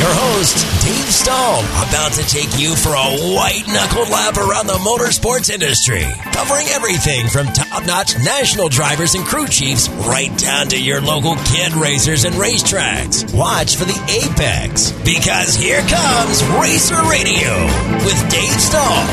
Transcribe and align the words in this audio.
Your 0.00 0.14
host, 0.14 0.56
Dave 0.82 1.12
Stahl, 1.12 1.60
about 1.84 2.12
to 2.12 2.24
take 2.24 2.58
you 2.58 2.74
for 2.74 2.88
a 2.88 3.36
white 3.36 3.68
knuckled 3.68 4.08
lap 4.08 4.38
around 4.38 4.66
the 4.66 4.80
motorsports 4.80 5.50
industry, 5.52 6.06
covering 6.32 6.66
everything 6.68 7.28
from 7.28 7.44
top 7.48 7.84
notch 7.84 8.16
national 8.24 8.70
drivers 8.70 9.14
and 9.14 9.26
crew 9.26 9.46
chiefs 9.46 9.90
right 10.08 10.32
down 10.38 10.68
to 10.68 10.82
your 10.82 11.02
local 11.02 11.36
kid 11.44 11.74
racers 11.74 12.24
and 12.24 12.34
racetracks. 12.36 13.28
Watch 13.36 13.76
for 13.76 13.84
the 13.84 14.00
Apex, 14.08 14.92
because 15.04 15.54
here 15.54 15.82
comes 15.82 16.42
Racer 16.56 16.96
Radio 17.04 17.52
with 18.00 18.16
Dave 18.32 18.56
Stahl. 18.56 19.04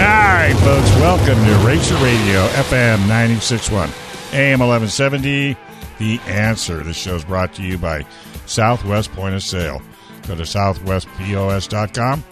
All 0.00 0.40
right, 0.40 0.56
folks, 0.64 0.88
welcome 0.96 1.36
to 1.36 1.66
Racer 1.66 1.96
Radio, 1.96 2.48
FM 2.64 3.00
961, 3.00 3.90
AM 4.32 4.60
1170. 4.60 5.54
The 5.98 6.18
answer. 6.20 6.82
This 6.82 6.96
show 6.96 7.14
is 7.14 7.26
brought 7.26 7.52
to 7.56 7.62
you 7.62 7.76
by 7.76 8.06
Southwest 8.50 9.12
Point 9.12 9.34
of 9.36 9.42
Sale. 9.44 9.80
Go 10.26 10.34
to 10.34 10.42
southwestpos.com. 10.42 12.24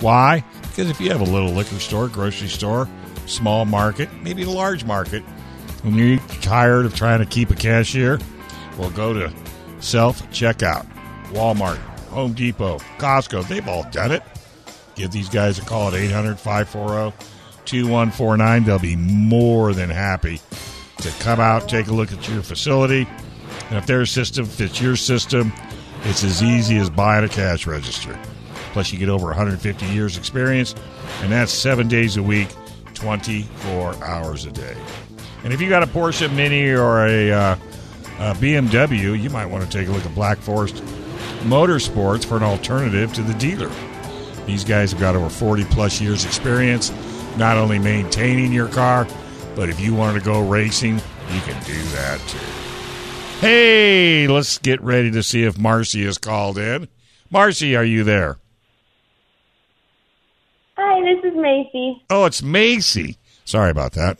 Why? 0.00 0.44
Because 0.62 0.88
if 0.88 1.00
you 1.00 1.10
have 1.10 1.20
a 1.20 1.24
little 1.24 1.50
liquor 1.50 1.78
store, 1.80 2.08
grocery 2.08 2.48
store, 2.48 2.88
small 3.26 3.64
market, 3.64 4.08
maybe 4.22 4.42
a 4.44 4.50
large 4.50 4.84
market, 4.84 5.24
and 5.82 5.96
you're 5.96 6.18
tired 6.40 6.86
of 6.86 6.94
trying 6.94 7.18
to 7.18 7.26
keep 7.26 7.50
a 7.50 7.54
cashier, 7.54 8.18
well, 8.78 8.90
go 8.90 9.12
to 9.12 9.32
self 9.80 10.22
checkout. 10.30 10.86
Walmart, 11.32 11.78
Home 12.10 12.32
Depot, 12.32 12.78
Costco, 12.98 13.46
they've 13.48 13.66
all 13.66 13.84
done 13.90 14.12
it. 14.12 14.22
Give 14.94 15.10
these 15.10 15.28
guys 15.28 15.58
a 15.58 15.62
call 15.62 15.88
at 15.88 15.94
800 15.94 16.38
540 16.38 17.16
2149. 17.64 18.64
They'll 18.64 18.78
be 18.78 18.94
more 18.94 19.72
than 19.74 19.90
happy 19.90 20.40
to 20.98 21.10
come 21.18 21.40
out, 21.40 21.68
take 21.68 21.88
a 21.88 21.92
look 21.92 22.12
at 22.12 22.28
your 22.28 22.42
facility. 22.42 23.08
And 23.74 23.82
if 23.82 23.88
their 23.88 24.06
system 24.06 24.46
fits 24.46 24.80
your 24.80 24.94
system, 24.94 25.52
it's 26.04 26.22
as 26.22 26.44
easy 26.44 26.76
as 26.76 26.88
buying 26.88 27.24
a 27.24 27.28
cash 27.28 27.66
register. 27.66 28.16
Plus, 28.72 28.92
you 28.92 29.00
get 29.00 29.08
over 29.08 29.26
150 29.26 29.86
years 29.86 30.16
experience, 30.16 30.76
and 31.22 31.32
that's 31.32 31.50
seven 31.50 31.88
days 31.88 32.16
a 32.16 32.22
week, 32.22 32.46
24 32.94 33.96
hours 34.04 34.44
a 34.44 34.52
day. 34.52 34.76
And 35.42 35.52
if 35.52 35.60
you 35.60 35.68
got 35.68 35.82
a 35.82 35.88
Porsche 35.88 36.32
Mini 36.32 36.70
or 36.70 37.04
a, 37.04 37.32
uh, 37.32 37.56
a 38.20 38.34
BMW, 38.34 39.20
you 39.20 39.28
might 39.30 39.46
want 39.46 39.68
to 39.68 39.70
take 39.76 39.88
a 39.88 39.90
look 39.90 40.06
at 40.06 40.14
Black 40.14 40.38
Forest 40.38 40.76
Motorsports 41.42 42.24
for 42.24 42.36
an 42.36 42.44
alternative 42.44 43.12
to 43.14 43.22
the 43.22 43.34
dealer. 43.34 43.72
These 44.46 44.62
guys 44.62 44.92
have 44.92 45.00
got 45.00 45.16
over 45.16 45.28
40 45.28 45.64
plus 45.64 46.00
years 46.00 46.24
experience, 46.24 46.92
not 47.36 47.56
only 47.56 47.80
maintaining 47.80 48.52
your 48.52 48.68
car, 48.68 49.08
but 49.56 49.68
if 49.68 49.80
you 49.80 49.94
wanted 49.94 50.20
to 50.20 50.24
go 50.24 50.48
racing, 50.48 50.94
you 51.32 51.40
can 51.40 51.60
do 51.64 51.82
that 51.90 52.20
too. 52.28 52.63
Hey, 53.40 54.26
let's 54.26 54.58
get 54.58 54.80
ready 54.80 55.10
to 55.10 55.22
see 55.22 55.44
if 55.44 55.58
Marcy 55.58 56.02
is 56.02 56.18
called 56.18 56.56
in. 56.56 56.88
Marcy, 57.30 57.76
are 57.76 57.84
you 57.84 58.04
there? 58.04 58.38
Hi, 60.76 61.00
this 61.02 61.32
is 61.32 61.36
Macy. 61.36 62.02
Oh, 62.10 62.24
it's 62.24 62.42
Macy. 62.42 63.16
Sorry 63.44 63.70
about 63.70 63.92
that. 63.92 64.18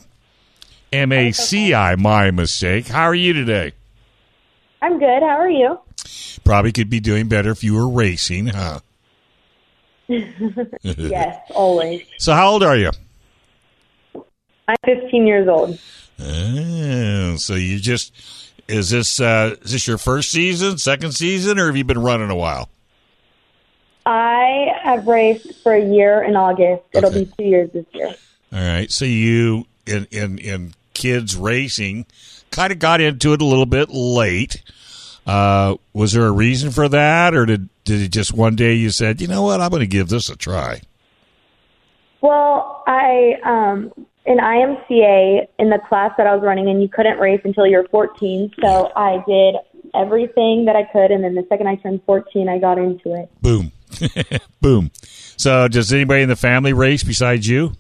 M 0.92 1.10
A 1.10 1.32
C 1.32 1.74
I, 1.74 1.96
my 1.96 2.30
mistake. 2.30 2.88
How 2.88 3.04
are 3.04 3.14
you 3.14 3.32
today? 3.32 3.72
I'm 4.82 4.98
good. 4.98 5.22
How 5.22 5.38
are 5.38 5.50
you? 5.50 5.78
Probably 6.44 6.72
could 6.72 6.90
be 6.90 7.00
doing 7.00 7.28
better 7.28 7.50
if 7.50 7.64
you 7.64 7.74
were 7.74 7.88
racing, 7.88 8.48
huh? 8.48 8.80
yes, 10.08 11.38
always. 11.54 12.02
So, 12.18 12.34
how 12.34 12.50
old 12.50 12.62
are 12.62 12.76
you? 12.76 12.90
I'm 14.68 14.76
15 14.84 15.26
years 15.26 15.48
old. 15.48 15.78
Oh, 16.20 17.36
so 17.36 17.54
you 17.54 17.78
just 17.78 18.12
is 18.68 18.90
this 18.90 19.20
uh, 19.20 19.56
is 19.62 19.72
this 19.72 19.86
your 19.86 19.98
first 19.98 20.30
season, 20.30 20.78
second 20.78 21.12
season, 21.12 21.58
or 21.58 21.66
have 21.66 21.76
you 21.76 21.84
been 21.84 22.02
running 22.02 22.30
a 22.30 22.36
while? 22.36 22.68
I 24.06 24.68
have 24.82 25.06
raced 25.06 25.62
for 25.62 25.72
a 25.74 25.82
year 25.84 26.22
in 26.22 26.36
August. 26.36 26.82
It'll 26.92 27.10
Okay. 27.10 27.24
be 27.24 27.32
two 27.38 27.44
years 27.44 27.70
this 27.72 27.86
year. 27.92 28.14
All 28.52 28.58
right. 28.60 28.90
So 28.90 29.04
you 29.04 29.66
in 29.86 30.06
in 30.10 30.38
in 30.38 30.74
kids 30.92 31.36
racing 31.36 32.06
kind 32.50 32.72
of 32.72 32.78
got 32.78 33.00
into 33.00 33.32
it 33.32 33.40
a 33.42 33.44
little 33.44 33.66
bit 33.66 33.90
late. 33.90 34.62
Uh, 35.26 35.76
was 35.94 36.12
there 36.12 36.26
a 36.26 36.30
reason 36.30 36.70
for 36.70 36.86
that, 36.88 37.34
or 37.34 37.46
did 37.46 37.68
did 37.84 38.00
it 38.02 38.08
just 38.08 38.32
one 38.34 38.56
day 38.56 38.74
you 38.74 38.90
said, 38.90 39.20
you 39.20 39.26
know 39.26 39.42
what, 39.42 39.60
I'm 39.60 39.70
going 39.70 39.80
to 39.80 39.86
give 39.86 40.08
this 40.08 40.28
a 40.28 40.36
try? 40.36 40.82
Well, 42.20 42.82
I 42.86 43.38
um 43.44 43.92
in 44.26 44.38
IMCA 44.38 45.48
in 45.58 45.70
the 45.70 45.78
class 45.88 46.12
that 46.16 46.26
I 46.26 46.34
was 46.34 46.42
running 46.42 46.68
in, 46.68 46.80
you 46.80 46.88
couldn't 46.88 47.18
race 47.18 47.40
until 47.44 47.66
you're 47.66 47.86
14. 47.88 48.52
So 48.60 48.90
I 48.96 49.22
did 49.26 49.56
everything 49.94 50.64
that 50.64 50.76
I 50.76 50.84
could, 50.84 51.10
and 51.10 51.22
then 51.22 51.34
the 51.34 51.46
second 51.48 51.68
I 51.68 51.76
turned 51.76 52.02
14, 52.06 52.48
I 52.48 52.58
got 52.58 52.78
into 52.78 53.14
it. 53.14 53.30
Boom, 53.42 53.72
boom. 54.60 54.90
So 55.36 55.68
does 55.68 55.92
anybody 55.92 56.22
in 56.22 56.28
the 56.28 56.36
family 56.36 56.72
race 56.72 57.02
besides 57.02 57.46
you? 57.46 57.74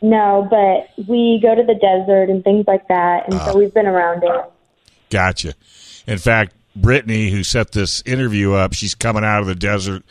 No, 0.00 0.46
but 0.48 1.06
we 1.08 1.40
go 1.42 1.54
to 1.54 1.62
the 1.62 1.74
desert 1.74 2.30
and 2.30 2.44
things 2.44 2.66
like 2.66 2.86
that, 2.88 3.24
and 3.24 3.34
so 3.34 3.50
ah. 3.50 3.56
we've 3.56 3.74
been 3.74 3.86
around 3.86 4.22
it. 4.22 4.44
Gotcha. 5.10 5.54
In 6.06 6.18
fact, 6.18 6.54
Brittany, 6.76 7.30
who 7.30 7.42
set 7.42 7.72
this 7.72 8.02
interview 8.06 8.52
up, 8.52 8.74
she's 8.74 8.94
coming 8.94 9.24
out 9.24 9.40
of 9.40 9.46
the 9.46 9.54
desert 9.54 10.04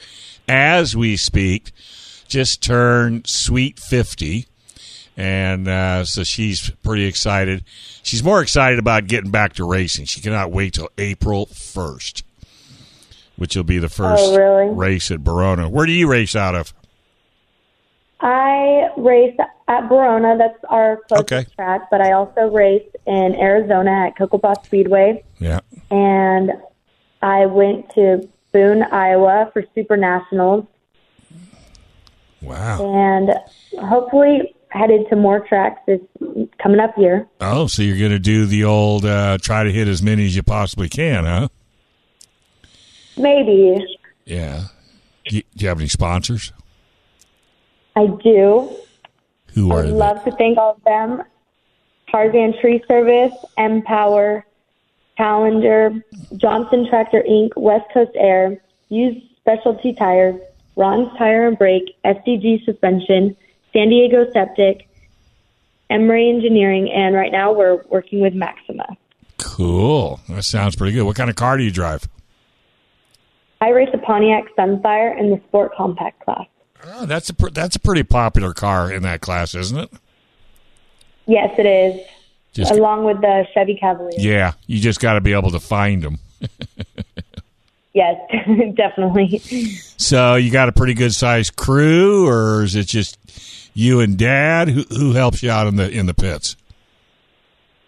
as 0.47 0.95
we 0.95 1.15
speak. 1.15 1.71
Just 2.27 2.61
turned 2.61 3.27
sweet 3.27 3.79
fifty, 3.79 4.47
and 5.17 5.67
uh, 5.67 6.05
so 6.05 6.23
she's 6.23 6.69
pretty 6.83 7.05
excited. 7.05 7.65
She's 8.03 8.23
more 8.23 8.41
excited 8.41 8.77
about 8.79 9.07
getting 9.07 9.31
back 9.31 9.53
to 9.53 9.67
racing. 9.67 10.05
She 10.05 10.21
cannot 10.21 10.51
wait 10.51 10.75
till 10.75 10.89
April 10.97 11.47
first, 11.47 12.23
which 13.35 13.55
will 13.55 13.63
be 13.63 13.79
the 13.79 13.89
first 13.89 14.23
Oh, 14.25 14.37
really? 14.37 14.73
race 14.75 15.09
at 15.11 15.23
Barona. 15.23 15.67
Where 15.69 15.85
do 15.87 15.91
you 15.91 16.07
race 16.09 16.35
out 16.35 16.53
of? 16.55 16.71
I 18.19 18.89
race 18.97 19.35
at 19.67 19.89
Barona. 19.89 20.37
That's 20.37 20.63
our 20.69 21.01
closest 21.07 21.33
Okay. 21.33 21.45
track. 21.55 21.89
But 21.91 22.01
I 22.01 22.13
also 22.13 22.49
race 22.51 22.87
in 23.05 23.35
Arizona 23.35 24.07
at 24.07 24.17
Cocopah 24.17 24.63
Speedway, 24.65 25.23
Yeah. 25.39 25.59
and 25.91 26.51
I 27.21 27.45
went 27.47 27.89
to 27.95 28.27
Boone, 28.53 28.83
Iowa 28.83 29.49
for 29.53 29.63
Super 29.75 29.97
Nationals, 29.97 30.65
Wow. 32.41 32.79
and 32.95 33.29
hopefully 33.85 34.55
headed 34.69 35.07
to 35.09 35.15
more 35.15 35.39
tracks 35.39 35.79
this 35.87 36.01
coming 36.61 36.79
up 36.79 36.97
year. 36.97 37.27
Oh, 37.41 37.67
so 37.67 37.81
you're 37.81 37.97
going 37.97 38.11
to 38.11 38.19
do 38.19 38.45
the 38.45 38.63
old 38.63 39.05
uh, 39.05 39.37
try 39.41 39.63
to 39.63 39.71
hit 39.71 39.87
as 39.87 40.01
many 40.01 40.25
as 40.25 40.35
you 40.35 40.43
possibly 40.43 40.89
can, 40.89 41.23
huh? 41.25 41.47
Maybe 43.17 43.83
Yeah. 44.25 44.65
Do 45.27 45.37
you, 45.37 45.43
do 45.55 45.63
you 45.63 45.69
have 45.69 45.79
any 45.79 45.89
sponsors? 45.89 46.53
I 47.95 48.07
do. 48.07 48.69
Who 49.53 49.71
are? 49.71 49.77
I 49.77 49.79
are 49.79 49.83
would 49.83 49.93
they? 49.93 49.97
love 49.97 50.23
to 50.25 50.31
thank 50.31 50.57
all 50.57 50.73
of 50.73 50.83
them: 50.83 51.23
Tarzan 52.11 52.53
Tree 52.61 52.83
Service, 52.87 53.33
Empower, 53.57 54.45
Challenger, 55.17 56.03
Johnson 56.35 56.87
Tractor 56.89 57.23
Inc., 57.27 57.49
West 57.55 57.85
Coast 57.93 58.11
Air, 58.15 58.61
Used 58.89 59.25
Specialty 59.37 59.93
Tires, 59.93 60.39
Ron's 60.75 61.09
Tire 61.17 61.47
and 61.47 61.57
Brake, 61.57 61.95
SDG 62.05 62.63
Suspension, 62.65 63.35
San 63.77 63.89
Diego 63.89 64.25
Septic, 64.33 64.87
Emery 65.91 66.29
Engineering, 66.29 66.89
and 66.91 67.13
right 67.13 67.31
now 67.31 67.53
we're 67.53 67.83
working 67.89 68.21
with 68.21 68.33
Maxima. 68.33 68.97
Cool. 69.37 70.19
That 70.29 70.43
sounds 70.43 70.75
pretty 70.75 70.93
good. 70.93 71.03
What 71.03 71.15
kind 71.15 71.29
of 71.29 71.35
car 71.35 71.57
do 71.57 71.63
you 71.63 71.69
drive? 71.69 72.09
I 73.61 73.69
race 73.69 73.89
a 73.93 73.99
Pontiac 73.99 74.45
Sunfire 74.57 75.17
in 75.19 75.29
the 75.29 75.39
Sport 75.47 75.73
Compact 75.77 76.19
class. 76.25 76.47
Oh, 76.85 77.05
that's 77.05 77.29
a 77.29 77.35
pr- 77.35 77.49
that's 77.49 77.75
a 77.75 77.79
pretty 77.79 78.01
popular 78.03 78.53
car 78.53 78.91
in 78.91 79.03
that 79.03 79.21
class, 79.21 79.53
isn't 79.53 79.77
it? 79.77 79.89
Yes, 81.27 81.53
it 81.59 81.65
is. 81.67 82.01
Just 82.53 82.71
along 82.71 83.03
with 83.03 83.21
the 83.21 83.45
Chevy 83.53 83.75
Cavalier. 83.75 84.19
yeah, 84.19 84.53
you 84.65 84.79
just 84.79 84.99
got 84.99 85.13
to 85.13 85.21
be 85.21 85.33
able 85.33 85.51
to 85.51 85.59
find 85.59 86.01
them. 86.01 86.17
Yes, 87.93 88.15
definitely. 88.75 89.39
So 89.97 90.35
you 90.35 90.51
got 90.51 90.69
a 90.69 90.71
pretty 90.71 90.93
good 90.93 91.13
sized 91.13 91.55
crew, 91.55 92.27
or 92.27 92.63
is 92.63 92.75
it 92.75 92.85
just 92.87 93.17
you 93.77 93.99
and 93.99 94.17
Dad? 94.17 94.69
Who, 94.69 94.81
who 94.89 95.13
helps 95.13 95.43
you 95.43 95.51
out 95.51 95.67
in 95.67 95.75
the 95.75 95.89
in 95.89 96.07
the 96.07 96.13
pits? 96.13 96.57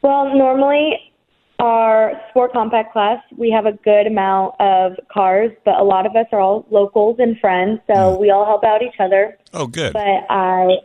Well, 0.02 0.34
normally 0.36 1.12
our 1.60 2.14
sport 2.30 2.54
compact 2.54 2.94
class, 2.94 3.22
we 3.36 3.52
have 3.52 3.66
a 3.66 3.74
good 3.74 4.08
amount 4.08 4.56
of 4.62 4.94
cars, 5.12 5.52
but 5.66 5.76
a 5.76 5.84
lot 5.84 6.06
of 6.06 6.16
us 6.16 6.28
are 6.32 6.40
all 6.40 6.66
locals 6.70 7.18
and 7.20 7.38
friends, 7.40 7.82
so 7.88 8.18
we 8.18 8.30
all 8.30 8.46
help 8.46 8.64
out 8.64 8.82
each 8.82 9.00
other. 9.00 9.38
Oh, 9.54 9.68
good. 9.68 9.92
But 9.92 10.26
I 10.30 10.78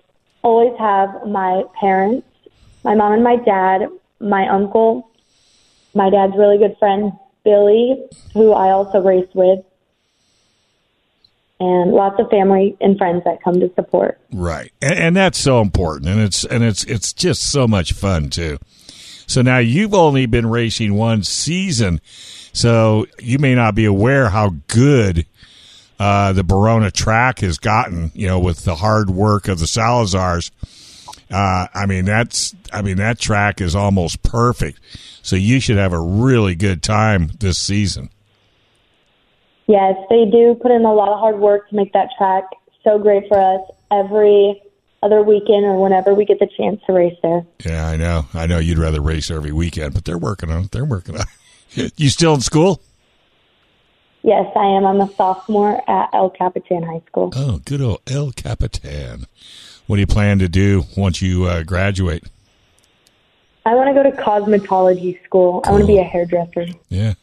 always 0.43 0.77
have 0.81 1.29
my 1.29 1.63
parents, 1.79 2.27
my 2.83 2.95
mom 2.97 3.13
and 3.13 3.23
my 3.23 3.37
dad, 3.37 3.83
my 4.21 4.49
uncle, 4.49 5.09
my 5.95 6.11
dad's 6.11 6.35
really 6.37 6.59
good 6.59 6.77
friend, 6.79 7.13
Billy, 7.45 8.03
who 8.33 8.53
I 8.53 8.71
also 8.71 9.01
race 9.01 9.29
with, 9.33 9.61
and 11.61 11.93
lots 11.93 12.19
of 12.19 12.29
family 12.31 12.77
and 12.81 12.99
friends 12.99 13.23
that 13.25 13.43
come 13.43 13.61
to 13.61 13.73
support. 13.75 14.21
Right, 14.33 14.73
and, 14.83 14.99
and 14.99 15.17
that's 15.17 15.39
so 15.39 15.61
important, 15.61 16.09
and 16.09 16.21
it's 16.21 16.45
and 16.45 16.65
it's 16.65 16.85
it's 16.85 17.13
just 17.13 17.51
so 17.51 17.67
much 17.67 17.93
fun 17.93 18.31
too. 18.31 18.59
So 19.27 19.43
now 19.43 19.59
you've 19.59 19.95
only 19.95 20.27
been 20.27 20.49
racing 20.49 20.95
one 20.95 21.23
season, 21.23 22.01
so 22.53 23.07
you 23.19 23.39
may 23.39 23.55
not 23.55 23.75
be 23.75 23.85
aware 23.85 24.29
how 24.29 24.55
good 24.69 25.27
uh, 25.99 26.33
the 26.33 26.45
Barona 26.45 26.91
track 26.91 27.41
has 27.41 27.59
gotten. 27.59 28.11
You 28.15 28.27
know, 28.27 28.41
with 28.41 28.65
the 28.65 28.77
hard 28.77 29.11
work 29.11 29.49
of 29.49 29.59
the 29.59 29.67
Salazars. 29.67 30.51
Uh, 31.31 31.67
I 31.73 31.87
mean, 31.87 32.05
that's 32.05 32.55
I 32.73 32.83
mean 32.83 32.99
that 32.99 33.19
track 33.19 33.61
is 33.61 33.75
almost 33.75 34.23
perfect. 34.23 34.79
So 35.23 35.37
you 35.37 35.59
should 35.59 35.79
have 35.79 35.95
a 35.95 36.01
really 36.01 36.55
good 36.55 36.83
time 36.83 37.31
this 37.41 37.59
season. 37.59 38.11
Yes, 39.67 39.97
they 40.11 40.27
do 40.27 40.55
put 40.61 40.71
in 40.71 40.85
a 40.85 40.93
lot 40.93 41.09
of 41.09 41.19
hard 41.19 41.39
work 41.39 41.69
to 41.71 41.75
make 41.75 41.93
that 41.93 42.09
track 42.19 42.45
so 42.83 42.99
great 42.99 43.27
for 43.29 43.39
us 43.39 43.61
every 43.91 44.63
other 45.03 45.23
weekend 45.23 45.65
or 45.65 45.81
whenever 45.81 46.15
we 46.15 46.25
get 46.25 46.39
the 46.39 46.49
chance 46.57 46.81
to 46.87 46.93
race 46.93 47.17
there. 47.23 47.45
Yeah, 47.65 47.87
I 47.87 47.97
know. 47.97 48.27
I 48.35 48.47
know 48.47 48.59
you'd 48.59 48.79
rather 48.79 49.01
race 49.01 49.31
every 49.31 49.53
weekend, 49.53 49.95
but 49.95 50.05
they're 50.05 50.19
working 50.19 50.51
on 50.51 50.65
it. 50.65 50.71
They're 50.71 50.85
working 50.85 51.17
on 51.17 51.27
it. 51.77 51.93
you 51.97 52.09
still 52.09 52.35
in 52.35 52.41
school? 52.41 52.81
Yes, 54.23 54.51
I 54.57 54.65
am. 54.65 54.87
I'm 54.87 55.01
a 55.01 55.13
sophomore 55.13 55.83
at 55.89 56.09
El 56.15 56.31
Capitan 56.31 56.83
High 56.83 57.03
School. 57.07 57.33
Oh, 57.37 57.61
good 57.65 57.83
old 57.83 58.01
El 58.07 58.33
Capitan. 58.33 59.27
What 59.87 59.97
do 59.97 60.01
you 60.01 60.07
plan 60.07 60.39
to 60.39 60.49
do 60.49 60.85
once 60.97 61.21
you 61.21 61.45
uh, 61.45 61.63
graduate? 61.63 62.25
I 63.67 63.75
want 63.75 63.89
to 63.89 63.95
go 63.95 64.03
to 64.03 64.17
cosmetology 64.17 65.23
school. 65.25 65.61
I 65.65 65.71
want 65.73 65.83
to 65.83 65.87
be 65.87 65.99
a 65.99 66.05
hairdresser. 66.05 66.67
Yeah, 66.89 67.15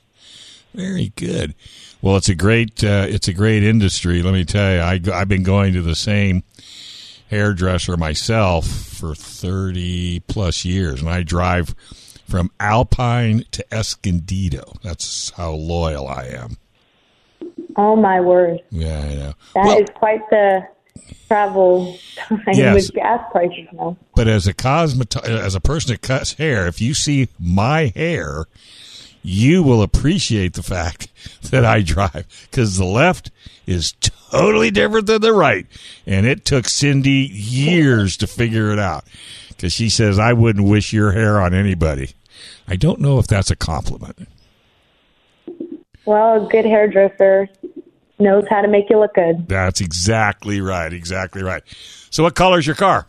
very 0.76 1.12
good. 1.16 1.56
Well, 2.02 2.18
it's 2.18 2.30
a 2.30 2.36
great 2.36 2.84
uh, 2.84 3.06
it's 3.08 3.28
a 3.28 3.34
great 3.34 3.64
industry. 3.64 4.22
Let 4.24 4.34
me 4.34 4.44
tell 4.46 4.74
you, 4.74 4.80
I, 4.80 5.00
I've 5.20 5.28
been 5.30 5.44
going 5.44 5.74
to 5.74 5.82
the 5.82 5.96
same 5.96 6.44
hairdresser 7.30 7.96
myself 7.98 8.66
for 8.68 9.14
thirty 9.16 10.20
plus 10.22 10.66
years, 10.66 11.02
and 11.02 11.10
I 11.10 11.24
drive 11.24 11.76
from 12.28 12.50
Alpine 12.60 13.44
to 13.52 13.74
Escondido. 13.74 14.74
That's 14.84 15.32
how 15.32 15.52
loyal 15.52 16.08
I 16.08 16.26
am. 16.28 16.58
Oh 17.76 17.96
my 17.96 18.20
word, 18.20 18.60
Yeah, 18.72 19.00
I 19.00 19.16
know. 19.16 19.34
that 19.56 19.82
is 19.82 19.90
quite 19.96 20.22
the 20.30 20.62
travel 21.28 21.98
time 22.28 22.40
Yes. 22.54 22.74
with 22.76 22.94
gas 22.94 23.22
prices 23.32 23.68
now. 23.74 23.96
But 24.16 24.28
as 24.28 24.48
a 24.48 24.54
cosmet 24.54 25.16
as 25.24 25.56
a 25.56 25.62
person 25.62 25.92
that 25.94 26.02
cuts 26.02 26.34
hair, 26.34 26.68
if 26.68 26.82
you 26.82 26.94
see 26.94 27.30
my 27.40 27.92
hair, 27.96 28.46
you 29.24 29.64
will 29.64 29.82
appreciate 29.82 30.54
the 30.54 30.64
fact 30.64 31.08
that 31.52 31.66
I 31.66 31.82
drive 31.82 32.26
because 32.50 32.78
the 32.78 32.86
left 32.86 33.32
is 33.66 33.94
totally 34.02 34.72
different 34.72 35.08
than 35.08 35.22
the 35.22 35.34
right, 35.34 35.68
and 36.06 36.26
it 36.26 36.46
took 36.46 36.68
Cindy 36.68 37.30
years 37.32 38.18
to 38.18 38.28
figure 38.28 38.72
it 38.72 38.80
out 38.80 39.06
because 39.50 39.74
she 39.74 39.90
says 39.90 40.18
I 40.18 40.34
wouldn't 40.34 40.68
wish 40.68 40.94
your 40.94 41.12
hair 41.12 41.40
on 41.40 41.54
anybody. 41.54 42.12
I 42.68 42.76
don't 42.76 43.00
know 43.00 43.20
if 43.20 43.28
that's 43.28 43.52
a 43.52 43.56
compliment. 43.56 44.28
Well, 46.06 46.46
a 46.46 46.50
good 46.50 46.66
hairdresser 46.66 47.48
knows 48.18 48.46
how 48.50 48.62
to 48.62 48.68
make 48.68 48.90
you 48.90 49.00
look 49.00 49.14
good. 49.14 49.48
That's 49.48 49.82
exactly 49.82 50.62
right. 50.62 50.92
Exactly 50.92 51.44
right. 51.44 51.64
So, 52.10 52.24
what 52.24 52.36
color's 52.36 52.66
your 52.66 52.76
car? 52.76 53.06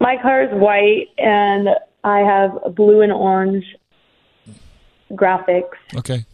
My 0.00 0.16
car 0.20 0.42
is 0.42 0.50
white, 0.52 1.08
and 1.18 1.68
I 2.02 2.20
have 2.20 2.74
blue 2.74 3.00
and 3.00 3.12
orange 3.12 3.64
graphics. 5.12 5.74
Okay. 5.96 6.24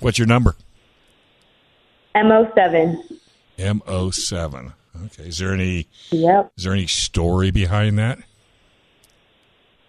What's 0.00 0.18
your 0.18 0.26
number? 0.26 0.54
MO7. 2.14 2.96
M 3.58 3.82
O 3.86 4.10
seven. 4.10 4.72
Okay. 5.06 5.24
Is 5.28 5.38
there 5.38 5.52
any 5.52 5.86
Yep. 6.10 6.52
is 6.56 6.64
there 6.64 6.72
any 6.72 6.86
story 6.86 7.50
behind 7.50 7.98
that? 7.98 8.18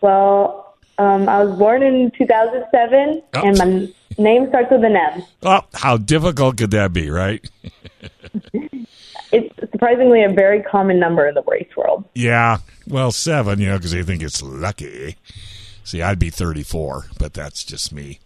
Well, 0.02 0.76
um, 0.98 1.30
I 1.30 1.44
was 1.44 1.58
born 1.58 1.84
in 1.84 2.12
2007, 2.18 3.22
Oh. 3.34 3.42
and 3.42 3.58
my 3.58 3.94
name 4.24 4.48
starts 4.50 4.72
with 4.72 4.84
an 4.84 4.96
M. 4.96 5.24
Oh, 5.44 5.62
how 5.74 5.98
difficult 5.98 6.58
could 6.58 6.72
that 6.72 6.94
be, 6.94 7.10
right? 7.10 7.48
It's 9.34 9.56
surprisingly 9.72 10.24
a 10.26 10.30
very 10.30 10.62
common 10.62 11.00
number 11.00 11.26
in 11.26 11.36
the 11.36 11.44
race 11.44 11.70
world. 11.78 12.04
Yeah. 12.14 12.58
Well, 12.86 13.14
seven, 13.14 13.60
you 13.62 13.68
know, 13.70 13.78
because 13.78 13.92
they 13.94 14.04
think 14.04 14.22
it's 14.22 14.42
lucky. 14.42 15.16
See, 15.86 16.02
I'd 16.02 16.20
be 16.20 16.30
34, 16.30 17.06
but 17.18 17.34
that's 17.34 17.64
just 17.64 17.94
me. 17.94 18.20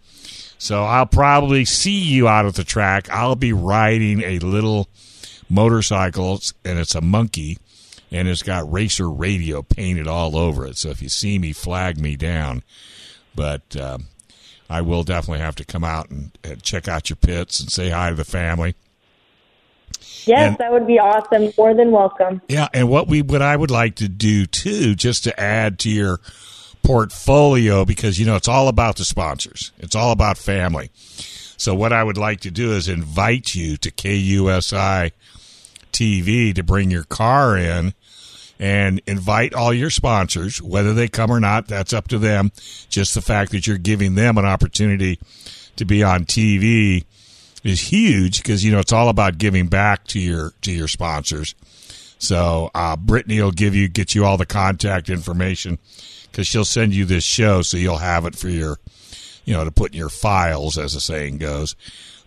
So 0.58 0.84
I'll 0.84 1.06
probably 1.06 1.64
see 1.64 2.00
you 2.00 2.28
out 2.28 2.46
at 2.46 2.54
the 2.54 2.64
track. 2.64 3.08
I'll 3.10 3.36
be 3.36 3.52
riding 3.52 4.22
a 4.22 4.38
little 4.38 4.88
motorcycle, 5.48 6.40
and 6.64 6.78
it's 6.78 6.94
a 6.94 7.00
monkey, 7.00 7.58
and 8.10 8.26
it's 8.26 8.42
got 8.42 8.70
racer 8.72 9.10
radio 9.10 9.62
painted 9.62 10.08
all 10.08 10.36
over 10.36 10.66
it. 10.66 10.76
So 10.78 10.88
if 10.90 11.02
you 11.02 11.08
see 11.08 11.38
me, 11.38 11.52
flag 11.52 12.00
me 12.00 12.16
down. 12.16 12.62
But 13.34 13.76
um, 13.80 14.06
I 14.70 14.80
will 14.80 15.02
definitely 15.02 15.40
have 15.40 15.56
to 15.56 15.64
come 15.64 15.84
out 15.84 16.10
and, 16.10 16.30
and 16.42 16.62
check 16.62 16.88
out 16.88 17.10
your 17.10 17.16
pits 17.16 17.60
and 17.60 17.70
say 17.70 17.90
hi 17.90 18.08
to 18.10 18.16
the 18.16 18.24
family. 18.24 18.74
Yes, 20.24 20.48
And- 20.48 20.58
that 20.58 20.72
would 20.72 20.86
be 20.86 20.98
awesome. 20.98 21.52
More 21.56 21.74
than 21.74 21.90
welcome. 21.92 22.40
Yeah, 22.48 22.68
and 22.72 22.88
what 22.88 23.06
we 23.06 23.22
what 23.22 23.42
I 23.42 23.56
would 23.56 23.70
like 23.70 23.94
to 23.96 24.08
do 24.08 24.46
too, 24.46 24.94
just 24.94 25.22
to 25.24 25.38
add 25.38 25.78
to 25.80 25.90
your 25.90 26.20
portfolio, 26.86 27.84
because 27.84 28.18
you 28.18 28.24
know 28.26 28.36
it's 28.36 28.48
all 28.48 28.68
about 28.68 28.96
the 28.96 29.04
sponsors. 29.04 29.72
It's 29.78 29.96
all 29.96 30.12
about 30.12 30.38
family. 30.38 30.90
So 31.56 31.74
what 31.74 31.92
I 31.92 32.04
would 32.04 32.18
like 32.18 32.40
to 32.40 32.50
do 32.50 32.72
is 32.72 32.88
invite 32.88 33.54
you 33.54 33.76
to 33.78 33.90
KUSI 33.90 35.10
TV 35.92 36.54
to 36.54 36.62
bring 36.62 36.90
your 36.90 37.04
car 37.04 37.56
in 37.56 37.94
and 38.58 39.02
invite 39.06 39.52
all 39.52 39.74
your 39.74 39.90
sponsors, 39.90 40.62
whether 40.62 40.94
they 40.94 41.08
come 41.08 41.30
or 41.30 41.40
not, 41.40 41.66
that's 41.66 41.92
up 41.92 42.08
to 42.08 42.18
them. 42.18 42.52
Just 42.88 43.14
the 43.14 43.20
fact 43.20 43.52
that 43.52 43.66
you're 43.66 43.78
giving 43.78 44.14
them 44.14 44.38
an 44.38 44.46
opportunity 44.46 45.18
to 45.76 45.84
be 45.84 46.02
on 46.02 46.24
TV 46.24 47.04
is 47.64 47.80
huge 47.80 48.42
because 48.42 48.64
you 48.64 48.70
know 48.70 48.78
it's 48.78 48.92
all 48.92 49.08
about 49.08 49.38
giving 49.38 49.66
back 49.66 50.04
to 50.04 50.20
your 50.20 50.52
to 50.62 50.72
your 50.72 50.88
sponsors. 50.88 51.54
So 52.18 52.70
uh, 52.74 52.96
Brittany 52.96 53.42
will 53.42 53.50
give 53.50 53.74
you 53.74 53.88
get 53.88 54.14
you 54.14 54.24
all 54.24 54.36
the 54.36 54.46
contact 54.46 55.10
information 55.10 55.78
because 56.36 56.46
she'll 56.46 56.66
send 56.66 56.94
you 56.94 57.06
this 57.06 57.24
show, 57.24 57.62
so 57.62 57.78
you'll 57.78 57.96
have 57.96 58.26
it 58.26 58.36
for 58.36 58.50
your 58.50 58.76
you 59.46 59.54
know 59.54 59.64
to 59.64 59.70
put 59.70 59.92
in 59.92 59.98
your 59.98 60.10
files, 60.10 60.76
as 60.76 60.92
the 60.92 61.00
saying 61.00 61.38
goes. 61.38 61.74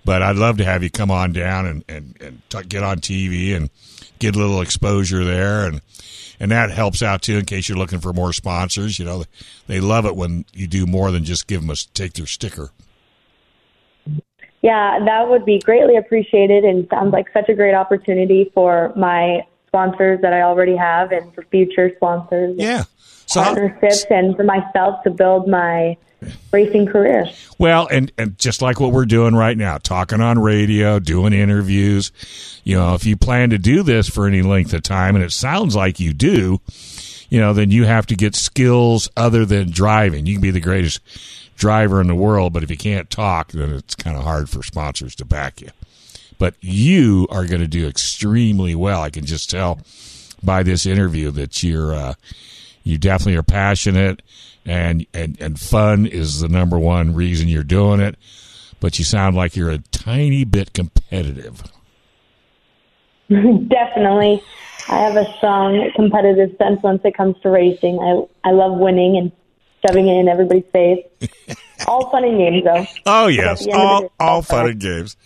But 0.04 0.24
I'd 0.24 0.36
love 0.36 0.58
to 0.58 0.66
have 0.66 0.82
you 0.82 0.90
come 0.90 1.12
on 1.12 1.32
down 1.32 1.68
and 1.68 1.84
and, 1.88 2.18
and 2.20 2.70
get 2.70 2.82
on 2.82 2.98
TV 3.02 3.56
and 3.56 3.70
get 4.18 4.36
a 4.36 4.40
little 4.40 4.62
exposure 4.62 5.24
there 5.24 5.68
and. 5.68 5.82
And 6.42 6.52
that 6.52 6.72
helps 6.72 7.04
out 7.04 7.22
too 7.22 7.38
in 7.38 7.44
case 7.44 7.68
you're 7.68 7.78
looking 7.78 8.00
for 8.00 8.14
more 8.14 8.32
sponsors. 8.32 8.98
You 8.98 9.04
know, 9.04 9.26
they 9.68 9.82
love 9.82 10.06
it 10.06 10.16
when 10.16 10.46
you 10.54 10.68
do 10.68 10.86
more 10.86 11.12
than 11.12 11.26
just 11.26 11.48
give 11.48 11.60
them 11.60 11.70
a 11.70 11.76
take 11.76 12.14
their 12.14 12.28
sticker. 12.28 12.72
Yeah, 14.62 15.00
that 15.04 15.28
would 15.28 15.44
be 15.44 15.60
greatly 15.60 15.98
appreciated 15.98 16.64
and 16.64 16.88
sounds 16.90 17.12
like 17.12 17.26
such 17.34 17.50
a 17.50 17.54
great 17.54 17.74
opportunity 17.74 18.52
for 18.54 18.94
my 18.96 19.42
sponsors 19.70 20.20
that 20.22 20.34
I 20.34 20.42
already 20.42 20.76
have 20.76 21.12
and 21.12 21.34
for 21.34 21.44
future 21.44 21.92
sponsors, 21.96 22.56
Yeah. 22.58 22.84
So 23.28 23.42
how- 23.42 23.54
partnerships, 23.54 24.06
and 24.10 24.36
for 24.36 24.44
myself 24.44 25.04
to 25.04 25.12
build 25.12 25.48
my 25.48 25.96
racing 26.52 26.88
career. 26.88 27.26
Well, 27.60 27.88
and 27.90 28.12
and 28.18 28.38
just 28.40 28.62
like 28.62 28.80
what 28.80 28.92
we're 28.92 29.06
doing 29.06 29.36
right 29.36 29.56
now, 29.58 29.78
talking 29.78 30.20
on 30.20 30.40
radio, 30.40 31.00
doing 31.00 31.32
interviews. 31.34 32.12
You 32.64 32.76
know, 32.76 32.96
if 32.96 33.06
you 33.06 33.16
plan 33.16 33.52
to 33.52 33.58
do 33.58 33.84
this 33.84 34.10
for 34.10 34.26
any 34.28 34.42
length 34.42 34.74
of 34.74 34.82
time, 34.84 35.16
and 35.16 35.24
it 35.24 35.32
sounds 35.32 35.76
like 35.76 36.00
you 36.00 36.12
do, 36.14 36.60
you 37.30 37.40
know, 37.40 37.54
then 37.54 37.70
you 37.72 37.86
have 37.86 38.06
to 38.08 38.16
get 38.16 38.36
skills 38.36 39.10
other 39.16 39.46
than 39.46 39.70
driving. 39.72 40.26
You 40.26 40.34
can 40.34 40.42
be 40.42 40.52
the 40.52 40.60
greatest 40.60 41.00
driver 41.56 42.02
in 42.02 42.08
the 42.08 42.16
world, 42.16 42.52
but 42.52 42.64
if 42.64 42.72
you 42.72 42.78
can't 42.78 43.10
talk, 43.10 43.52
then 43.52 43.70
it's 43.72 43.94
kind 43.96 44.18
of 44.18 44.24
hard 44.24 44.50
for 44.50 44.64
sponsors 44.64 45.14
to 45.16 45.26
back 45.26 45.62
you. 45.62 45.70
But 46.40 46.56
you 46.62 47.28
are 47.30 47.46
going 47.46 47.62
to 47.62 47.68
do 47.68 47.88
extremely 47.88 48.74
well. 48.74 49.04
I 49.04 49.12
can 49.12 49.26
just 49.26 49.50
tell 49.52 49.80
by 50.42 50.64
this 50.64 50.88
interview 50.88 51.30
that 51.32 51.62
you're 51.62 51.94
uh, 51.94 52.14
you 52.84 52.98
definitely 52.98 53.36
are 53.36 53.44
passionate 53.44 54.22
and, 54.66 55.06
and 55.14 55.40
and 55.40 55.60
fun 55.60 56.06
is 56.08 56.40
the 56.40 56.50
number 56.50 56.80
one 56.80 57.14
reason 57.14 57.48
you're 57.48 57.64
doing 57.64 58.00
it. 58.00 58.16
but 58.80 58.98
you 58.98 59.06
sound 59.06 59.36
like 59.36 59.56
you're 59.56 59.70
a 59.70 59.80
tiny 59.92 60.44
bit 60.46 60.74
competitive. 60.74 61.64
Definitely. 63.30 64.42
I 64.88 64.98
have 65.02 65.18
a 65.18 65.32
strong 65.38 65.92
competitive 65.96 66.56
sense 66.58 66.82
once 66.82 67.02
it 67.04 67.16
comes 67.16 67.36
to 67.42 67.50
racing. 67.50 68.00
I 68.00 68.50
I 68.50 68.52
love 68.54 68.78
winning 68.78 69.18
and 69.18 69.32
shoving 69.86 70.08
it 70.08 70.20
in 70.20 70.28
everybody's 70.28 70.66
face. 70.72 71.06
all 71.88 72.10
fun 72.10 72.24
and 72.24 72.38
games, 72.38 72.64
though. 72.64 72.86
Oh 73.06 73.28
yes, 73.28 73.64
the 73.66 73.72
end 73.72 73.82
of 73.82 73.88
all 73.88 74.04
it, 74.06 74.12
all 74.20 74.42
fun. 74.42 74.60
fun 74.62 74.70
and 74.72 74.80
games. 74.80 75.18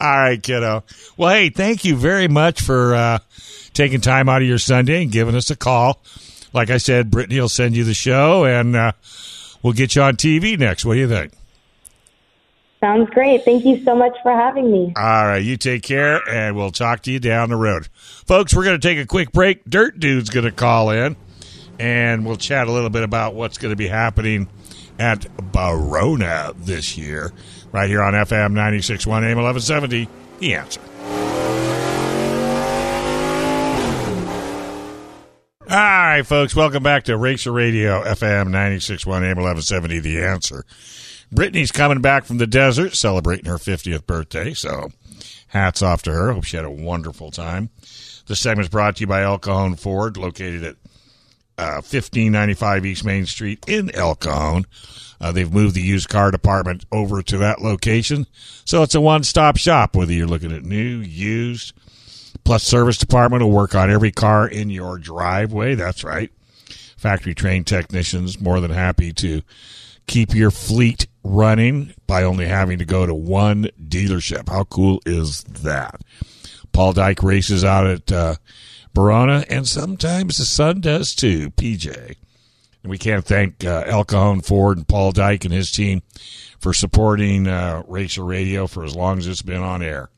All 0.00 0.16
right, 0.16 0.42
kiddo. 0.42 0.84
Well, 1.16 1.30
hey, 1.30 1.50
thank 1.50 1.84
you 1.84 1.96
very 1.96 2.28
much 2.28 2.60
for 2.60 2.94
uh, 2.94 3.18
taking 3.72 4.00
time 4.00 4.28
out 4.28 4.42
of 4.42 4.48
your 4.48 4.58
Sunday 4.58 5.02
and 5.02 5.12
giving 5.12 5.34
us 5.34 5.50
a 5.50 5.56
call. 5.56 6.00
Like 6.52 6.70
I 6.70 6.78
said, 6.78 7.10
Brittany 7.10 7.40
will 7.40 7.48
send 7.48 7.76
you 7.76 7.84
the 7.84 7.94
show, 7.94 8.44
and 8.44 8.74
uh, 8.74 8.92
we'll 9.62 9.74
get 9.74 9.94
you 9.94 10.02
on 10.02 10.16
TV 10.16 10.58
next. 10.58 10.84
What 10.84 10.94
do 10.94 11.00
you 11.00 11.08
think? 11.08 11.32
Sounds 12.80 13.08
great. 13.10 13.44
Thank 13.44 13.64
you 13.64 13.82
so 13.84 13.94
much 13.96 14.16
for 14.22 14.30
having 14.32 14.70
me. 14.70 14.92
All 14.96 15.26
right, 15.26 15.42
you 15.42 15.56
take 15.56 15.82
care, 15.82 16.20
and 16.28 16.54
we'll 16.54 16.70
talk 16.70 17.02
to 17.02 17.10
you 17.10 17.18
down 17.18 17.48
the 17.48 17.56
road. 17.56 17.88
Folks, 18.26 18.54
we're 18.54 18.64
going 18.64 18.78
to 18.78 18.86
take 18.88 18.98
a 18.98 19.06
quick 19.06 19.32
break. 19.32 19.64
Dirt 19.64 19.98
Dude's 19.98 20.30
going 20.30 20.44
to 20.44 20.52
call 20.52 20.90
in, 20.90 21.16
and 21.78 22.24
we'll 22.24 22.36
chat 22.36 22.68
a 22.68 22.72
little 22.72 22.90
bit 22.90 23.02
about 23.02 23.34
what's 23.34 23.58
going 23.58 23.72
to 23.72 23.76
be 23.76 23.88
happening 23.88 24.48
at 24.98 25.26
Barona 25.52 26.52
this 26.56 26.96
year, 26.96 27.32
right 27.72 27.88
here 27.88 28.02
on 28.02 28.14
FM 28.14 28.52
96.1 28.52 29.06
AM 29.06 29.36
1170. 29.36 30.08
The 30.38 30.54
answer. 30.54 30.80
All 35.68 35.76
right, 35.76 36.22
folks, 36.22 36.54
welcome 36.54 36.82
back 36.82 37.04
to 37.04 37.16
Racer 37.16 37.50
Radio, 37.50 38.02
FM 38.04 38.48
96.1 38.48 39.06
AM 39.16 39.36
1170. 39.36 39.98
The 39.98 40.22
answer. 40.22 40.64
Brittany's 41.32 41.72
coming 41.72 42.00
back 42.00 42.24
from 42.24 42.38
the 42.38 42.46
desert 42.46 42.94
celebrating 42.94 43.46
her 43.46 43.56
50th 43.56 44.06
birthday, 44.06 44.54
so 44.54 44.90
hats 45.48 45.82
off 45.82 46.02
to 46.02 46.12
her. 46.12 46.32
Hope 46.32 46.44
she 46.44 46.56
had 46.56 46.64
a 46.64 46.70
wonderful 46.70 47.32
time. 47.32 47.70
This 48.26 48.40
segment 48.40 48.66
is 48.66 48.70
brought 48.70 48.96
to 48.96 49.00
you 49.00 49.06
by 49.08 49.22
El 49.22 49.38
Cajon 49.38 49.74
Ford, 49.74 50.16
located 50.16 50.62
at 50.62 50.76
uh, 51.58 51.80
1595 51.82 52.86
East 52.86 53.04
Main 53.04 53.26
Street 53.26 53.64
in 53.66 53.94
El 53.94 54.14
Cajon. 54.14 54.66
Uh, 55.20 55.32
they've 55.32 55.52
moved 55.52 55.74
the 55.74 55.82
used 55.82 56.08
car 56.08 56.30
department 56.30 56.84
over 56.92 57.22
to 57.22 57.38
that 57.38 57.62
location, 57.62 58.26
so 58.64 58.82
it's 58.82 58.94
a 58.94 59.00
one 59.00 59.22
stop 59.22 59.56
shop, 59.56 59.96
whether 59.96 60.12
you're 60.12 60.26
looking 60.26 60.52
at 60.52 60.62
new, 60.62 60.98
used, 60.98 61.72
plus 62.44 62.62
service 62.62 62.98
department 62.98 63.42
will 63.42 63.50
work 63.50 63.74
on 63.74 63.90
every 63.90 64.12
car 64.12 64.46
in 64.46 64.68
your 64.68 64.98
driveway. 64.98 65.74
That's 65.74 66.04
right. 66.04 66.30
Factory 66.96 67.34
trained 67.34 67.66
technicians 67.66 68.40
more 68.40 68.60
than 68.60 68.70
happy 68.70 69.12
to 69.14 69.42
keep 70.06 70.34
your 70.34 70.50
fleet 70.50 71.06
running 71.24 71.94
by 72.06 72.22
only 72.22 72.46
having 72.46 72.78
to 72.78 72.84
go 72.84 73.06
to 73.06 73.14
one 73.14 73.68
dealership. 73.82 74.48
How 74.48 74.64
cool 74.64 75.00
is 75.04 75.42
that? 75.44 76.00
Paul 76.72 76.92
Dyke 76.92 77.22
races 77.22 77.64
out 77.64 77.86
at 77.86 78.12
uh, 78.12 78.34
Barona, 78.96 79.44
and 79.50 79.68
sometimes 79.68 80.38
the 80.38 80.46
sun 80.46 80.80
does 80.80 81.14
too, 81.14 81.50
PJ. 81.50 82.16
And 82.82 82.90
we 82.90 82.96
can't 82.96 83.26
thank 83.26 83.62
uh, 83.62 83.84
El 83.84 84.06
Cajon 84.06 84.40
Ford 84.40 84.78
and 84.78 84.88
Paul 84.88 85.12
Dyke 85.12 85.44
and 85.44 85.52
his 85.52 85.70
team 85.70 86.00
for 86.58 86.72
supporting 86.72 87.46
uh, 87.46 87.82
Racer 87.86 88.24
Radio 88.24 88.66
for 88.66 88.84
as 88.84 88.96
long 88.96 89.18
as 89.18 89.26
it's 89.26 89.42
been 89.42 89.60
on 89.60 89.82
air. 89.82 90.08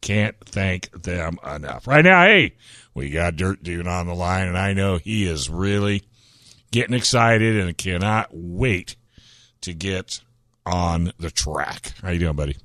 Can't 0.00 0.34
thank 0.44 0.90
them 0.90 1.38
enough. 1.48 1.86
Right 1.86 2.04
now, 2.04 2.24
hey, 2.24 2.56
we 2.94 3.10
got 3.10 3.36
Dirt 3.36 3.62
Dude 3.62 3.86
on 3.86 4.08
the 4.08 4.14
line, 4.14 4.48
and 4.48 4.58
I 4.58 4.72
know 4.72 4.96
he 4.96 5.24
is 5.24 5.48
really 5.48 6.02
getting 6.72 6.96
excited 6.96 7.56
and 7.56 7.78
cannot 7.78 8.30
wait 8.32 8.96
to 9.60 9.72
get 9.72 10.20
on 10.66 11.12
the 11.20 11.30
track. 11.30 11.92
How 12.02 12.10
you 12.10 12.18
doing, 12.18 12.34
buddy? 12.34 12.56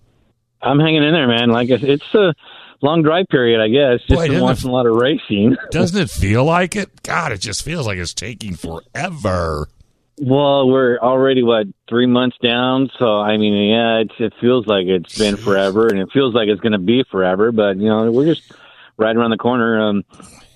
I'm 0.60 0.80
hanging 0.80 1.04
in 1.04 1.14
there, 1.14 1.28
man. 1.28 1.52
Like 1.52 1.70
it's 1.70 2.16
a 2.16 2.34
long 2.82 3.04
drive 3.04 3.28
period, 3.30 3.62
I 3.62 3.68
guess. 3.70 4.00
Just 4.08 4.20
Boy, 4.20 4.28
been 4.30 4.42
watching 4.42 4.70
it- 4.70 4.72
a 4.72 4.76
lot 4.76 4.86
of 4.86 4.96
racing. 4.96 5.56
Doesn't 5.72 6.00
it 6.02 6.10
feel 6.10 6.44
like 6.46 6.76
it? 6.76 7.04
God, 7.04 7.32
it 7.32 7.40
just 7.40 7.64
feels 7.64 7.86
like 7.88 7.98
it's 7.98 8.14
taking 8.14 8.56
forever. 8.56 9.68
well, 10.20 10.68
we're 10.70 10.98
already 11.00 11.44
what 11.44 11.68
three 11.90 12.08
months 12.08 12.38
down, 12.44 12.90
so 13.00 13.20
I 13.20 13.38
mean, 13.38 13.54
yeah, 13.72 14.00
it's, 14.02 14.14
it 14.20 14.34
feels 14.40 14.68
like 14.68 14.86
it's 14.88 15.18
been 15.18 15.36
forever, 15.38 15.88
and 15.88 16.00
it 16.00 16.10
feels 16.14 16.34
like 16.34 16.48
it's 16.48 16.62
going 16.62 16.74
to 16.74 16.78
be 16.80 17.04
forever. 17.10 17.52
But 17.52 17.78
you 17.78 17.88
know, 17.90 18.12
we're 18.12 18.26
just 18.34 18.52
right 18.98 19.16
around 19.16 19.32
the 19.32 19.38
corner. 19.38 19.82
Um, 19.90 20.04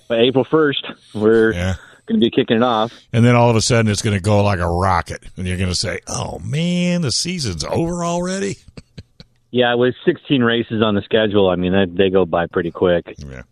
by 0.08 0.18
April 0.18 0.44
first, 0.44 0.86
we're 1.14 1.52
Yeah. 1.52 1.74
going 2.06 2.20
to 2.20 2.24
be 2.24 2.30
kicking 2.30 2.58
it 2.58 2.62
off. 2.62 2.92
And 3.12 3.24
then 3.24 3.34
all 3.34 3.50
of 3.50 3.56
a 3.56 3.60
sudden 3.60 3.90
it's 3.90 4.02
going 4.02 4.16
to 4.16 4.22
go 4.22 4.44
like 4.44 4.60
a 4.60 4.68
rocket. 4.68 5.24
And 5.36 5.48
you're 5.48 5.56
going 5.56 5.68
to 5.70 5.74
say, 5.74 5.98
oh 6.06 6.38
man, 6.38 7.02
the 7.02 7.10
season's 7.10 7.64
over 7.64 8.04
already? 8.04 8.58
Yeah, 9.56 9.74
with 9.74 9.94
16 10.04 10.42
races 10.42 10.82
on 10.82 10.94
the 10.94 11.00
schedule, 11.02 11.48
I 11.48 11.56
mean, 11.56 11.72
they, 11.72 11.86
they 12.04 12.10
go 12.10 12.26
by 12.26 12.46
pretty 12.46 12.70
quick. 12.70 13.14
Yeah. 13.18 13.42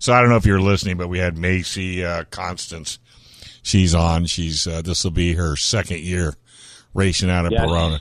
So 0.00 0.12
I 0.12 0.20
don't 0.20 0.28
know 0.30 0.36
if 0.36 0.46
you're 0.46 0.60
listening, 0.60 0.96
but 0.96 1.08
we 1.08 1.18
had 1.18 1.38
Macy 1.38 2.04
uh, 2.04 2.24
Constance. 2.30 2.98
She's 3.62 3.94
on. 3.94 4.26
She's 4.26 4.66
uh, 4.66 4.82
this 4.82 5.04
will 5.04 5.12
be 5.12 5.34
her 5.34 5.54
second 5.56 6.00
year 6.00 6.34
racing 6.92 7.30
out 7.30 7.46
of 7.46 7.52
Yeah. 7.52 7.66
Barona. 7.66 8.00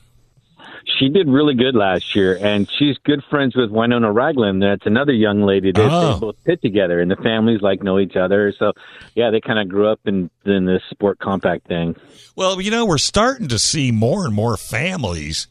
She 1.00 1.10
did 1.10 1.28
really 1.30 1.54
good 1.54 1.76
last 1.76 2.16
year, 2.16 2.38
and 2.42 2.68
she's 2.78 2.98
good 3.06 3.24
friends 3.30 3.56
with 3.56 3.70
Winona 3.72 4.12
Ragland. 4.12 4.62
That's 4.62 4.86
another 4.86 5.14
young 5.14 5.42
lady 5.44 5.72
that 5.72 5.90
Oh. 5.92 6.14
they 6.14 6.20
both 6.20 6.44
pit 6.44 6.62
together, 6.62 7.00
and 7.00 7.10
the 7.10 7.16
families 7.16 7.62
like 7.62 7.82
know 7.84 8.00
each 8.00 8.16
other. 8.18 8.52
So, 8.60 8.74
yeah, 9.16 9.30
they 9.30 9.40
kind 9.40 9.60
of 9.60 9.70
grew 9.70 9.88
up 9.88 10.02
in 10.06 10.30
in 10.46 10.66
this 10.66 10.82
sport 10.90 11.20
compact 11.20 11.68
thing. 11.68 11.96
Well, 12.36 12.60
you 12.60 12.72
know, 12.72 12.86
we're 12.86 12.98
starting 12.98 13.48
to 13.50 13.60
see 13.60 13.92
more 13.92 14.26
and 14.26 14.34
more 14.34 14.58
families, 14.58 15.48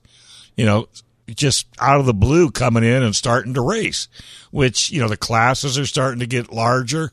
you 0.57 0.67
know, 0.67 0.89
just 1.29 1.67
out 1.81 2.01
of 2.01 2.07
the 2.07 2.15
blue 2.15 2.51
coming 2.51 2.85
in 2.85 3.03
and 3.03 3.15
starting 3.15 3.55
to 3.55 3.61
race, 3.61 4.09
which, 4.51 4.91
you 4.91 5.01
know, 5.01 5.09
the 5.09 5.17
classes 5.17 5.79
are 5.79 5.87
starting 5.87 6.21
to 6.21 6.27
get 6.27 6.53
larger, 6.53 7.13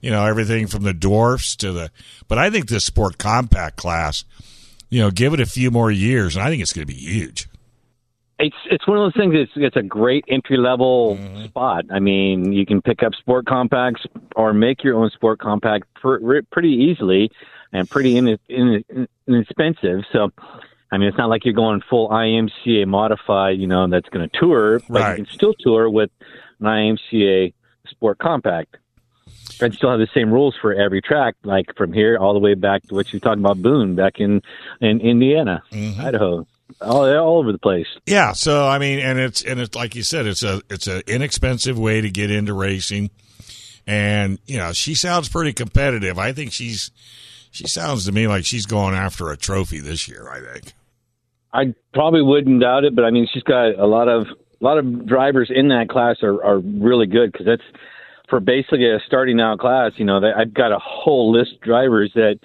you 0.00 0.10
know, 0.10 0.24
everything 0.24 0.66
from 0.66 0.82
the 0.82 0.94
dwarfs 0.94 1.56
to 1.56 1.72
the, 1.72 1.90
but 2.28 2.38
I 2.38 2.50
think 2.50 2.68
this 2.68 2.84
sport 2.84 3.18
compact 3.18 3.76
class, 3.76 4.24
you 4.90 5.00
know, 5.00 5.10
give 5.10 5.34
it 5.34 5.40
a 5.40 5.46
few 5.46 5.70
more 5.70 5.90
years 5.90 6.36
and 6.36 6.44
I 6.44 6.50
think 6.50 6.62
it's 6.62 6.72
going 6.72 6.86
to 6.86 6.92
be 6.92 6.98
huge. 6.98 7.48
It's 8.40 8.56
it's 8.70 8.86
one 8.86 8.98
of 8.98 9.04
those 9.04 9.20
things. 9.20 9.34
It's 9.34 9.50
it's 9.56 9.74
a 9.74 9.82
great 9.82 10.24
entry 10.28 10.58
level 10.58 11.16
mm-hmm. 11.16 11.46
spot. 11.46 11.86
I 11.90 11.98
mean, 11.98 12.52
you 12.52 12.64
can 12.64 12.80
pick 12.80 13.02
up 13.02 13.12
sport 13.16 13.46
compacts 13.46 14.02
or 14.36 14.52
make 14.52 14.84
your 14.84 14.96
own 14.96 15.10
sport 15.10 15.40
compact 15.40 15.92
pr- 15.94 16.42
pretty 16.52 16.68
easily 16.68 17.32
and 17.72 17.90
pretty 17.90 18.16
in, 18.16 18.38
in, 18.48 19.08
inexpensive. 19.26 20.02
So, 20.12 20.30
I 20.90 20.98
mean, 20.98 21.08
it's 21.08 21.18
not 21.18 21.28
like 21.28 21.44
you're 21.44 21.54
going 21.54 21.82
full 21.88 22.08
IMCA 22.08 22.86
modified. 22.86 23.58
You 23.58 23.66
know, 23.66 23.86
that's 23.88 24.08
going 24.08 24.28
to 24.28 24.38
tour, 24.38 24.80
but 24.88 25.00
Right. 25.02 25.18
you 25.18 25.24
can 25.24 25.34
still 25.34 25.54
tour 25.58 25.88
with 25.90 26.10
an 26.60 26.66
IMCA 26.66 27.52
sport 27.86 28.18
compact. 28.18 28.76
And 29.60 29.74
still 29.74 29.90
have 29.90 29.98
the 29.98 30.08
same 30.14 30.30
rules 30.32 30.54
for 30.60 30.72
every 30.72 31.02
track, 31.02 31.34
like 31.42 31.74
from 31.76 31.92
here 31.92 32.16
all 32.16 32.32
the 32.32 32.38
way 32.38 32.54
back 32.54 32.84
to 32.88 32.94
what 32.94 33.12
you're 33.12 33.18
talking 33.18 33.44
about, 33.44 33.60
Boone, 33.60 33.96
back 33.96 34.20
in 34.20 34.40
in 34.80 35.00
Indiana, 35.00 35.64
mm-hmm. 35.72 36.00
Idaho, 36.00 36.46
all 36.80 37.16
all 37.18 37.38
over 37.38 37.50
the 37.50 37.58
place. 37.58 37.88
Yeah, 38.06 38.34
so 38.34 38.68
I 38.68 38.78
mean, 38.78 39.00
and 39.00 39.18
it's 39.18 39.42
and 39.42 39.58
it's 39.58 39.74
like 39.74 39.96
you 39.96 40.04
said, 40.04 40.26
it's 40.26 40.44
a 40.44 40.62
it's 40.70 40.86
an 40.86 41.02
inexpensive 41.08 41.76
way 41.76 42.00
to 42.00 42.08
get 42.08 42.30
into 42.30 42.52
racing, 42.54 43.10
and 43.84 44.38
you 44.46 44.58
know 44.58 44.72
she 44.72 44.94
sounds 44.94 45.28
pretty 45.28 45.52
competitive. 45.52 46.18
I 46.18 46.32
think 46.32 46.52
she's 46.52 46.92
she 47.50 47.66
sounds 47.66 48.06
to 48.06 48.12
me 48.12 48.26
like 48.26 48.44
she's 48.44 48.66
going 48.66 48.94
after 48.94 49.30
a 49.30 49.36
trophy 49.36 49.80
this 49.80 50.08
year. 50.08 50.28
I 50.30 50.40
think. 50.40 50.72
I 51.52 51.74
probably 51.94 52.22
wouldn't 52.22 52.60
doubt 52.60 52.84
it, 52.84 52.94
but 52.94 53.04
I 53.04 53.10
mean, 53.10 53.26
she's 53.32 53.42
got 53.42 53.78
a 53.78 53.86
lot 53.86 54.08
of 54.08 54.26
a 54.60 54.64
lot 54.64 54.78
of 54.78 55.06
drivers 55.06 55.50
in 55.54 55.68
that 55.68 55.88
class 55.88 56.16
are 56.22 56.42
are 56.44 56.58
really 56.58 57.06
good 57.06 57.32
because 57.32 57.46
that's 57.46 57.62
for 58.28 58.40
basically 58.40 58.90
a 58.90 59.00
starting 59.06 59.40
out 59.40 59.58
class. 59.58 59.92
You 59.96 60.04
know, 60.04 60.20
I've 60.36 60.52
got 60.52 60.72
a 60.72 60.78
whole 60.78 61.32
list 61.32 61.54
of 61.54 61.60
drivers 61.60 62.12
that 62.14 62.38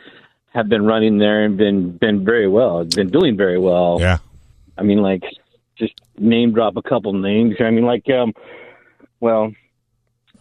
have 0.54 0.70
been 0.70 0.86
running 0.86 1.18
there 1.18 1.44
and 1.44 1.58
been 1.58 1.98
been 1.98 2.24
very 2.24 2.48
well, 2.48 2.86
been 2.86 3.10
doing 3.10 3.36
very 3.36 3.60
well. 3.60 3.98
Yeah, 4.00 4.20
I 4.78 4.84
mean, 4.84 5.02
like 5.02 5.24
just 5.78 5.94
name 6.18 6.54
drop 6.54 6.78
a 6.78 6.82
couple 6.82 7.14
names. 7.14 7.56
I 7.60 7.72
mean, 7.72 7.86
like 7.86 8.10
um, 8.10 8.34
well. 9.20 9.54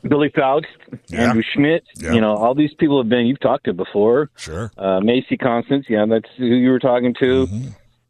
Billy 0.09 0.31
Faust, 0.35 0.67
Yeah. 1.09 1.29
Andrew 1.29 1.43
Schmidt, 1.55 1.85
Yeah. 1.97 2.13
you 2.13 2.21
know, 2.21 2.35
all 2.37 2.55
these 2.55 2.75
people 2.75 3.01
have 3.01 3.09
been 3.09 3.27
you've 3.27 3.41
talked 3.41 3.65
to 3.65 3.73
before 3.73 4.31
sure. 4.37 4.71
uh, 4.77 5.01
Macy 5.01 5.37
Constance, 5.37 5.87
yeah, 5.89 6.05
that's 6.09 6.29
who 6.37 6.45
you 6.47 6.71
were 6.71 6.79
talking 6.81 7.15
to. 7.21 7.49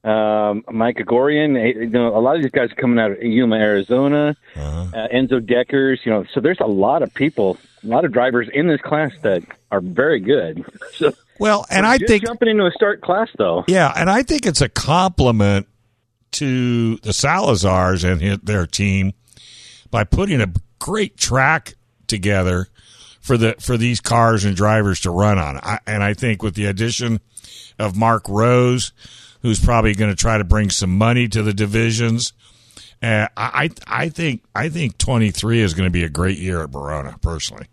Um, 0.05 0.65
Mike 0.73 0.97
Agorian, 0.97 1.55
you 1.77 1.87
know, 1.91 2.09
a 2.17 2.19
lot 2.19 2.35
of 2.35 2.43
these 2.43 2.51
guys 2.51 2.73
are 2.73 2.75
coming 2.75 2.99
out 2.99 3.13
of 3.13 3.23
Yuma, 3.23 3.55
Arizona. 3.57 4.35
Uh-huh. 4.57 4.87
Uh, 4.93 5.09
Enzo 5.15 5.45
Deckers, 5.45 6.01
you 6.05 6.11
know, 6.11 6.25
so 6.35 6.41
there's 6.41 6.59
a 6.61 6.67
lot 6.67 7.03
of 7.03 7.15
people, 7.15 7.57
a 7.85 7.87
lot 7.87 8.05
of 8.05 8.11
drivers 8.13 8.49
in 8.53 8.67
this 8.67 8.81
class 8.81 9.13
that 9.23 9.43
are 9.71 9.81
very 9.81 10.19
good. 10.19 10.65
So, 10.95 11.13
Well, 11.39 11.65
and 11.71 11.87
I 11.87 11.99
think 11.99 12.25
jumping 12.27 12.49
into 12.49 12.67
a 12.67 12.73
start 12.73 13.01
class 13.01 13.29
though, 13.39 13.65
yeah, 13.69 13.93
and 13.97 14.11
I 14.11 14.23
think 14.25 14.45
it's 14.45 14.61
a 14.61 14.69
compliment 14.69 15.69
to 16.33 16.97
the 16.99 17.11
Salazars 17.11 18.03
and 18.11 18.21
hit 18.21 18.45
their 18.45 18.67
team 18.67 19.13
by 19.91 20.03
putting 20.05 20.41
a 20.41 20.49
great 20.79 21.17
track 21.17 21.75
together 22.13 22.69
for 23.21 23.37
the 23.37 23.57
for 23.59 23.77
these 23.77 24.01
cars 24.01 24.45
and 24.45 24.55
drivers 24.55 25.01
to 25.01 25.11
run 25.11 25.39
on. 25.39 25.59
I, 25.63 25.79
and 25.87 26.03
I 26.05 26.15
think 26.15 26.43
with 26.43 26.55
the 26.55 26.67
addition 26.67 27.21
of 27.79 27.97
Mark 27.97 28.29
Rose, 28.29 28.93
who's 29.41 29.59
probably 29.59 29.95
going 29.95 30.11
to 30.11 30.17
try 30.17 30.39
to 30.39 30.45
bring 30.45 30.71
some 30.71 30.97
money 30.97 31.27
to 31.29 31.43
the 31.43 31.55
divisions, 31.55 32.33
Uh, 33.03 33.27
I 33.37 33.71
I 33.87 34.09
think 34.11 34.43
I 34.55 34.69
think 34.69 34.99
23 34.99 35.61
is 35.61 35.75
going 35.75 35.89
to 35.89 35.93
be 35.93 36.05
a 36.05 36.09
great 36.09 36.39
year 36.39 36.63
at 36.63 36.71
Barona. 36.71 37.17
Personally, 37.21 37.67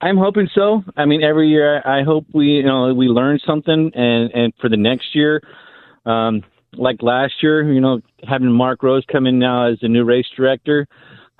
I'm 0.00 0.18
hoping 0.18 0.48
so. 0.54 0.82
I 0.96 1.04
mean, 1.06 1.22
every 1.22 1.48
year 1.48 1.80
I 1.86 2.02
hope 2.02 2.26
we 2.34 2.46
you 2.60 2.64
know 2.64 2.92
we 2.92 3.06
learn 3.06 3.38
something, 3.46 3.92
and 3.94 4.30
and 4.34 4.52
for 4.60 4.68
the 4.68 4.76
next 4.76 5.14
year, 5.14 5.40
um, 6.04 6.42
like 6.74 7.02
last 7.02 7.34
year, 7.42 7.72
you 7.72 7.80
know, 7.80 8.00
having 8.28 8.52
Mark 8.52 8.82
Rose 8.82 9.04
come 9.10 9.26
in 9.26 9.38
now 9.38 9.70
as 9.70 9.78
the 9.80 9.88
new 9.88 10.04
race 10.04 10.28
director, 10.36 10.86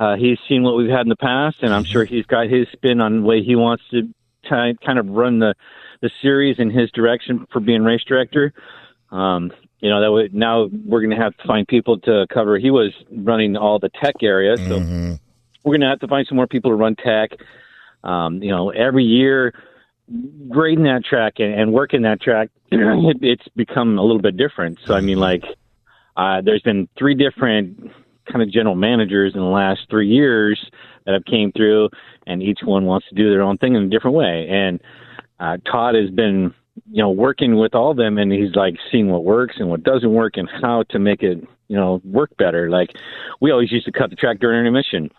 uh, 0.01 0.17
he's 0.17 0.39
seen 0.49 0.63
what 0.63 0.77
we've 0.77 0.91
had 0.91 1.03
in 1.03 1.11
the 1.11 1.17
past, 1.17 1.59
and 1.61 1.75
I'm 1.75 1.85
sure 1.85 2.05
he's 2.07 2.25
got 2.25 2.49
his 2.49 2.67
spin 2.73 3.03
on 3.03 3.21
the 3.21 3.23
way 3.23 3.43
he 3.43 3.55
wants 3.55 3.85
to 3.91 4.03
t- 4.03 4.79
kind 4.85 4.99
of 4.99 5.07
run 5.11 5.39
the 5.39 5.55
the 6.01 6.11
series 6.23 6.59
in 6.59 6.71
his 6.71 6.91
direction 6.93 7.47
for 7.53 7.61
being 7.61 7.83
race 7.85 8.03
director. 8.09 8.55
Um, 9.13 9.53
you 9.81 9.91
know 9.91 10.01
that 10.01 10.11
would, 10.11 10.35
now 10.35 10.71
we're 10.87 11.01
going 11.03 11.15
to 11.17 11.23
have 11.23 11.37
to 11.37 11.47
find 11.47 11.69
people 11.69 11.99
to 12.01 12.27
cover. 12.33 12.59
He 12.59 12.71
was 12.71 12.93
running 13.11 13.57
all 13.57 13.79
the 13.79 13.91
tech 14.03 14.15
area, 14.23 14.57
so 14.57 14.81
Mm-hmm. 14.81 15.15
we're 15.65 15.73
going 15.73 15.83
to 15.83 15.89
have 15.89 16.01
to 16.01 16.09
find 16.09 16.27
some 16.27 16.37
more 16.37 16.47
people 16.47 16.71
to 16.71 16.77
run 16.77 16.97
tech. 16.97 17.33
Um, 18.03 18.43
you 18.43 18.51
know, 18.51 18.71
every 18.71 19.05
year 19.05 19.53
grading 20.49 20.85
that 20.85 21.05
track 21.05 21.35
and, 21.39 21.53
and 21.53 21.73
working 21.75 22.03
that 22.03 22.23
track, 22.23 22.49
it, 22.73 23.19
it's 23.21 23.47
become 23.55 23.99
a 23.99 24.03
little 24.03 24.23
bit 24.23 24.39
different. 24.39 24.79
So 24.87 24.95
I 24.95 25.03
mean, 25.03 25.19
like, 25.19 25.45
uh, 26.17 26.41
there's 26.43 26.63
been 26.63 26.89
three 26.99 27.15
different 27.15 27.91
kind 28.31 28.43
of 28.43 28.51
general 28.51 28.75
managers 28.75 29.35
in 29.35 29.41
the 29.41 29.47
last 29.47 29.81
three 29.91 30.09
years 30.09 30.71
that 31.05 31.15
have 31.15 31.25
came 31.25 31.53
through, 31.53 31.89
and 32.27 32.43
each 32.43 32.61
one 32.63 32.85
wants 32.85 33.09
to 33.09 33.15
do 33.15 33.31
their 33.31 33.43
own 33.43 33.59
thing 33.59 33.75
in 33.75 33.85
a 33.85 33.89
different 33.89 34.17
way. 34.17 34.47
And 34.49 34.81
uh, 35.39 35.57
Todd 35.71 35.95
has 35.95 36.11
been, 36.11 36.55
you 36.91 37.03
know, 37.03 37.11
working 37.11 37.57
with 37.57 37.75
all 37.75 37.91
of 37.91 37.97
them, 37.97 38.19
and 38.19 38.33
he's 38.33 38.55
like 38.55 38.77
seeing 38.91 39.09
what 39.09 39.25
works 39.25 39.57
and 39.59 39.69
what 39.69 39.83
doesn't 39.83 40.13
work, 40.13 40.37
and 40.37 40.49
how 40.63 40.85
to 40.91 40.99
make 40.99 41.23
it, 41.23 41.39
you 41.69 41.77
know, 41.77 42.01
work 42.05 42.37
better. 42.37 42.71
Like 42.71 42.91
we 43.41 43.51
always 43.51 43.73
used 43.73 43.87
to 43.87 43.93
cut 43.93 44.11
the 44.11 44.17
track 44.17 44.39
during 44.39 44.59
intermission. 44.59 45.11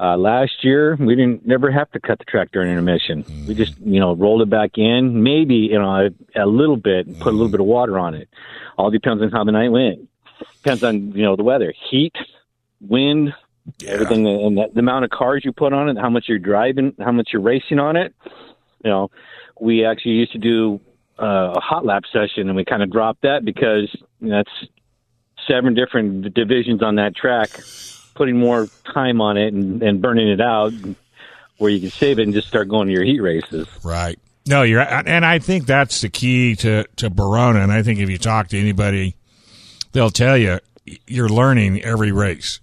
Uh, 0.00 0.16
last 0.16 0.62
year, 0.62 0.96
we 1.00 1.16
didn't 1.16 1.44
never 1.44 1.72
have 1.72 1.90
to 1.90 1.98
cut 1.98 2.20
the 2.20 2.24
track 2.24 2.50
during 2.52 2.70
intermission. 2.70 3.24
We 3.48 3.54
just, 3.54 3.76
you 3.80 3.98
know, 3.98 4.14
rolled 4.14 4.42
it 4.42 4.50
back 4.50 4.78
in, 4.78 5.24
maybe, 5.24 5.56
you 5.56 5.78
know, 5.78 6.06
a, 6.36 6.44
a 6.44 6.46
little 6.46 6.76
bit, 6.76 7.18
put 7.18 7.32
a 7.32 7.36
little 7.36 7.50
bit 7.50 7.58
of 7.58 7.66
water 7.66 7.98
on 7.98 8.14
it. 8.14 8.28
All 8.76 8.92
depends 8.92 9.24
on 9.24 9.32
how 9.32 9.42
the 9.42 9.50
night 9.50 9.70
went. 9.70 10.08
Depends 10.62 10.84
on, 10.84 11.12
you 11.12 11.22
know, 11.22 11.36
the 11.36 11.42
weather, 11.42 11.72
heat, 11.90 12.14
wind, 12.80 13.34
everything, 13.86 14.26
and 14.26 14.56
the, 14.56 14.66
the 14.72 14.80
amount 14.80 15.04
of 15.04 15.10
cars 15.10 15.44
you 15.44 15.52
put 15.52 15.72
on 15.72 15.88
it, 15.88 15.98
how 15.98 16.10
much 16.10 16.24
you're 16.28 16.38
driving, 16.38 16.94
how 16.98 17.12
much 17.12 17.30
you're 17.32 17.42
racing 17.42 17.78
on 17.78 17.96
it. 17.96 18.14
You 18.84 18.90
know, 18.90 19.10
we 19.60 19.84
actually 19.84 20.12
used 20.12 20.32
to 20.32 20.38
do 20.38 20.80
uh, 21.20 21.54
a 21.56 21.60
hot 21.60 21.84
lap 21.84 22.04
session, 22.12 22.48
and 22.48 22.56
we 22.56 22.64
kind 22.64 22.82
of 22.82 22.90
dropped 22.90 23.22
that 23.22 23.44
because 23.44 23.94
you 24.20 24.28
know, 24.28 24.36
that's 24.36 24.70
seven 25.46 25.74
different 25.74 26.34
divisions 26.34 26.82
on 26.82 26.96
that 26.96 27.16
track 27.16 27.50
putting 28.14 28.36
more 28.36 28.68
time 28.92 29.20
on 29.20 29.36
it 29.36 29.54
and, 29.54 29.82
and 29.82 30.02
burning 30.02 30.28
it 30.28 30.40
out 30.40 30.72
where 31.58 31.70
you 31.70 31.80
can 31.80 31.90
save 31.90 32.18
it 32.18 32.24
and 32.24 32.34
just 32.34 32.48
start 32.48 32.68
going 32.68 32.88
to 32.88 32.92
your 32.92 33.04
heat 33.04 33.20
races. 33.20 33.66
Right. 33.84 34.18
No, 34.46 34.62
you're, 34.62 34.80
and 34.80 35.24
I 35.24 35.38
think 35.38 35.66
that's 35.66 36.00
the 36.00 36.08
key 36.08 36.56
to 36.56 36.84
to 36.96 37.10
Barona. 37.10 37.60
And 37.60 37.70
I 37.70 37.82
think 37.82 38.00
if 38.00 38.08
you 38.08 38.16
talk 38.16 38.48
to 38.48 38.58
anybody, 38.58 39.14
they'll 39.98 40.10
tell 40.10 40.38
you 40.38 40.60
you're 41.08 41.28
learning 41.28 41.82
every 41.82 42.12
race. 42.12 42.60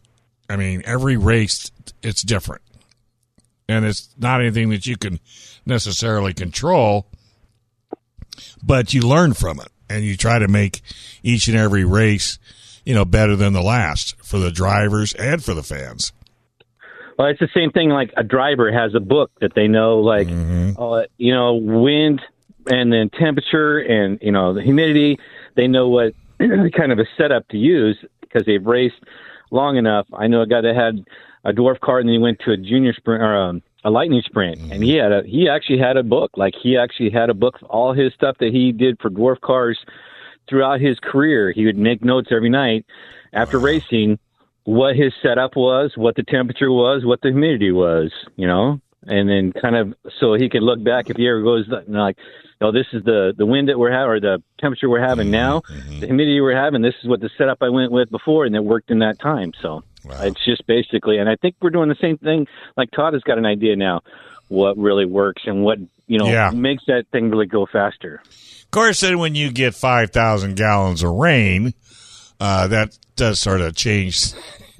I 0.50 0.56
mean, 0.56 0.82
every 0.86 1.18
race 1.18 1.70
it's 2.01 2.22
different, 2.22 2.62
and 3.68 3.84
it's 3.84 4.08
not 4.18 4.39
anything 4.39 4.70
that 4.70 4.86
you 4.86 4.96
can 4.96 5.20
necessarily 5.65 6.34
control, 6.34 7.08
but 8.63 8.94
you 8.94 9.01
learn 9.01 9.34
from 9.34 9.60
it, 9.60 9.68
and 9.89 10.06
you 10.06 10.15
try 10.15 10.39
to 10.39 10.48
make 10.48 10.82
each 11.24 11.50
and 11.50 11.58
every 11.58 11.84
race, 11.84 12.39
you 12.86 12.94
know, 12.94 13.04
better 13.04 13.36
than 13.36 13.51
the 13.51 13.62
last 13.62 14.15
for 14.24 14.39
the 14.39 14.51
drivers 14.51 15.12
and 15.13 15.44
for 15.44 15.54
the 15.54 15.63
fans. 15.63 16.13
Well, 17.20 17.27
it's 17.27 17.39
the 17.42 17.50
same 17.54 17.72
thing. 17.72 17.89
Like 17.89 18.13
a 18.15 18.24
driver 18.24 18.72
has 18.72 18.96
a 18.96 19.01
book 19.01 19.32
that 19.42 19.54
they 19.56 19.68
know, 19.68 20.00
like, 20.00 20.29
uh, 20.29 21.03
you 21.18 21.33
know, 21.33 21.55
wind 21.55 22.22
and 22.68 22.94
then 22.94 23.09
temperature 23.09 23.79
and 23.79 24.20
you 24.22 24.31
know 24.31 24.53
the 24.53 24.62
humidity. 24.62 25.20
They 25.55 25.68
know 25.68 25.90
what 25.90 26.14
kind 26.39 26.91
of 26.91 27.00
a 27.00 27.05
setup 27.17 27.48
to 27.50 27.57
use 27.57 27.98
because 28.21 28.43
they've 28.45 28.65
raced 28.65 28.95
long 29.51 29.77
enough. 29.77 30.07
I 30.13 30.27
know 30.27 30.41
a 30.41 30.48
guy 30.48 30.61
that 30.61 30.75
had 30.75 31.05
a 31.43 31.53
dwarf 31.53 31.79
car 31.79 32.00
and 32.00 32.07
then 32.07 32.13
he 32.13 32.19
went 32.19 32.39
to 32.45 32.51
a 32.51 32.57
junior 32.57 32.93
sprint 32.93 33.21
or 33.21 33.35
um, 33.35 33.61
a 33.83 33.89
lightning 33.89 34.24
sprint, 34.25 34.59
and 34.71 34.83
he 34.83 34.95
had 34.95 35.11
a 35.11 35.21
he 35.25 35.48
actually 35.48 35.77
had 35.77 35.95
a 35.95 36.03
book. 36.03 36.31
Like 36.35 36.55
he 36.61 36.75
actually 36.77 37.11
had 37.11 37.29
a 37.29 37.35
book 37.35 37.55
all 37.69 37.93
his 37.93 38.13
stuff 38.13 38.35
that 38.39 38.51
he 38.51 38.71
did 38.71 39.00
for 39.00 39.09
dwarf 39.09 39.39
cars 39.41 39.77
throughout 40.50 40.81
his 40.81 40.98
career. 41.00 41.51
He 41.51 41.65
would 41.65 41.77
make 41.77 42.03
notes 42.03 42.29
every 42.31 42.50
night 42.50 42.85
after 43.33 43.59
racing 43.59 44.17
what 44.63 44.95
his 44.95 45.13
setup 45.21 45.55
was, 45.55 45.93
what 45.95 46.15
the 46.15 46.24
temperature 46.24 46.71
was, 46.71 47.05
what 47.05 47.21
the 47.21 47.29
humidity 47.29 47.71
was, 47.71 48.11
you 48.35 48.48
know, 48.48 48.81
and 49.05 49.29
then 49.29 49.53
kind 49.61 49.75
of 49.75 49.94
so 50.20 50.33
he 50.33 50.50
could 50.50 50.63
look 50.63 50.83
back 50.83 51.09
if 51.09 51.18
he 51.18 51.27
ever 51.27 51.41
goes 51.41 51.65
like, 51.87 52.18
oh, 52.61 52.72
this 52.72 52.87
is 52.94 53.03
the 53.03 53.33
the 53.37 53.46
wind 53.46 53.70
that 53.70 53.77
we're 53.79 53.91
having 53.91 54.09
or 54.09 54.20
the 54.20 54.44
temperature 54.59 54.89
we're 54.89 55.05
having 55.05 55.29
now, 55.31 55.61
the 56.01 56.07
humidity 56.07 56.41
we're 56.41 56.55
having. 56.55 56.81
This 56.81 56.96
is 57.03 57.09
what 57.09 57.20
the 57.22 57.29
setup 57.37 57.59
I 57.61 57.70
went 57.70 57.91
with 57.91 58.09
before, 58.09 58.46
and 58.46 58.55
it 58.55 58.63
worked 58.63 58.91
in 58.91 59.00
that 59.00 59.20
time. 59.20 59.51
So 59.61 59.83
it's 60.27 60.44
just 60.46 60.65
basically, 60.68 61.18
and 61.18 61.29
I 61.29 61.35
think 61.35 61.55
we're 61.61 61.70
doing 61.72 61.89
the 61.89 61.98
same 62.01 62.18
thing. 62.18 62.48
Like 62.77 62.91
Todd 62.91 63.13
has 63.13 63.24
got 63.24 63.37
an 63.37 63.46
idea 63.46 63.75
now 63.75 64.01
what 64.48 64.77
really 64.77 65.05
works 65.05 65.41
and 65.46 65.63
what 65.63 65.79
you 66.07 66.20
know 66.20 66.29
Yeah. 66.31 66.51
makes 66.51 66.83
that 66.87 67.05
thing 67.11 67.29
really 67.29 67.48
go 67.48 67.65
faster. 67.72 68.22
Of 68.25 68.72
course, 68.72 69.00
then 69.01 69.20
when 69.20 69.35
you 69.35 69.51
get 69.51 69.74
5,000 69.74 70.55
gallons 70.55 71.01
of 71.01 71.11
rain, 71.11 71.74
uh, 72.39 72.68
that 72.68 72.98
does 73.15 73.39
sort 73.39 73.61
of 73.61 73.75
change 73.75 74.33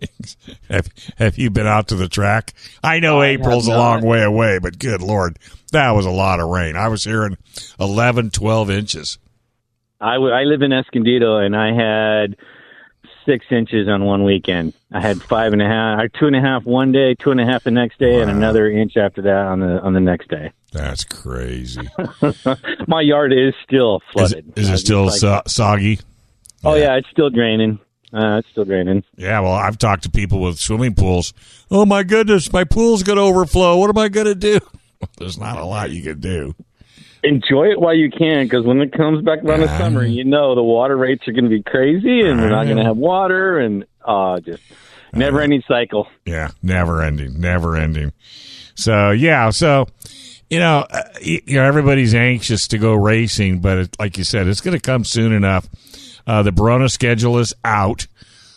things. 0.06 0.38
have, 0.70 0.90
have 1.18 1.38
you 1.38 1.50
been 1.50 1.68
out 1.68 1.88
to 1.90 1.96
the 1.96 2.08
track? 2.10 2.54
I 2.84 3.00
know 3.00 3.22
I 3.22 3.28
April's 3.28 3.68
a 3.68 3.72
long 3.78 4.06
way 4.06 4.24
away, 4.24 4.60
but 4.60 4.80
good 4.80 5.02
Lord, 5.02 5.38
that 5.72 5.92
was 5.92 6.06
a 6.06 6.12
lot 6.12 6.40
of 6.40 6.50
rain. 6.50 6.76
I 6.76 6.88
was 6.88 7.04
hearing 7.04 7.38
11, 7.80 8.32
12 8.32 8.70
inches. 8.70 9.18
I, 10.00 10.16
w- 10.16 10.34
I 10.34 10.44
live 10.44 10.62
in 10.62 10.72
Escondido, 10.74 11.38
and 11.38 11.56
I 11.56 11.74
had 11.74 12.36
six 13.26 13.46
inches 13.50 13.88
on 13.88 14.04
one 14.04 14.24
weekend. 14.24 14.74
I 14.92 15.02
had 15.02 15.22
five 15.22 15.54
and 15.54 15.62
a 15.62 15.66
half, 15.66 16.00
or 16.00 16.08
two 16.10 16.28
and 16.28 16.36
a 16.36 16.42
half 16.42 16.64
one 16.64 16.92
day, 16.92 17.16
two 17.16 17.32
and 17.32 17.40
a 17.42 17.46
half 17.46 17.64
the 17.64 17.72
next 17.72 17.98
day, 18.00 18.22
and 18.22 18.30
another 18.30 18.70
inch 18.70 18.98
after 18.98 19.22
that 19.24 19.46
on 19.48 19.60
the 19.62 19.82
on 19.82 19.94
the 19.94 20.00
next 20.00 20.28
day. 20.30 20.52
That's 20.72 21.04
crazy. 21.06 21.90
My 22.88 23.02
yard 23.02 23.34
is 23.34 23.54
still 23.64 23.98
is, 23.98 24.04
flooded. 24.12 24.50
it- 24.50 24.60
is 24.62 24.70
it 24.70 24.74
uh, 24.74 24.78
still 24.78 25.06
like- 25.06 25.20
so- 25.20 25.42
soggy? 25.48 26.00
Oh 26.64 26.76
yeah, 26.76 26.96
it's 26.96 27.10
still 27.12 27.30
draining. 27.30 27.80
Uh, 28.16 28.38
it's 28.38 28.48
still 28.50 28.64
draining. 28.64 29.04
Yeah, 29.18 29.42
well, 29.42 29.52
I've 29.52 29.78
talked 29.78 30.04
to 30.04 30.10
people 30.10 30.40
with 30.40 30.58
swimming 30.58 30.96
pools. 30.96 31.34
Oh 31.70 31.86
my 31.86 32.04
goodness, 32.04 32.52
my 32.54 32.64
pool's 32.64 33.04
going 33.04 33.18
to 33.18 33.24
overflow. 33.24 33.76
What 33.78 33.90
am 33.90 33.98
I 33.98 34.08
going 34.08 34.28
to 34.28 34.36
do? 34.36 34.60
There's 35.18 35.38
not 35.38 35.58
a 35.58 35.66
lot 35.66 35.92
you 35.92 36.02
can 36.02 36.22
do. 36.22 36.56
Enjoy 37.24 37.66
it 37.66 37.82
while 37.82 37.94
you 37.94 38.10
can, 38.10 38.46
because 38.46 38.66
when 38.66 38.80
it 38.80 38.94
comes 38.94 39.22
back 39.26 39.44
around 39.44 39.62
the 39.62 39.78
summer, 39.78 40.06
you 40.06 40.24
know 40.24 40.56
the 40.56 40.64
water 40.64 40.96
rates 40.96 41.28
are 41.28 41.34
going 41.34 41.44
to 41.44 41.50
be 41.50 41.64
crazy, 41.64 42.22
and 42.22 42.40
we're 42.40 42.50
not 42.50 42.66
going 42.66 42.78
to 42.78 42.84
have 42.84 42.98
water, 42.98 43.60
and 43.60 43.84
uh, 44.06 44.40
just 44.40 44.62
never 45.12 45.42
ending 45.42 45.64
cycle. 45.68 46.08
Yeah, 46.26 46.52
never 46.62 47.02
ending, 47.02 47.40
never 47.42 47.76
ending. 47.76 48.14
So 48.76 49.10
yeah, 49.10 49.50
so 49.50 49.88
you 50.50 50.60
know, 50.60 50.86
uh, 50.90 51.02
you 51.22 51.42
know, 51.48 51.64
everybody's 51.64 52.14
anxious 52.14 52.68
to 52.70 52.78
go 52.78 52.94
racing, 52.94 53.60
but 53.60 53.78
it, 53.80 54.00
like 54.00 54.18
you 54.18 54.24
said, 54.24 54.48
it's 54.48 54.62
going 54.62 54.78
to 54.78 54.82
come 54.82 55.04
soon 55.04 55.34
enough. 55.34 55.68
Uh, 56.28 56.44
the 56.44 56.52
Barona 56.52 56.90
schedule 56.90 57.38
is 57.38 57.54
out, 57.64 58.08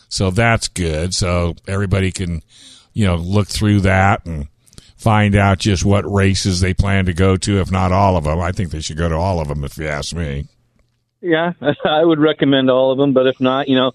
so 0.09 0.31
that's 0.31 0.69
good. 0.69 1.15
So 1.15 1.55
everybody 1.67 2.11
can, 2.11 2.43
you 2.95 3.07
know, 3.07 3.17
look 3.17 3.49
through 3.49 3.81
that 3.81 4.25
and 4.27 4.49
find 4.97 5.37
out 5.37 5.59
just 5.59 5.85
what 5.85 6.11
races 6.11 6.61
they 6.61 6.75
plan 6.75 7.07
to 7.07 7.13
go 7.13 7.37
to. 7.37 7.61
If 7.61 7.71
not 7.71 7.93
all 7.93 8.17
of 8.17 8.25
them, 8.25 8.41
I 8.41 8.53
think 8.53 8.71
they 8.71 8.81
should 8.81 8.97
go 8.97 9.09
to 9.09 9.17
all 9.17 9.41
of 9.41 9.49
them. 9.49 9.65
If 9.65 9.77
you 9.79 9.87
ask 9.87 10.15
me. 10.15 10.47
Yeah, 11.21 11.53
I 11.85 12.05
would 12.05 12.21
recommend 12.21 12.71
all 12.71 12.93
of 12.93 12.99
them, 12.99 13.13
but 13.13 13.27
if 13.27 13.41
not, 13.41 13.69
you 13.69 13.77
know, 13.77 13.93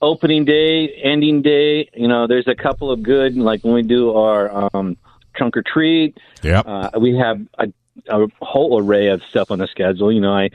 opening 0.00 0.44
day, 0.44 0.88
ending 1.02 1.42
day, 1.42 1.88
you 1.94 2.08
know, 2.08 2.26
there's 2.26 2.46
a 2.46 2.54
couple 2.54 2.90
of 2.90 3.02
good, 3.02 3.36
like 3.36 3.64
when 3.64 3.74
we 3.74 3.82
do 3.82 4.14
our 4.14 4.68
um, 4.74 4.96
trunk 5.34 5.56
or 5.56 5.62
treat, 5.62 6.18
Yeah, 6.42 6.60
uh, 6.60 6.90
we 6.98 7.16
have 7.16 7.40
a, 7.58 7.72
a 8.08 8.26
whole 8.40 8.80
array 8.80 9.08
of 9.08 9.22
stuff 9.30 9.50
on 9.50 9.58
the 9.58 9.66
schedule. 9.66 10.12
You 10.12 10.20
know, 10.20 10.32
I 10.32 10.50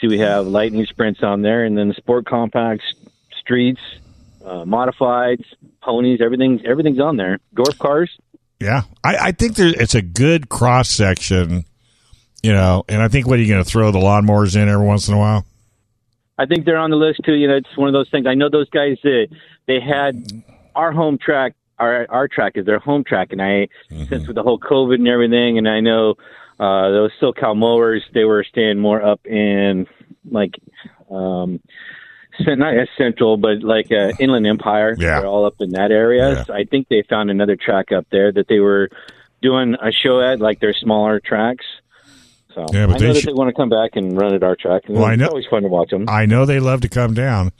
see 0.00 0.08
we 0.08 0.18
have 0.18 0.46
lightning 0.46 0.86
sprints 0.86 1.22
on 1.22 1.42
there, 1.42 1.64
and 1.64 1.76
then 1.76 1.88
the 1.88 1.94
sport 1.94 2.26
compacts, 2.26 2.84
streets, 3.38 3.80
uh, 4.44 4.64
modifieds, 4.64 5.44
ponies, 5.82 6.20
everything, 6.20 6.60
everything's 6.64 7.00
on 7.00 7.16
there. 7.16 7.38
Dwarf 7.54 7.78
cars. 7.78 8.10
Yeah, 8.60 8.82
I, 9.04 9.16
I 9.16 9.32
think 9.32 9.56
there, 9.56 9.68
it's 9.68 9.94
a 9.94 10.02
good 10.02 10.48
cross 10.48 10.88
section, 10.88 11.64
you 12.42 12.52
know, 12.52 12.84
and 12.88 13.02
I 13.02 13.08
think 13.08 13.26
what 13.26 13.38
are 13.38 13.42
you 13.42 13.48
going 13.52 13.62
to 13.62 13.68
throw 13.68 13.90
the 13.90 13.98
lawnmowers 13.98 14.56
in 14.60 14.68
every 14.68 14.86
once 14.86 15.08
in 15.08 15.14
a 15.14 15.18
while? 15.18 15.44
I 16.38 16.46
think 16.46 16.64
they're 16.64 16.78
on 16.78 16.90
the 16.90 16.96
list 16.96 17.20
too. 17.24 17.34
You 17.34 17.48
know, 17.48 17.56
it's 17.56 17.76
one 17.76 17.88
of 17.88 17.92
those 17.92 18.10
things. 18.10 18.26
I 18.26 18.34
know 18.34 18.48
those 18.50 18.68
guys. 18.70 18.98
Uh, 19.04 19.34
they 19.66 19.80
had 19.80 20.26
our 20.74 20.92
home 20.92 21.18
track. 21.18 21.54
Our 21.78 22.06
our 22.08 22.28
track 22.28 22.52
is 22.56 22.64
their 22.64 22.78
home 22.78 23.04
track, 23.04 23.32
and 23.32 23.42
I 23.42 23.68
since 24.08 24.26
with 24.26 24.36
the 24.36 24.42
whole 24.42 24.58
COVID 24.58 24.94
and 24.94 25.08
everything, 25.08 25.58
and 25.58 25.68
I 25.68 25.80
know 25.80 26.14
uh, 26.58 26.90
those 26.90 27.10
SoCal 27.20 27.56
mowers. 27.56 28.02
They 28.14 28.24
were 28.24 28.44
staying 28.44 28.78
more 28.78 29.02
up 29.02 29.26
in 29.26 29.86
like 30.30 30.54
um, 31.10 31.60
not 32.40 32.76
as 32.76 32.88
central, 32.98 33.36
but 33.36 33.62
like 33.62 33.90
uh, 33.92 34.12
Inland 34.18 34.46
Empire. 34.46 34.94
Yeah. 34.98 35.20
They're 35.20 35.26
all 35.28 35.44
up 35.46 35.54
in 35.60 35.70
that 35.70 35.90
area. 35.90 36.34
Yeah. 36.34 36.44
So 36.44 36.54
I 36.54 36.64
think 36.64 36.88
they 36.88 37.02
found 37.08 37.30
another 37.30 37.56
track 37.56 37.92
up 37.92 38.06
there 38.10 38.32
that 38.32 38.48
they 38.48 38.58
were 38.60 38.88
doing 39.42 39.74
a 39.80 39.92
show 39.92 40.20
at, 40.20 40.40
like 40.40 40.60
their 40.60 40.74
smaller 40.74 41.20
tracks. 41.20 41.64
So 42.54 42.64
Yeah, 42.72 42.86
but 42.86 42.96
I 42.96 42.98
they 42.98 43.06
know 43.08 43.12
that 43.12 43.24
they 43.26 43.32
want 43.34 43.48
to 43.48 43.54
come 43.54 43.68
back 43.68 43.90
and 43.94 44.16
run 44.16 44.34
at 44.34 44.42
our 44.42 44.56
track. 44.56 44.82
And 44.86 44.96
Well, 44.96 45.04
I 45.04 45.12
it's 45.12 45.20
know- 45.20 45.28
always 45.28 45.44
fun 45.50 45.62
to 45.62 45.68
watch 45.68 45.90
them. 45.90 46.06
I 46.08 46.24
know 46.26 46.46
they 46.46 46.58
love 46.60 46.80
to 46.82 46.88
come 46.88 47.12
down. 47.14 47.52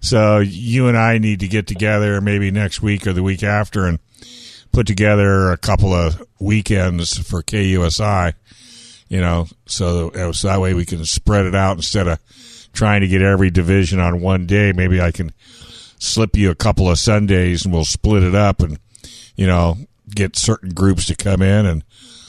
So 0.00 0.38
you 0.38 0.88
and 0.88 0.96
I 0.96 1.18
need 1.18 1.40
to 1.40 1.48
get 1.48 1.66
together 1.66 2.20
maybe 2.20 2.50
next 2.50 2.82
week 2.82 3.06
or 3.06 3.12
the 3.14 3.22
week 3.22 3.42
after 3.42 3.86
and 3.86 3.98
put 4.76 4.86
together 4.86 5.52
a 5.52 5.56
couple 5.56 5.94
of 5.94 6.22
weekends 6.38 7.16
for 7.26 7.42
KUSI. 7.42 8.34
You 9.08 9.22
know, 9.22 9.46
so, 9.64 10.10
uh, 10.10 10.34
so 10.34 10.48
that 10.48 10.60
way 10.60 10.74
we 10.74 10.84
can 10.84 11.02
spread 11.06 11.46
it 11.46 11.54
out 11.54 11.76
instead 11.76 12.06
of 12.06 12.18
trying 12.74 13.00
to 13.00 13.08
get 13.08 13.22
every 13.22 13.48
division 13.48 14.00
on 14.00 14.20
one 14.20 14.44
day. 14.44 14.72
Maybe 14.72 15.00
I 15.00 15.12
can 15.12 15.32
slip 15.98 16.36
you 16.36 16.50
a 16.50 16.54
couple 16.54 16.90
of 16.90 16.98
Sundays 16.98 17.64
and 17.64 17.72
we'll 17.72 17.86
split 17.86 18.22
it 18.22 18.34
up 18.34 18.60
and 18.60 18.78
you 19.34 19.46
know 19.46 19.78
get 20.14 20.36
certain 20.36 20.74
groups 20.74 21.06
to 21.06 21.16
come 21.16 21.40
in 21.40 21.64
and 21.64 21.82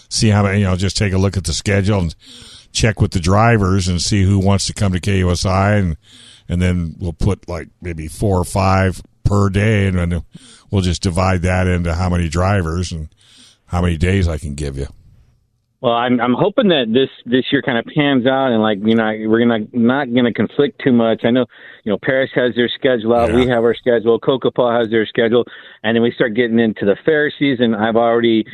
see 0.08 0.30
how 0.30 0.44
many. 0.44 0.60
You 0.60 0.68
know, 0.68 0.78
just 0.78 0.96
take 0.96 1.12
a 1.12 1.18
look 1.18 1.36
at 1.36 1.44
the 1.44 1.52
schedule 1.52 2.00
and 2.00 2.16
check 2.72 3.02
with 3.02 3.12
the 3.12 3.20
drivers 3.20 3.90
and 3.90 4.02
see 4.02 4.24
who 4.24 4.40
wants 4.40 4.68
to 4.68 4.74
come 4.74 4.94
to 4.94 5.02
KUSI 5.02 5.80
and 5.80 5.98
and 6.48 6.62
then 6.62 6.96
we'll 6.98 7.12
put 7.12 7.50
like 7.50 7.68
maybe 7.82 8.08
four 8.08 8.40
or 8.40 8.46
five 8.46 9.02
per 9.26 9.50
day 9.50 9.88
and 9.88 9.98
then 9.98 10.24
we'll 10.72 10.82
just 10.82 11.02
divide 11.02 11.42
that 11.44 11.68
into 11.68 11.94
how 11.94 12.10
many 12.10 12.30
drivers 12.30 12.92
and 12.92 13.10
how 13.68 13.82
many 13.82 13.98
days 13.98 14.28
I 14.28 14.38
can 14.38 14.56
give 14.56 14.78
you. 14.78 14.88
Well, 15.80 15.94
I'm 15.94 16.20
I'm 16.20 16.34
hoping 16.34 16.70
that 16.70 16.86
this 16.92 17.10
this 17.28 17.46
year 17.52 17.62
kind 17.62 17.78
of 17.78 17.86
pans 17.86 18.26
out 18.26 18.52
and 18.52 18.64
like 18.64 18.80
you 18.84 18.96
know 18.96 19.12
we're 19.30 19.40
gonna 19.40 19.68
not 19.74 20.12
gonna 20.14 20.34
conflict 20.34 20.82
too 20.84 20.92
much. 20.92 21.22
I 21.24 21.30
know 21.30 21.46
you 21.84 21.92
know 21.92 22.00
Perris 22.00 22.30
has 22.34 22.56
their 22.56 22.68
schedule 22.68 23.14
out, 23.14 23.30
Yeah. 23.30 23.36
we 23.36 23.48
have 23.48 23.64
our 23.64 23.76
schedule, 23.76 24.20
Cocopah 24.20 24.80
has 24.80 24.90
their 24.90 25.06
schedule, 25.06 25.46
and 25.84 25.96
then 25.96 26.02
we 26.02 26.12
start 26.12 26.34
getting 26.34 26.58
into 26.58 26.84
the 26.86 26.96
fair 27.06 27.32
season. 27.38 27.76
I've 27.76 27.96
already 27.96 28.46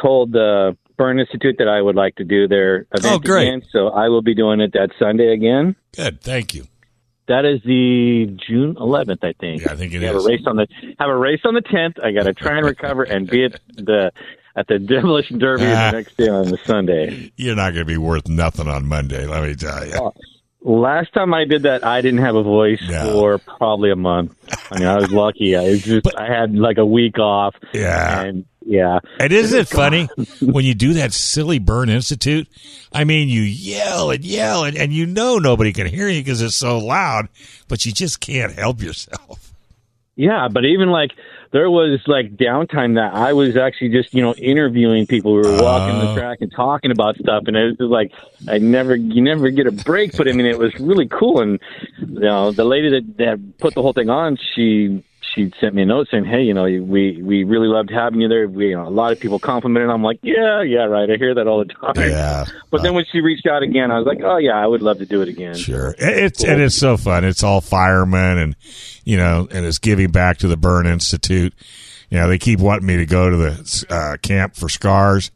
told 0.00 0.32
the 0.32 0.76
Burn 0.96 1.20
Institute 1.20 1.54
that 1.58 1.68
I 1.68 1.80
would 1.80 1.94
like 1.94 2.16
to 2.16 2.24
do 2.24 2.48
their 2.48 2.86
oh, 2.92 2.98
event 2.98 3.14
Oh, 3.14 3.18
great. 3.20 3.46
again, 3.48 3.62
so 3.70 3.88
I 3.90 4.08
will 4.08 4.22
be 4.22 4.34
doing 4.34 4.60
it 4.60 4.72
that 4.72 4.90
Sunday 4.98 5.32
again. 5.32 5.76
Good, 5.94 6.20
thank 6.20 6.52
you. 6.52 6.66
That 7.28 7.44
is 7.44 7.60
the 7.64 8.36
June 8.48 8.74
11th, 8.74 9.22
I 9.22 9.32
think. 9.38 9.62
Yeah, 9.62 9.72
I 9.72 9.76
think 9.76 9.94
it 9.94 10.02
have 10.02 10.16
is. 10.16 10.26
a 10.26 10.28
race 10.28 10.42
on 10.46 10.56
the 10.56 10.66
have 10.98 11.08
a 11.08 11.16
race 11.16 11.40
on 11.44 11.54
the 11.54 11.62
10th. 11.62 12.02
I 12.04 12.12
got 12.12 12.24
to 12.24 12.34
try 12.34 12.56
and 12.58 12.66
recover 12.66 13.04
and 13.04 13.28
be 13.28 13.44
at 13.44 13.60
the 13.76 14.12
at 14.56 14.66
the 14.66 14.78
demolition 14.78 15.38
derby 15.38 15.64
Ah. 15.66 15.90
the 15.90 15.96
next 15.98 16.16
day 16.16 16.28
on 16.28 16.48
the 16.50 16.58
Sunday. 16.64 17.32
You're 17.36 17.56
not 17.56 17.72
going 17.74 17.86
to 17.86 17.92
be 17.92 17.96
worth 17.96 18.28
nothing 18.28 18.68
on 18.68 18.86
Monday, 18.86 19.26
let 19.26 19.42
me 19.44 19.54
tell 19.54 19.86
you. 19.86 20.10
Last 20.64 21.12
time 21.12 21.34
I 21.34 21.44
did 21.44 21.62
that, 21.64 21.84
I 21.84 22.00
didn't 22.02 22.20
have 22.20 22.36
a 22.36 22.42
voice 22.42 22.80
No. 22.88 23.12
for 23.12 23.38
probably 23.38 23.90
a 23.90 23.96
month. 23.96 24.34
I 24.70 24.78
mean, 24.78 24.86
I 24.88 24.96
was 24.96 25.10
lucky. 25.10 25.56
I 25.56 25.64
was 25.64 25.82
just 25.82 26.06
I 26.16 26.26
had 26.32 26.54
like 26.54 26.78
a 26.78 26.86
week 26.86 27.18
off. 27.18 27.54
Yeah. 27.72 28.22
and 28.22 28.44
yeah, 28.64 29.00
And 29.18 29.32
isn't 29.32 29.58
it 29.58 29.66
funny 29.68 30.04
when 30.40 30.64
you 30.64 30.74
do 30.74 30.92
that 30.92 31.12
silly 31.12 31.58
Burn 31.58 31.88
Institute? 31.88 32.46
I 32.92 33.02
mean, 33.02 33.28
you 33.28 33.42
yell 33.42 34.12
and 34.12 34.24
yell, 34.24 34.62
and, 34.62 34.76
and 34.76 34.92
you 34.92 35.04
know 35.04 35.38
nobody 35.38 35.72
can 35.72 35.88
hear 35.88 36.08
you 36.08 36.20
because 36.20 36.40
it's 36.40 36.54
so 36.54 36.78
loud, 36.78 37.26
but 37.66 37.84
you 37.84 37.90
just 37.90 38.20
can't 38.20 38.52
help 38.52 38.80
yourself. 38.80 39.52
yeah. 40.14 40.46
But 40.48 40.64
even 40.64 40.90
like 40.90 41.10
there 41.52 41.70
was 41.70 42.00
like 42.06 42.36
downtime 42.36 42.94
that 42.96 43.14
I 43.14 43.32
was 43.34 43.56
actually 43.56 43.90
just 43.90 44.12
you 44.14 44.22
know 44.22 44.34
interviewing 44.34 45.06
people. 45.06 45.34
We 45.34 45.42
were 45.42 45.62
walking 45.62 45.96
Oh. 45.96 46.06
the 46.14 46.20
track 46.20 46.38
and 46.40 46.50
talking 46.50 46.90
about 46.90 47.16
stuff, 47.18 47.44
and 47.46 47.56
it 47.56 47.64
was 47.64 47.76
just 47.76 47.90
like 47.90 48.12
I 48.48 48.58
never 48.58 48.96
you 48.96 49.22
never 49.22 49.50
get 49.50 49.66
a 49.66 49.72
break. 49.72 50.16
But 50.16 50.28
I 50.28 50.32
mean, 50.32 50.46
it 50.46 50.58
was 50.58 50.74
really 50.80 51.06
cool. 51.08 51.40
And 51.40 51.60
you 52.00 52.20
know, 52.20 52.50
the 52.52 52.64
lady 52.64 52.90
that 52.90 53.16
that 53.18 53.58
put 53.58 53.74
the 53.74 53.82
whole 53.82 53.92
thing 53.92 54.10
on, 54.10 54.36
she. 54.54 55.02
She 55.34 55.52
sent 55.60 55.74
me 55.74 55.82
a 55.82 55.86
note 55.86 56.08
saying, 56.10 56.24
"Hey, 56.26 56.42
you 56.42 56.52
know, 56.52 56.64
we 56.64 57.20
we 57.22 57.44
really 57.44 57.68
loved 57.68 57.90
having 57.90 58.20
you 58.20 58.28
there. 58.28 58.46
We, 58.48 58.68
you 58.68 58.76
know, 58.76 58.86
a 58.86 58.90
lot 58.90 59.12
of 59.12 59.20
people 59.20 59.38
complimented." 59.38 59.88
I'm 59.88 60.02
like, 60.02 60.18
"Yeah, 60.22 60.62
yeah, 60.62 60.84
right. 60.84 61.08
I 61.10 61.16
hear 61.16 61.34
that 61.34 61.46
all 61.46 61.64
the 61.64 61.72
time." 61.72 61.94
Yeah. 61.96 62.44
But 62.70 62.82
then 62.82 62.94
when 62.94 63.04
she 63.12 63.20
reached 63.20 63.46
out 63.46 63.62
again, 63.62 63.90
I 63.90 63.98
was 63.98 64.06
like, 64.06 64.20
"Oh 64.24 64.38
yeah, 64.38 64.56
I 64.56 64.66
would 64.66 64.80
love 64.80 64.98
to 64.98 65.06
do 65.06 65.20
it 65.20 65.28
again." 65.28 65.54
Sure. 65.54 65.94
It's 65.98 66.42
and 66.42 66.60
it's 66.60 66.74
so 66.74 66.96
fun. 66.96 67.24
It's 67.24 67.42
all 67.42 67.60
firemen 67.60 68.38
and 68.38 68.56
you 69.04 69.16
know, 69.16 69.46
and 69.50 69.66
it's 69.66 69.78
giving 69.78 70.10
back 70.10 70.38
to 70.38 70.48
the 70.48 70.56
Burn 70.56 70.86
Institute. 70.86 71.52
You 72.10 72.18
know, 72.18 72.28
they 72.28 72.38
keep 72.38 72.60
wanting 72.60 72.86
me 72.86 72.96
to 72.98 73.06
go 73.06 73.30
to 73.30 73.36
the 73.36 73.86
uh, 73.88 74.16
camp 74.22 74.54
for 74.54 74.68
scars. 74.68 75.30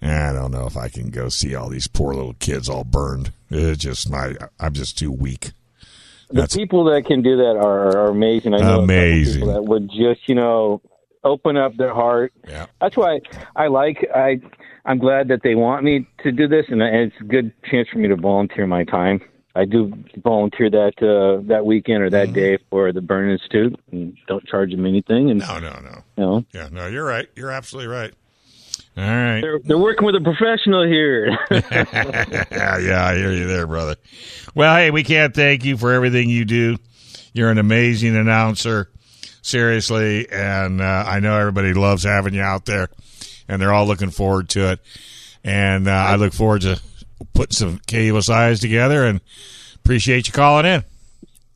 And 0.00 0.12
I 0.12 0.32
don't 0.32 0.50
know 0.50 0.66
if 0.66 0.76
I 0.76 0.88
can 0.88 1.08
go 1.10 1.30
see 1.30 1.54
all 1.54 1.70
these 1.70 1.86
poor 1.86 2.14
little 2.14 2.34
kids 2.34 2.68
all 2.68 2.84
burned. 2.84 3.32
It's 3.50 3.82
just 3.82 4.10
my 4.10 4.34
I'm 4.60 4.74
just 4.74 4.98
too 4.98 5.10
weak. 5.10 5.52
The 6.34 6.48
people 6.48 6.84
that 6.84 7.06
can 7.06 7.22
do 7.22 7.36
that 7.36 7.56
are, 7.56 7.96
are 7.96 8.08
amazing. 8.08 8.54
I 8.54 8.58
know 8.58 8.80
Amazing. 8.82 9.46
that 9.46 9.64
would 9.64 9.88
just 9.90 10.28
you 10.28 10.34
know 10.34 10.82
open 11.22 11.56
up 11.56 11.76
their 11.76 11.94
heart. 11.94 12.32
Yeah. 12.48 12.66
That's 12.80 12.96
why 12.96 13.20
I 13.56 13.68
like 13.68 14.06
I. 14.14 14.40
I'm 14.86 14.98
glad 14.98 15.28
that 15.28 15.40
they 15.42 15.54
want 15.54 15.82
me 15.84 16.06
to 16.22 16.30
do 16.30 16.46
this, 16.46 16.66
and 16.68 16.82
it's 16.82 17.14
a 17.18 17.24
good 17.24 17.52
chance 17.64 17.88
for 17.88 17.98
me 17.98 18.08
to 18.08 18.16
volunteer 18.16 18.66
my 18.66 18.84
time. 18.84 19.22
I 19.56 19.64
do 19.64 19.92
volunteer 20.22 20.68
that 20.68 20.92
uh, 21.00 21.40
that 21.48 21.64
weekend 21.64 22.02
or 22.02 22.10
Mm-hmm. 22.10 22.32
that 22.32 22.32
day 22.34 22.58
for 22.70 22.92
the 22.92 23.00
Burn 23.00 23.30
Institute, 23.30 23.78
and 23.92 24.14
don't 24.26 24.44
charge 24.46 24.72
them 24.72 24.84
anything. 24.84 25.30
And 25.30 25.40
no, 25.40 25.58
no, 25.60 25.70
no. 25.80 26.02
you 26.18 26.22
know, 26.24 26.44
Yeah, 26.52 26.68
no, 26.72 26.86
you're 26.88 27.04
right. 27.06 27.28
You're 27.36 27.52
absolutely 27.52 27.88
right. 27.94 28.12
All 28.96 29.02
right. 29.02 29.40
they're 29.40 29.58
they're 29.58 29.78
working 29.78 30.06
with 30.06 30.14
a 30.14 30.20
professional 30.20 30.86
here. 30.86 31.36
yeah, 31.50 33.04
I 33.04 33.16
hear 33.16 33.32
you 33.32 33.46
there, 33.46 33.66
brother. 33.66 33.96
Well, 34.54 34.74
hey, 34.76 34.90
we 34.90 35.02
can't 35.02 35.34
thank 35.34 35.64
you 35.64 35.76
for 35.76 35.92
everything 35.92 36.30
you 36.30 36.44
do. 36.44 36.76
You're 37.32 37.50
an 37.50 37.58
amazing 37.58 38.14
announcer, 38.14 38.88
seriously, 39.42 40.30
and 40.30 40.80
uh, 40.80 41.04
I 41.06 41.18
know 41.18 41.36
everybody 41.36 41.74
loves 41.74 42.04
having 42.04 42.34
you 42.34 42.42
out 42.42 42.66
there, 42.66 42.88
and 43.48 43.60
they're 43.60 43.72
all 43.72 43.86
looking 43.86 44.10
forward 44.10 44.48
to 44.50 44.72
it. 44.72 44.80
And 45.42 45.88
uh, 45.88 45.90
I 45.90 46.14
look 46.14 46.32
forward 46.32 46.62
to 46.62 46.80
putting 47.34 47.52
some 47.52 47.78
KUSIs 47.80 48.60
together, 48.60 49.04
and 49.04 49.20
appreciate 49.74 50.28
you 50.28 50.32
calling 50.32 50.66
in. 50.66 50.84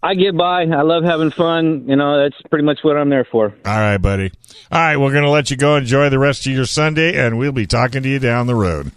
I 0.03 0.15
get 0.15 0.37
by. 0.37 0.63
I 0.63 0.83
love 0.83 1.03
having 1.03 1.31
fun. 1.31 1.85
You 1.89 1.97
know, 1.97 2.23
that's 2.23 2.41
pretty 2.51 2.65
much 2.65 2.79
what 2.83 2.97
I'm 2.97 3.09
there 3.11 3.25
for. 3.25 3.47
All 3.65 3.79
right, 3.79 3.99
buddy. 3.99 4.31
All 4.71 4.81
right, 4.81 4.97
we're 4.97 5.11
going 5.13 5.25
to 5.25 5.31
let 5.31 5.51
you 5.51 5.57
go 5.57 5.77
enjoy 5.77 6.09
the 6.09 6.19
rest 6.19 6.47
of 6.47 6.53
your 6.53 6.67
Sunday, 6.67 7.19
and 7.19 7.37
we'll 7.39 7.53
be 7.53 7.67
talking 7.67 8.03
to 8.05 8.09
you 8.09 8.19
down 8.21 8.47
the 8.47 8.55
road. 8.55 8.93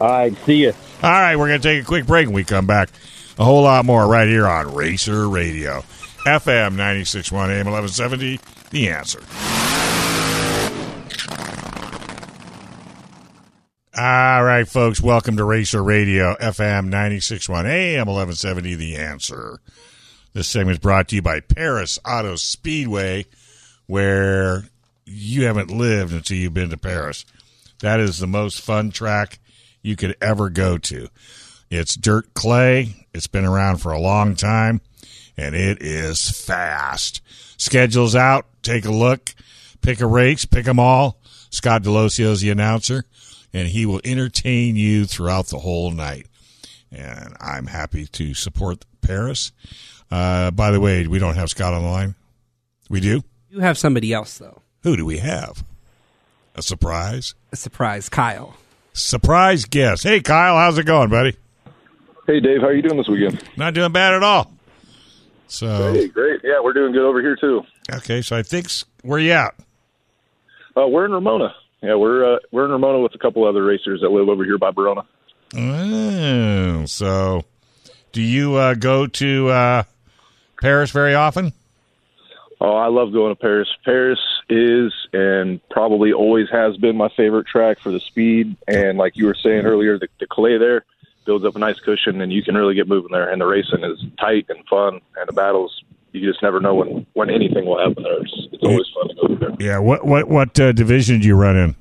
All 0.00 0.08
right, 0.08 0.36
see 0.44 0.62
you. 0.62 0.72
All 1.02 1.10
right, 1.10 1.36
we're 1.36 1.48
going 1.48 1.60
to 1.60 1.68
take 1.68 1.82
a 1.82 1.86
quick 1.86 2.06
break 2.06 2.26
and 2.26 2.34
we 2.34 2.44
come 2.44 2.66
back. 2.66 2.90
A 3.38 3.44
whole 3.44 3.62
lot 3.62 3.84
more 3.84 4.06
right 4.06 4.28
here 4.28 4.46
on 4.46 4.74
Racer 4.74 5.28
Radio. 5.28 5.80
FM 6.24 6.72
961 6.72 7.50
AM 7.50 7.66
1170, 7.66 8.40
The 8.70 8.88
Answer. 8.90 9.20
All 13.96 14.44
right, 14.44 14.68
folks, 14.68 15.00
welcome 15.00 15.36
to 15.36 15.44
Racer 15.44 15.82
Radio, 15.82 16.36
FM 16.36 16.84
961 16.84 17.66
AM 17.66 18.06
1170, 18.06 18.74
The 18.76 18.96
Answer. 18.96 19.60
This 20.38 20.46
segment 20.46 20.76
is 20.76 20.78
brought 20.78 21.08
to 21.08 21.16
you 21.16 21.22
by 21.22 21.40
Perris 21.40 21.98
Auto 22.06 22.36
Speedway, 22.36 23.26
where 23.88 24.66
you 25.04 25.46
haven't 25.46 25.72
lived 25.72 26.12
until 26.12 26.36
you've 26.36 26.54
been 26.54 26.70
to 26.70 26.76
Perris. 26.76 27.24
That 27.80 27.98
is 27.98 28.20
the 28.20 28.28
most 28.28 28.60
fun 28.60 28.92
track 28.92 29.40
you 29.82 29.96
could 29.96 30.16
ever 30.22 30.48
go 30.48 30.78
to. 30.78 31.08
It's 31.70 31.96
dirt 31.96 32.34
clay. 32.34 33.04
It's 33.12 33.26
been 33.26 33.44
around 33.44 33.78
for 33.78 33.90
a 33.90 33.98
long 33.98 34.36
time, 34.36 34.80
and 35.36 35.56
it 35.56 35.82
is 35.82 36.30
fast. 36.30 37.20
Schedule's 37.56 38.14
out. 38.14 38.46
Take 38.62 38.84
a 38.84 38.92
look. 38.92 39.34
Pick 39.80 40.00
a 40.00 40.06
race. 40.06 40.44
Pick 40.44 40.66
them 40.66 40.78
all. 40.78 41.18
Scott 41.50 41.82
Delosio 41.82 42.30
is 42.30 42.42
the 42.42 42.50
announcer, 42.50 43.02
and 43.52 43.66
he 43.66 43.86
will 43.86 44.00
entertain 44.04 44.76
you 44.76 45.04
throughout 45.04 45.48
the 45.48 45.58
whole 45.58 45.90
night. 45.90 46.28
And 46.92 47.36
I'm 47.40 47.66
happy 47.66 48.06
to 48.06 48.34
support 48.34 48.84
Perris. 49.02 49.50
Uh, 50.10 50.50
by 50.50 50.70
the 50.70 50.80
way, 50.80 51.06
we 51.06 51.18
don't 51.18 51.34
have 51.34 51.48
Scott 51.50 51.74
on 51.74 51.82
the 51.82 51.88
line. 51.88 52.14
We 52.88 53.00
do. 53.00 53.22
You 53.50 53.60
have 53.60 53.76
somebody 53.78 54.12
else 54.12 54.38
though. 54.38 54.62
Who 54.82 54.96
do 54.96 55.04
we 55.04 55.18
have? 55.18 55.64
A 56.54 56.62
surprise. 56.62 57.34
A 57.52 57.56
surprise, 57.56 58.08
Kyle. 58.08 58.56
Surprise 58.92 59.64
guest. 59.64 60.02
Hey, 60.02 60.20
Kyle, 60.20 60.56
how's 60.56 60.78
it 60.78 60.84
going, 60.84 61.08
buddy? 61.10 61.36
Hey, 62.26 62.40
Dave, 62.40 62.60
how 62.60 62.68
are 62.68 62.74
you 62.74 62.82
doing 62.82 62.96
this 62.96 63.08
weekend? 63.08 63.42
Not 63.56 63.74
doing 63.74 63.92
bad 63.92 64.14
at 64.14 64.22
all. 64.22 64.52
So, 65.46 65.92
Hey, 65.92 66.08
great. 66.08 66.40
Yeah, 66.44 66.60
we're 66.62 66.72
doing 66.72 66.92
good 66.92 67.06
over 67.08 67.20
here 67.22 67.36
too. 67.40 67.62
okay, 67.94 68.20
so 68.22 68.36
I 68.36 68.42
think 68.42 68.66
s- 68.66 68.84
where 69.02 69.18
you 69.18 69.32
at? 69.32 69.54
Uh, 70.76 70.86
we're 70.88 71.04
in 71.06 71.12
Ramona. 71.12 71.54
Yeah, 71.82 71.94
we're 71.94 72.34
uh, 72.34 72.38
we're 72.50 72.64
in 72.64 72.70
Ramona 72.70 72.98
with 73.00 73.14
a 73.14 73.18
couple 73.18 73.46
other 73.46 73.64
racers 73.64 74.00
that 74.02 74.10
live 74.10 74.28
over 74.28 74.44
here 74.44 74.58
by 74.58 74.70
Barona. 74.72 75.02
Oh, 75.56 76.84
so 76.86 77.44
do 78.12 78.20
you 78.20 78.56
uh, 78.56 78.74
go 78.74 79.06
to 79.06 79.48
uh, 79.48 79.82
Perris 80.60 80.90
very 80.90 81.14
often? 81.14 81.52
Oh, 82.60 82.74
I 82.74 82.88
love 82.88 83.12
going 83.12 83.34
to 83.34 83.40
Perris. 83.40 83.68
Perris 83.86 84.18
is 84.48 84.92
and 85.12 85.60
probably 85.68 86.12
always 86.12 86.48
has 86.50 86.76
been 86.76 86.96
my 86.96 87.08
favorite 87.16 87.46
track 87.46 87.78
for 87.78 87.92
the 87.92 88.00
speed. 88.00 88.56
And 88.66 88.98
like 88.98 89.16
you 89.16 89.26
were 89.26 89.36
saying 89.40 89.64
earlier, 89.64 89.98
the, 89.98 90.08
the 90.18 90.26
clay 90.26 90.58
there, 90.58 90.84
builds 91.24 91.44
up 91.44 91.54
a 91.54 91.58
nice 91.58 91.78
cushion, 91.78 92.20
and 92.20 92.32
you 92.32 92.42
can 92.42 92.56
really 92.56 92.74
get 92.74 92.88
moving 92.88 93.12
there. 93.12 93.28
And 93.28 93.40
the 93.40 93.46
racing 93.46 93.84
is 93.84 94.02
tight 94.18 94.46
and 94.48 94.66
fun, 94.66 95.00
and 95.16 95.28
the 95.28 95.32
battles 95.32 95.84
you 96.12 96.26
just 96.26 96.42
never 96.42 96.58
know 96.58 96.74
when 96.74 97.06
when 97.12 97.30
anything 97.30 97.66
will 97.66 97.78
happen 97.78 98.02
there. 98.02 98.20
It's, 98.22 98.48
it's 98.52 98.64
always 98.64 98.86
fun 98.94 99.08
to 99.08 99.14
go 99.14 99.34
there. 99.34 99.56
Yeah. 99.60 99.78
What 99.78 100.04
what 100.04 100.28
what 100.28 100.58
uh, 100.58 100.72
division 100.72 101.20
do 101.20 101.28
you 101.28 101.36
run 101.36 101.56
in? 101.56 101.76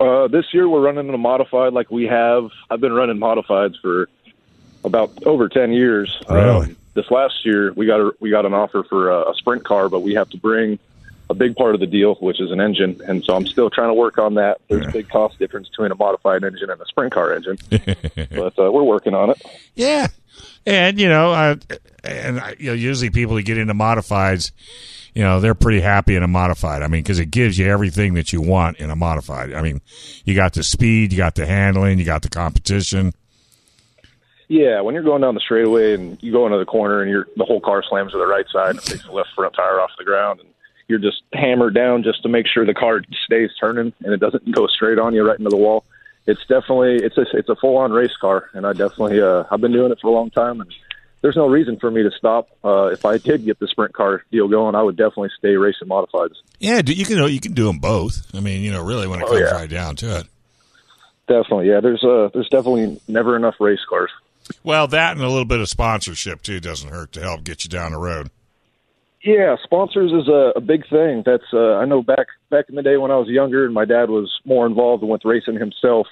Uh, 0.00 0.28
this 0.28 0.46
year 0.52 0.68
we're 0.68 0.80
running 0.80 1.08
in 1.08 1.14
a 1.14 1.18
modified 1.18 1.72
like 1.72 1.90
we 1.90 2.04
have. 2.04 2.50
I've 2.70 2.80
been 2.80 2.92
running 2.92 3.18
modifieds 3.18 3.78
for 3.80 4.08
about 4.82 5.10
over 5.24 5.48
ten 5.48 5.72
years. 5.72 6.18
Really? 6.28 6.68
Um, 6.68 6.76
this 6.98 7.10
last 7.12 7.46
year 7.46 7.72
we 7.74 7.86
got 7.86 8.00
a, 8.00 8.12
we 8.18 8.30
got 8.30 8.44
an 8.44 8.54
offer 8.54 8.82
for 8.82 9.10
a, 9.10 9.30
a 9.30 9.34
sprint 9.34 9.64
car, 9.64 9.88
but 9.88 10.00
we 10.00 10.14
have 10.14 10.28
to 10.30 10.36
bring 10.36 10.78
a 11.30 11.34
big 11.34 11.54
part 11.54 11.74
of 11.74 11.80
the 11.80 11.86
deal, 11.86 12.14
which 12.16 12.40
is 12.40 12.50
an 12.50 12.60
engine, 12.60 13.00
and 13.06 13.22
so 13.22 13.36
I'm 13.36 13.46
still 13.46 13.70
trying 13.70 13.90
to 13.90 13.94
work 13.94 14.18
on 14.18 14.34
that. 14.34 14.60
There's 14.68 14.86
a 14.86 14.90
big 14.90 15.08
cost 15.08 15.38
difference 15.38 15.68
between 15.68 15.92
a 15.92 15.94
modified 15.94 16.42
engine 16.42 16.70
and 16.70 16.80
a 16.80 16.86
sprint 16.86 17.12
car 17.12 17.34
engine, 17.34 17.58
but 17.70 18.58
uh, 18.58 18.72
we're 18.72 18.82
working 18.82 19.14
on 19.14 19.30
it. 19.30 19.42
Yeah, 19.74 20.08
and 20.66 20.98
you 20.98 21.08
know, 21.08 21.32
uh, 21.32 21.56
and 22.02 22.40
uh, 22.40 22.54
you 22.58 22.70
know, 22.70 22.72
usually 22.72 23.10
people 23.10 23.36
that 23.36 23.42
get 23.42 23.58
into 23.58 23.74
modifieds, 23.74 24.50
you 25.14 25.22
know, 25.22 25.40
they're 25.40 25.54
pretty 25.54 25.80
happy 25.80 26.16
in 26.16 26.22
a 26.22 26.28
modified. 26.28 26.82
I 26.82 26.88
mean, 26.88 27.02
because 27.02 27.18
it 27.18 27.30
gives 27.30 27.58
you 27.58 27.66
everything 27.66 28.14
that 28.14 28.32
you 28.32 28.40
want 28.40 28.78
in 28.78 28.90
a 28.90 28.96
modified. 28.96 29.52
I 29.52 29.62
mean, 29.62 29.82
you 30.24 30.34
got 30.34 30.54
the 30.54 30.64
speed, 30.64 31.12
you 31.12 31.18
got 31.18 31.34
the 31.34 31.46
handling, 31.46 31.98
you 31.98 32.06
got 32.06 32.22
the 32.22 32.30
competition. 32.30 33.12
Yeah, 34.48 34.80
when 34.80 34.94
you're 34.94 35.04
going 35.04 35.20
down 35.20 35.34
the 35.34 35.40
straightaway 35.40 35.94
and 35.94 36.16
you 36.22 36.32
go 36.32 36.46
into 36.46 36.58
the 36.58 36.64
corner 36.64 37.02
and 37.02 37.10
you're 37.10 37.28
the 37.36 37.44
whole 37.44 37.60
car 37.60 37.82
slams 37.86 38.12
to 38.12 38.18
the 38.18 38.26
right 38.26 38.46
side 38.50 38.70
and 38.70 38.82
takes 38.82 39.04
the 39.04 39.12
left 39.12 39.28
front 39.36 39.54
tire 39.54 39.78
off 39.80 39.90
the 39.98 40.04
ground 40.04 40.40
and 40.40 40.48
you're 40.88 40.98
just 40.98 41.22
hammered 41.34 41.74
down 41.74 42.02
just 42.02 42.22
to 42.22 42.30
make 42.30 42.46
sure 42.46 42.64
the 42.64 42.72
car 42.72 43.02
stays 43.26 43.50
turning 43.60 43.92
and 44.02 44.14
it 44.14 44.20
doesn't 44.20 44.50
go 44.52 44.66
straight 44.66 44.98
on 44.98 45.12
you 45.14 45.22
right 45.22 45.38
into 45.38 45.50
the 45.50 45.56
wall. 45.56 45.84
It's 46.26 46.40
definitely 46.46 46.96
it's 47.04 47.18
a 47.18 47.26
it's 47.34 47.50
a 47.50 47.56
full 47.56 47.76
on 47.76 47.92
race 47.92 48.16
car 48.18 48.48
and 48.54 48.66
I 48.66 48.72
definitely 48.72 49.20
uh, 49.20 49.44
I've 49.50 49.60
been 49.60 49.72
doing 49.72 49.92
it 49.92 49.98
for 50.00 50.08
a 50.08 50.12
long 50.12 50.30
time 50.30 50.62
and 50.62 50.72
there's 51.20 51.36
no 51.36 51.46
reason 51.48 51.78
for 51.78 51.90
me 51.90 52.02
to 52.04 52.10
stop. 52.12 52.48
Uh, 52.64 52.86
if 52.86 53.04
I 53.04 53.18
did 53.18 53.44
get 53.44 53.58
the 53.58 53.66
sprint 53.66 53.92
car 53.92 54.24
deal 54.32 54.48
going, 54.48 54.74
I 54.74 54.82
would 54.82 54.96
definitely 54.96 55.30
stay 55.36 55.56
racing 55.56 55.88
modifieds. 55.88 56.36
Yeah, 56.58 56.80
you 56.86 57.04
can 57.04 57.16
know 57.18 57.26
you 57.26 57.40
can 57.40 57.52
do 57.52 57.66
them 57.66 57.80
both. 57.80 58.26
I 58.34 58.40
mean, 58.40 58.62
you 58.62 58.70
know, 58.72 58.82
really 58.82 59.08
when 59.08 59.20
it 59.20 59.24
Oh, 59.24 59.28
comes 59.32 59.40
yeah. 59.40 59.50
right 59.54 59.68
down 59.68 59.96
to 59.96 60.20
it. 60.20 60.26
Definitely, 61.26 61.68
yeah. 61.68 61.80
There's 61.80 62.02
uh 62.02 62.30
there's 62.32 62.48
definitely 62.48 62.98
never 63.08 63.36
enough 63.36 63.56
race 63.60 63.84
cars. 63.88 64.10
Well, 64.64 64.86
that 64.88 65.12
and 65.16 65.22
a 65.24 65.28
little 65.28 65.44
bit 65.44 65.60
of 65.60 65.68
sponsorship 65.68 66.42
too 66.42 66.60
doesn't 66.60 66.90
hurt 66.90 67.12
to 67.12 67.20
help 67.20 67.44
get 67.44 67.64
you 67.64 67.70
down 67.70 67.92
the 67.92 67.98
road. 67.98 68.30
Yeah, 69.22 69.56
sponsors 69.64 70.12
is 70.12 70.28
a, 70.28 70.52
a 70.56 70.60
big 70.60 70.88
thing. 70.88 71.22
That's 71.26 71.42
uh, 71.52 71.74
I 71.76 71.84
know 71.86 72.02
back 72.02 72.28
back 72.50 72.66
in 72.68 72.76
the 72.76 72.82
day 72.82 72.96
when 72.96 73.10
I 73.10 73.16
was 73.16 73.28
younger 73.28 73.64
and 73.64 73.74
my 73.74 73.84
dad 73.84 74.10
was 74.10 74.30
more 74.44 74.64
involved 74.66 75.02
with 75.02 75.24
racing 75.24 75.56
himself. 75.56 76.06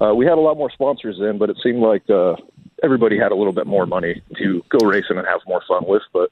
Uh, 0.00 0.12
we 0.14 0.26
had 0.26 0.36
a 0.36 0.40
lot 0.40 0.56
more 0.56 0.70
sponsors 0.70 1.16
then, 1.20 1.38
but 1.38 1.48
it 1.48 1.56
seemed 1.62 1.78
like 1.80 2.08
uh, 2.10 2.34
everybody 2.82 3.18
had 3.18 3.32
a 3.32 3.34
little 3.34 3.52
bit 3.52 3.66
more 3.66 3.86
money 3.86 4.20
to 4.36 4.62
go 4.68 4.86
racing 4.86 5.16
and 5.16 5.26
have 5.26 5.40
more 5.46 5.62
fun 5.66 5.84
with. 5.86 6.02
But 6.12 6.30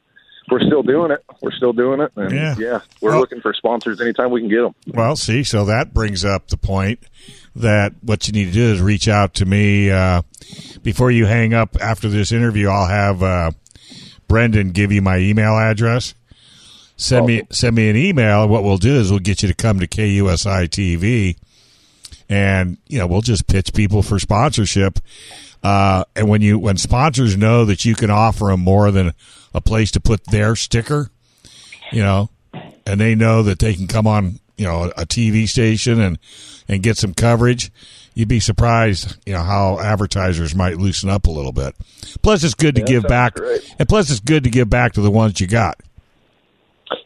we're 0.50 0.60
still 0.60 0.82
doing 0.82 1.10
it. 1.10 1.24
We're 1.40 1.52
still 1.52 1.72
doing 1.72 2.00
it, 2.00 2.10
and 2.16 2.32
Yeah. 2.34 2.54
yeah, 2.58 2.80
we're 3.00 3.10
Well- 3.12 3.20
looking 3.20 3.40
for 3.40 3.54
sponsors 3.54 4.00
anytime 4.00 4.30
we 4.30 4.40
can 4.40 4.50
get 4.50 4.60
them. 4.62 4.74
Well, 4.88 5.16
see, 5.16 5.42
so 5.44 5.64
that 5.66 5.94
brings 5.94 6.24
up 6.24 6.48
the 6.48 6.56
point 6.56 6.98
that 7.56 7.94
what 8.02 8.26
you 8.26 8.32
need 8.32 8.46
to 8.46 8.52
do 8.52 8.72
is 8.72 8.80
reach 8.80 9.08
out 9.08 9.34
to 9.34 9.44
me 9.44 9.90
uh, 9.90 10.22
before 10.82 11.10
you 11.10 11.26
hang 11.26 11.54
up 11.54 11.76
after 11.80 12.08
this 12.08 12.32
interview. 12.32 12.68
I'll 12.68 12.86
have 12.86 13.22
uh, 13.22 13.50
Brendan 14.28 14.70
give 14.70 14.92
you 14.92 15.02
my 15.02 15.18
email 15.18 15.56
address. 15.56 16.14
Send 16.96 17.26
me 17.26 17.42
send 17.50 17.74
me 17.76 17.88
an 17.88 17.96
email. 17.96 18.46
What 18.46 18.62
we'll 18.62 18.76
do 18.76 18.94
is 18.94 19.10
we'll 19.10 19.20
get 19.20 19.42
you 19.42 19.48
to 19.48 19.54
come 19.54 19.80
to 19.80 19.86
KUSI 19.86 20.68
TV, 20.68 21.36
and 22.28 22.76
you 22.88 22.98
know 22.98 23.06
we'll 23.06 23.22
just 23.22 23.46
pitch 23.46 23.72
people 23.72 24.02
for 24.02 24.18
sponsorship. 24.18 24.98
Uh, 25.62 26.04
and 26.14 26.28
when 26.28 26.42
you 26.42 26.58
when 26.58 26.76
sponsors 26.76 27.38
know 27.38 27.64
that 27.64 27.86
you 27.86 27.94
can 27.94 28.10
offer 28.10 28.46
them 28.46 28.60
more 28.60 28.90
than 28.90 29.14
a 29.54 29.62
place 29.62 29.90
to 29.92 30.00
put 30.00 30.26
their 30.26 30.54
sticker, 30.54 31.10
you 31.90 32.02
know, 32.02 32.28
and 32.84 33.00
they 33.00 33.14
know 33.14 33.42
that 33.42 33.60
they 33.60 33.72
can 33.72 33.86
come 33.86 34.06
on, 34.06 34.39
you 34.60 34.66
know, 34.66 34.92
a 34.96 35.06
TV 35.06 35.48
station 35.48 35.98
and 36.00 36.18
and 36.68 36.82
get 36.82 36.98
some 36.98 37.14
coverage, 37.14 37.72
you'd 38.14 38.28
be 38.28 38.40
surprised, 38.40 39.16
you 39.24 39.32
know, 39.32 39.42
how 39.42 39.78
advertisers 39.80 40.54
might 40.54 40.76
loosen 40.76 41.08
up 41.08 41.26
a 41.26 41.30
little 41.30 41.50
bit. 41.52 41.74
Plus, 42.22 42.44
it's 42.44 42.52
good 42.54 42.74
to 42.74 42.82
Yeah, 42.82 42.86
give 42.86 43.02
back, 43.04 43.34
great. 43.36 43.74
and 43.78 43.88
plus, 43.88 44.10
it's 44.10 44.20
good 44.20 44.44
to 44.44 44.50
give 44.50 44.68
back 44.68 44.92
to 44.92 45.00
the 45.00 45.10
ones 45.10 45.40
you 45.40 45.46
got. 45.46 45.80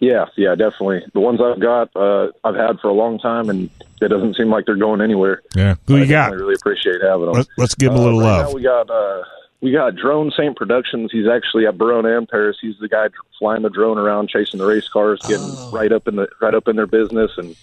Yeah, 0.01 0.25
yeah, 0.37 0.55
definitely. 0.55 1.03
The 1.13 1.21
ones 1.21 1.41
I've 1.41 1.61
got, 1.61 1.95
uh, 1.95 2.29
I've 2.43 2.57
had 2.57 2.81
for 2.81 2.89
a 2.89 2.93
long 2.95 3.19
time, 3.19 3.49
and 3.51 3.71
it 4.01 4.09
doesn't 4.09 4.35
seem 4.37 4.51
like 4.51 4.65
they're 4.67 4.77
going 4.77 5.01
anywhere. 5.01 5.43
Yeah, 5.55 5.77
who 5.87 5.97
I 5.97 6.01
you 6.01 6.07
got? 6.07 6.25
definitely 6.31 6.43
really 6.43 6.55
appreciate 6.55 7.03
having 7.03 7.27
them. 7.27 7.35
Let's, 7.35 7.49
let's 7.57 7.75
give 7.75 7.93
them 7.93 7.99
a 7.99 8.03
Uh, 8.03 8.05
little 8.07 8.21
right 8.21 8.43
love. 8.47 8.55
We 8.55 8.63
got 8.63 8.91
uh, 8.91 9.23
we 9.65 9.73
got 9.73 9.97
Drone 9.97 10.31
Saint 10.37 10.57
Productions. 10.57 11.11
He's 11.11 11.27
actually 11.27 11.67
at 11.67 11.79
Barona 11.79 12.17
and 12.19 12.29
Perris. 12.29 12.57
He's 12.61 12.79
the 12.79 12.89
guy 12.89 13.09
flying 13.39 13.63
the 13.63 13.71
drone 13.71 13.97
around, 13.99 14.29
chasing 14.29 14.59
the 14.59 14.67
race 14.67 14.89
cars, 14.89 15.21
getting 15.23 15.41
Oh. 15.47 15.71
right 15.73 15.91
up 15.91 16.07
in 16.07 16.17
the 16.17 16.29
right 16.41 16.55
up 16.55 16.69
in 16.69 16.77
their 16.77 16.87
business, 16.87 17.31
and 17.39 17.57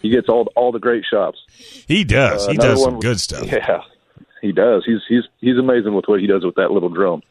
he 0.00 0.10
gets 0.10 0.28
all 0.28 0.46
all 0.54 0.70
the 0.72 0.78
great 0.78 1.04
shops. 1.04 1.38
He 1.88 2.04
does. 2.04 2.46
Uh, 2.46 2.52
he 2.52 2.56
does 2.56 2.80
some 2.82 2.92
one- 2.94 3.00
good 3.00 3.18
stuff. 3.20 3.44
Yeah, 3.50 3.82
he 4.40 4.52
does. 4.52 4.84
He's 4.86 5.00
he's 5.08 5.24
he's 5.40 5.58
amazing 5.58 5.94
with 5.94 6.06
what 6.06 6.20
he 6.20 6.26
does 6.28 6.44
with 6.44 6.54
that 6.54 6.70
little 6.70 6.88
drone. 6.88 7.22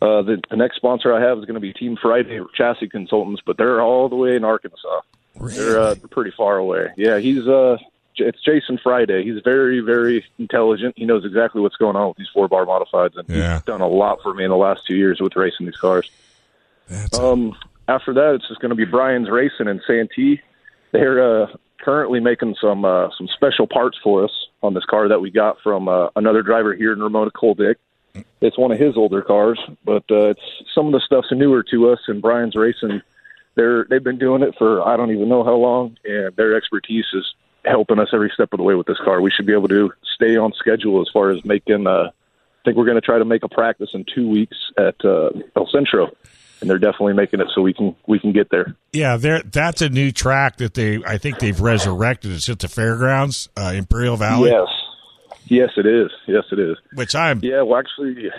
Uh, 0.00 0.22
the, 0.22 0.40
the 0.50 0.56
next 0.56 0.76
sponsor 0.76 1.14
I 1.14 1.20
have 1.20 1.38
is 1.38 1.44
going 1.44 1.54
to 1.54 1.60
be 1.60 1.72
Team 1.72 1.96
Friday 2.00 2.40
Chassis 2.54 2.88
Consultants, 2.88 3.40
but 3.46 3.56
they're 3.58 3.80
all 3.80 4.08
the 4.08 4.16
way 4.16 4.34
in 4.34 4.42
Arkansas. 4.44 5.02
They're 5.40 5.78
uh, 5.80 5.94
pretty 6.10 6.32
far 6.36 6.56
away. 6.56 6.88
Yeah, 6.96 7.18
he's 7.18 7.46
uh, 7.46 7.76
it's 8.16 8.42
Jason 8.42 8.78
Friday. 8.82 9.24
He's 9.24 9.42
very 9.42 9.80
very 9.80 10.24
intelligent. 10.38 10.94
He 10.96 11.04
knows 11.04 11.24
exactly 11.24 11.60
what's 11.60 11.76
going 11.76 11.96
on 11.96 12.08
with 12.08 12.16
these 12.16 12.28
four 12.32 12.48
bar 12.48 12.64
modifieds, 12.66 13.16
and 13.16 13.28
Yeah. 13.28 13.54
he's 13.54 13.62
done 13.62 13.80
a 13.80 13.88
lot 13.88 14.20
for 14.22 14.34
me 14.34 14.44
in 14.44 14.50
the 14.50 14.56
last 14.56 14.86
two 14.86 14.96
years 14.96 15.20
with 15.20 15.36
racing 15.36 15.66
these 15.66 15.76
cars. 15.76 16.10
That's 16.88 17.18
Um, 17.18 17.54
after 17.88 18.12
that, 18.14 18.34
it's 18.34 18.48
just 18.48 18.60
going 18.60 18.70
to 18.70 18.76
be 18.76 18.84
Brian's 18.84 19.30
Racing 19.30 19.68
in 19.68 19.80
Santee. 19.86 20.40
They're 20.92 21.42
uh, 21.42 21.46
currently 21.80 22.20
making 22.20 22.56
some 22.60 22.84
uh, 22.84 23.08
some 23.16 23.28
special 23.28 23.66
parts 23.66 23.98
for 24.02 24.24
us 24.24 24.48
on 24.62 24.74
this 24.74 24.84
car 24.84 25.08
that 25.08 25.20
we 25.20 25.30
got 25.30 25.60
from 25.60 25.88
uh, 25.88 26.08
another 26.16 26.42
driver 26.42 26.74
here 26.74 26.92
in 26.92 27.02
Ramona 27.02 27.30
Coldick. 27.30 27.76
It's 28.42 28.58
one 28.58 28.70
of 28.72 28.78
his 28.78 28.96
older 28.96 29.22
cars, 29.22 29.58
but 29.84 30.04
uh, 30.10 30.30
it's 30.30 30.40
some 30.74 30.86
of 30.86 30.92
the 30.92 31.00
stuff's 31.00 31.32
newer 31.32 31.62
to 31.70 31.90
us. 31.90 32.00
And 32.08 32.20
Brian's 32.20 32.54
Racing, 32.54 33.00
they're 33.54 33.84
they've 33.84 34.04
been 34.04 34.18
doing 34.18 34.42
it 34.42 34.54
for 34.58 34.86
I 34.86 34.96
don't 34.96 35.10
even 35.10 35.28
know 35.28 35.42
how 35.44 35.54
long, 35.54 35.96
and 36.04 36.34
their 36.36 36.54
expertise 36.54 37.06
is 37.14 37.34
helping 37.64 37.98
us 37.98 38.08
every 38.12 38.30
step 38.34 38.52
of 38.52 38.58
the 38.58 38.62
way 38.62 38.74
with 38.74 38.86
this 38.86 38.98
car. 39.04 39.20
We 39.20 39.30
should 39.30 39.46
be 39.46 39.52
able 39.52 39.68
to 39.68 39.92
stay 40.14 40.36
on 40.36 40.52
schedule 40.52 41.00
as 41.00 41.08
far 41.12 41.30
as 41.30 41.44
making. 41.44 41.86
Uh, 41.86 42.10
I 42.10 42.64
think 42.64 42.76
we're 42.76 42.84
going 42.84 42.96
to 42.96 43.00
try 43.00 43.18
to 43.18 43.24
make 43.24 43.42
a 43.42 43.48
practice 43.48 43.90
in 43.92 44.04
two 44.14 44.28
weeks 44.28 44.56
at 44.78 44.94
uh, 45.04 45.30
El 45.56 45.66
Centro, 45.66 46.10
and 46.60 46.70
they're 46.70 46.78
definitely 46.78 47.14
making 47.14 47.40
it 47.40 47.48
so 47.54 47.60
we 47.60 47.74
can 47.74 47.96
we 48.06 48.18
can 48.18 48.32
get 48.32 48.50
there. 48.50 48.76
Yeah, 48.92 49.16
there. 49.16 49.42
That's 49.42 49.82
a 49.82 49.88
new 49.88 50.12
track 50.12 50.58
that 50.58 50.74
they. 50.74 51.00
I 51.04 51.18
think 51.18 51.38
they've 51.38 51.60
resurrected. 51.60 52.32
It's 52.32 52.48
at 52.48 52.60
the 52.60 52.68
fairgrounds, 52.68 53.48
uh, 53.56 53.72
Imperial 53.74 54.16
Valley. 54.16 54.50
Yes, 54.50 54.68
yes, 55.46 55.70
it 55.76 55.86
is. 55.86 56.10
Yes, 56.26 56.44
it 56.52 56.58
is. 56.58 56.76
Which 56.94 57.14
I'm. 57.14 57.40
Yeah, 57.42 57.62
well, 57.62 57.78
actually, 57.80 58.30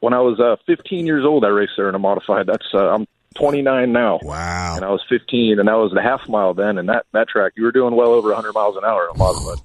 when 0.00 0.12
I 0.12 0.20
was 0.20 0.38
uh, 0.40 0.56
15 0.66 1.06
years 1.06 1.24
old, 1.24 1.44
I 1.44 1.48
raced 1.48 1.72
there 1.76 1.88
in 1.88 1.94
a 1.94 1.98
modified. 1.98 2.46
That's 2.46 2.66
uh, 2.74 2.90
I'm 2.90 3.06
29 3.36 3.92
now. 3.92 4.18
Wow. 4.22 4.76
And 4.76 4.84
I 4.84 4.90
was 4.90 5.04
15, 5.08 5.58
and 5.58 5.68
that 5.68 5.74
was 5.74 5.92
the 5.92 6.02
half 6.02 6.28
mile 6.28 6.54
then. 6.54 6.78
And 6.78 6.88
that 6.88 7.06
that 7.12 7.28
track, 7.28 7.52
you 7.56 7.64
were 7.64 7.72
doing 7.72 7.94
well 7.94 8.08
over 8.08 8.28
100 8.28 8.52
miles 8.52 8.76
an 8.76 8.84
hour 8.84 9.08
in. 9.08 9.60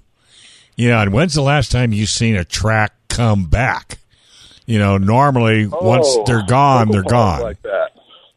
You 0.76 0.90
know, 0.90 1.00
and 1.00 1.14
when's 1.14 1.34
the 1.34 1.42
last 1.42 1.72
time 1.72 1.94
you 1.94 2.06
seen 2.06 2.36
a 2.36 2.44
track 2.44 2.94
come 3.08 3.46
back? 3.46 4.00
You 4.66 4.80
know, 4.80 4.98
normally 4.98 5.68
once 5.68 6.08
Oh, 6.08 6.24
they're 6.26 6.46
gone, 6.46 6.88
Cocoa 6.88 6.92
they're 6.94 7.04
Paw 7.04 7.10
gone. 7.10 7.42
Like 7.42 7.62
that. 7.64 7.90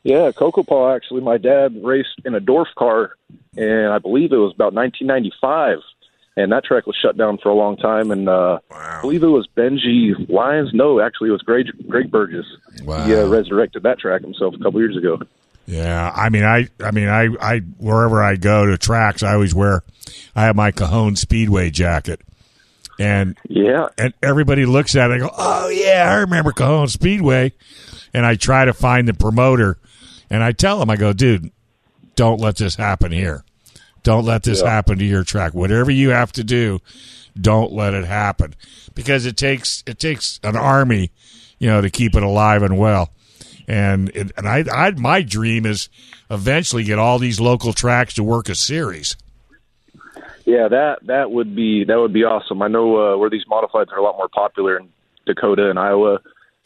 Yeah, 0.03 0.31
Cocopah. 0.31 0.95
Actually, 0.95 1.23
my 1.23 1.39
dad 1.39 1.75
raced 1.83 2.21
in 2.25 2.35
a 2.35 2.41
dwarf 2.41 2.67
car, 2.77 3.17
and 3.57 3.93
I 3.93 3.99
believe 3.99 4.33
it 4.33 4.37
was 4.37 4.53
about 4.55 4.73
1995. 4.73 5.79
And 6.39 6.53
that 6.53 6.65
track 6.65 6.87
was 6.87 6.97
shut 7.01 7.17
down 7.17 7.39
for 7.39 7.49
a 7.49 7.55
long 7.55 7.77
time. 7.79 8.11
And 8.11 8.29
uh, 8.29 8.59
I 8.71 9.01
believe 9.01 9.23
it 9.23 9.29
was 9.29 9.49
Benji 9.57 10.29
Lyons. 10.29 10.71
No, 10.75 11.01
actually, 11.01 11.31
it 11.31 11.33
was 11.33 11.43
Greg, 11.43 11.67
Greg 11.89 12.11
Burgess. 12.11 12.45
Wow. 12.85 13.07
He 13.07 13.15
uh, 13.15 13.27
resurrected 13.27 13.85
that 13.85 13.99
track 13.99 14.21
himself 14.21 14.55
a 14.55 14.63
couple 14.63 14.81
years 14.81 14.97
ago. 14.97 15.19
Yeah, 15.67 16.13
I 16.15 16.29
mean, 16.29 16.45
I, 16.45 16.69
I 16.81 16.93
mean, 16.93 17.09
I, 17.09 17.29
I, 17.41 17.59
wherever 17.79 18.23
I 18.23 18.37
go 18.37 18.67
to 18.67 18.79
tracks, 18.79 19.25
I 19.25 19.35
always 19.35 19.55
wear, 19.55 19.83
I 20.37 20.45
have 20.45 20.55
my 20.55 20.71
Cajon 20.71 21.17
Speedway 21.17 21.71
jacket, 21.71 22.21
and 23.01 23.37
Yeah, 23.49 23.89
and 23.99 24.15
everybody 24.23 24.65
looks 24.65 24.95
at 24.95 25.11
it 25.11 25.15
and 25.15 25.23
go, 25.23 25.31
"Oh 25.37 25.69
yeah, 25.69 26.07
I 26.09 26.21
remember 26.21 26.53
Cajon 26.53 26.87
Speedway," 26.87 27.53
and 28.15 28.25
I 28.25 28.37
try 28.37 28.65
to 28.65 28.73
find 28.73 29.09
the 29.09 29.15
promoter, 29.15 29.79
and 30.31 30.45
I 30.45 30.53
tell 30.53 30.81
him, 30.81 30.89
I 30.89 30.95
go, 30.95 31.13
"Dude, 31.13 31.51
don't 32.15 32.41
let 32.41 32.57
this 32.57 32.77
happen 32.77 33.11
here. 33.11 33.45
Don't 34.07 34.25
let 34.25 34.45
this 34.45 34.63
Yeah. 34.63 34.71
happen 34.71 34.99
to 34.99 35.05
your 35.05 35.25
track. 35.25 35.53
Whatever 35.53 35.91
you 35.91 36.11
have 36.11 36.31
to 36.33 36.45
do, 36.45 36.79
don't 37.39 37.73
let 37.73 37.93
it 37.93 38.05
happen 38.05 38.55
because 38.95 39.27
it 39.27 39.37
takes 39.37 39.83
it 39.85 39.99
takes 39.99 40.39
an 40.45 40.55
army, 40.55 41.11
you 41.59 41.67
know, 41.69 41.81
to 41.81 41.91
keep 41.91 42.15
it 42.15 42.23
alive 42.23 42.63
and 42.63 42.79
well." 42.79 43.11
And 43.67 44.11
it, 44.15 44.31
and 44.37 44.47
I, 44.49 44.65
I 44.73 44.91
my 44.93 45.23
dream 45.23 45.67
is 45.67 45.89
eventually 46.31 46.85
get 46.85 47.01
all 47.01 47.19
these 47.19 47.41
local 47.41 47.73
tracks 47.73 48.15
to 48.15 48.23
work 48.23 48.49
a 48.49 48.55
series. 48.55 49.17
yeah, 50.45 50.69
that 50.69 50.99
that 51.07 51.33
would 51.33 51.57
be 51.57 51.83
that 51.85 51.99
would 51.99 52.13
be 52.13 52.23
awesome. 52.23 52.63
I 52.63 52.69
know 52.69 52.97
uh, 53.15 53.17
where 53.19 53.29
these 53.29 53.45
modifieds 53.51 53.91
are 53.91 53.99
a 53.99 54.03
lot 54.05 54.17
more 54.17 54.29
popular, 54.29 54.79
in 54.79 54.89
Dakota 55.27 55.69
and 55.69 55.81
Iowa. 55.81 56.21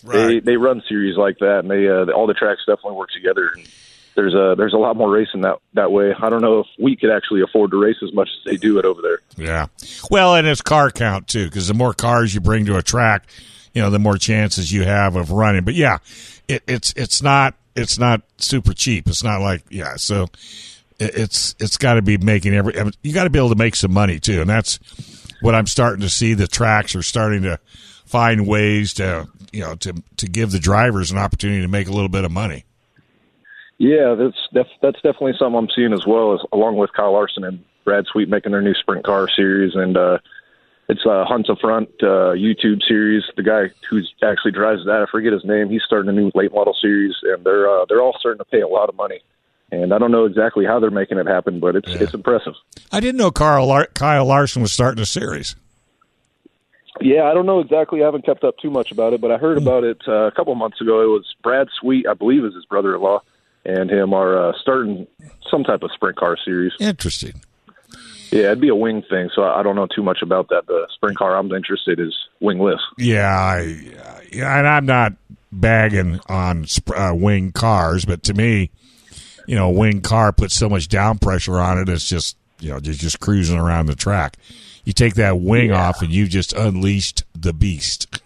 They 0.05 0.41
they 0.41 0.57
run 0.57 0.83
series 0.87 1.17
like 1.17 1.39
that, 1.39 1.61
and 1.61 1.71
they 1.71 1.89
uh, 1.89 2.13
all 2.15 2.27
the 2.27 2.35
tracks 2.35 2.61
definitely 2.67 2.99
work 2.99 3.09
together. 3.15 3.51
And 3.57 3.67
there's 4.21 4.35
a 4.35 4.55
there's 4.57 4.75
a 4.75 4.79
lot 4.79 4.97
more 4.97 5.11
racing 5.11 5.41
that 5.43 5.59
that 5.75 5.91
way. 5.91 6.13
I 6.21 6.29
don't 6.29 6.43
know 6.43 6.61
if 6.61 6.67
we 6.79 6.95
could 6.95 7.11
actually 7.11 7.41
afford 7.41 7.71
to 7.71 7.79
race 7.79 7.97
as 8.03 8.13
much 8.13 8.29
as 8.29 8.45
they 8.45 8.57
do 8.57 8.79
it 8.79 8.85
over 8.85 9.01
there. 9.01 9.21
Yeah. 9.37 9.67
Well, 10.11 10.35
and 10.35 10.47
it's 10.47 10.61
car 10.61 10.91
count 10.91 11.27
too, 11.27 11.47
because 11.47 11.69
the 11.69 11.75
more 11.75 11.95
cars 11.95 12.35
you 12.35 12.41
bring 12.41 12.67
to 12.67 12.77
a 12.77 12.83
track, 12.83 13.27
you 13.73 13.81
know, 13.81 13.89
the 13.89 13.99
more 13.99 14.19
chances 14.19 14.71
you 14.71 14.85
have 14.85 15.17
of 15.17 15.31
running. 15.31 15.65
But 15.65 15.75
yeah, 15.75 15.99
it, 16.49 16.63
it's 16.67 16.93
it's 16.97 17.23
not 17.23 17.55
it's 17.75 17.99
not 17.99 18.23
super 18.37 18.75
cheap. 18.75 19.09
It's 19.09 19.25
not 19.25 19.41
like 19.41 19.63
yeah. 19.71 19.97
So 19.97 20.25
it, 20.99 21.15
it's 21.17 21.55
it's 21.59 21.79
got 21.79 21.95
to 21.95 22.03
be 22.03 22.19
making 22.19 22.55
every. 22.55 22.75
You 23.03 23.15
got 23.15 23.25
to 23.25 23.31
be 23.31 23.39
able 23.39 23.51
to 23.51 23.57
make 23.57 23.75
some 23.75 23.93
money 23.93 24.19
too, 24.19 24.43
and 24.43 24.51
that's 24.51 24.79
what 25.41 25.55
I'm 25.55 25.67
starting 25.67 26.03
to 26.03 26.11
see. 26.11 26.35
The 26.35 26.47
tracks 26.47 26.95
are 26.95 27.03
starting 27.03 27.43
to 27.45 27.59
find 28.05 28.47
ways 28.47 28.93
to 28.95 29.29
you 29.51 29.61
know 29.63 29.77
to 29.77 29.95
to 30.19 30.27
give 30.27 30.51
the 30.51 30.59
drivers 30.59 31.11
an 31.11 31.17
opportunity 31.17 31.63
to 31.63 31.69
make 31.69 31.89
a 31.89 31.93
little 31.93 32.11
bit 32.11 32.25
of 32.25 32.31
money. 32.31 32.65
Yeah, 33.81 34.15
that's 34.15 34.37
def- 34.53 34.79
that's 34.83 35.01
definitely 35.01 35.33
something 35.39 35.57
I'm 35.57 35.71
seeing 35.75 35.95
as 35.95 36.07
well 36.07 36.35
as 36.35 36.41
along 36.53 36.77
with 36.77 36.93
Kyle 36.93 37.15
Larson 37.15 37.45
and 37.45 37.65
Brad 37.85 38.05
Sweet 38.13 38.29
making 38.29 38.53
their 38.53 38.61
new 38.61 38.75
sprint 38.75 39.05
car 39.07 39.27
series 39.27 39.75
and 39.75 39.97
uh 39.97 40.19
it's 40.91 41.07
a 41.07 41.25
Hunt 41.25 41.47
the 41.47 41.57
Front 41.59 41.89
uh 42.03 42.37
YouTube 42.37 42.83
series. 42.87 43.23
The 43.37 43.43
guy 43.43 43.71
who 43.89 44.03
actually 44.23 44.53
drives 44.53 44.85
that, 44.85 45.07
I 45.09 45.11
forget 45.11 45.33
his 45.33 45.47
name, 45.47 45.71
he's 45.71 45.81
starting 45.83 46.11
a 46.11 46.13
new 46.13 46.31
late 46.35 46.53
model 46.53 46.77
series 46.79 47.15
and 47.23 47.43
they're 47.43 47.71
uh 47.71 47.87
they're 47.89 48.03
all 48.03 48.15
starting 48.21 48.39
to 48.41 48.45
pay 48.45 48.61
a 48.61 48.69
lot 48.69 48.91
of 48.91 48.97
money. 48.97 49.23
And 49.73 49.95
I 49.95 49.99
don't 49.99 50.11
know 50.11 50.27
exactly 50.27 50.67
how 50.67 50.79
they're 50.79 50.91
making 50.91 51.17
it 51.17 51.27
happen, 51.27 51.59
but 51.59 51.75
it's 51.75 51.89
it's 51.91 52.13
impressive. 52.13 52.53
I 52.93 53.01
didn't 53.01 53.17
know 53.17 53.31
Carl 53.31 53.67
Lar- 53.67 53.89
Kyle 53.95 54.27
Larson 54.27 54.61
was 54.61 54.75
starting 54.75 55.01
a 55.01 55.07
series. 55.07 55.57
Yeah, 57.01 57.23
I 57.25 57.33
don't 57.33 57.47
know 57.47 57.61
exactly. 57.61 58.03
I 58.03 58.05
haven't 58.05 58.27
kept 58.27 58.45
up 58.45 58.59
too 58.59 58.69
much 58.69 58.93
about 58.93 59.15
it, 59.15 59.23
but 59.23 59.31
I 59.31 59.39
heard 59.39 59.57
about 59.57 59.85
it 59.85 60.03
uh, 60.07 60.27
a 60.27 60.33
couple 60.33 60.55
months 60.55 60.83
ago. 60.83 61.01
It 61.03 61.07
was 61.07 61.25
Brad 61.43 61.69
Sweet, 61.81 62.07
I 62.07 62.13
believe, 62.13 62.45
is 62.45 62.55
his 62.55 62.67
brother-in-law, 62.67 63.23
and 63.65 63.91
him 63.91 64.15
are 64.15 64.51
uh, 64.51 64.53
starting 64.61 65.07
some 65.51 65.65
type 65.65 65.83
of 65.83 65.91
sprint 65.93 66.17
car 66.17 66.37
series. 66.45 66.73
Interesting. 66.81 67.43
Yeah, 68.31 68.43
it'd 68.43 68.61
be 68.61 68.69
a 68.69 68.75
wing 68.75 69.03
thing, 69.11 69.29
so 69.35 69.43
I 69.43 69.63
don't 69.63 69.75
know 69.75 69.89
too 69.93 70.05
much 70.05 70.23
about 70.23 70.49
that. 70.51 70.67
The 70.67 70.87
sprint 70.95 71.19
car 71.19 71.37
I'm 71.37 71.51
interested 71.53 71.99
is 71.99 72.15
wingless. 72.41 72.81
Yeah, 72.97 73.29
I, 73.29 73.61
yeah, 74.31 74.59
and 74.59 74.69
I'm 74.69 74.87
not 74.87 75.15
bagging 75.51 76.21
on 76.29 76.67
uh, 76.95 77.13
wing 77.15 77.51
cars, 77.51 78.05
but 78.05 78.23
to 78.25 78.35
me, 78.35 78.71
you 79.49 79.57
know, 79.57 79.67
a 79.67 79.73
wing 79.73 80.01
car 80.01 80.31
puts 80.31 80.55
so 80.55 80.69
much 80.69 80.87
down 80.87 81.19
pressure 81.19 81.59
on 81.59 81.79
it. 81.79 81.89
It's 81.89 82.09
just 82.09 82.37
you 82.61 82.71
know, 82.71 82.79
just 82.79 83.01
just 83.01 83.19
cruising 83.19 83.59
around 83.59 83.87
the 83.87 83.97
track. 83.97 84.37
You 84.85 84.93
take 84.93 85.15
that 85.15 85.41
wing 85.41 85.73
off, 85.73 86.01
and 86.01 86.11
you 86.11 86.27
just 86.27 86.53
unleashed 86.53 87.25
the 87.35 87.53
beast. 87.53 88.20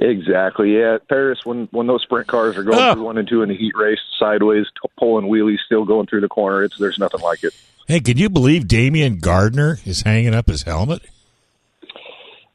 Exactly. 0.00 0.76
Yeah, 0.78 0.98
Perris 1.10 1.44
when 1.44 1.66
when 1.72 1.86
those 1.88 2.02
sprint 2.02 2.28
cars 2.28 2.56
are 2.56 2.62
going 2.62 2.78
Oh. 2.78 2.94
through 2.94 3.02
one 3.02 3.18
and 3.18 3.26
two 3.28 3.42
in 3.42 3.48
the 3.48 3.56
heat 3.56 3.74
race, 3.76 3.98
sideways, 4.18 4.66
t- 4.80 4.88
pulling 4.98 5.26
wheelies, 5.26 5.58
still 5.66 5.84
going 5.84 6.06
through 6.06 6.20
the 6.20 6.28
corner. 6.28 6.62
It's 6.62 6.78
there's 6.78 6.98
nothing 6.98 7.20
like 7.20 7.42
it. 7.42 7.52
Hey, 7.88 8.00
can 8.00 8.16
you 8.16 8.28
believe 8.28 8.64
Damion 8.64 9.20
Gardner 9.20 9.78
is 9.84 10.02
hanging 10.02 10.34
up 10.34 10.46
his 10.46 10.62
helmet? 10.62 11.02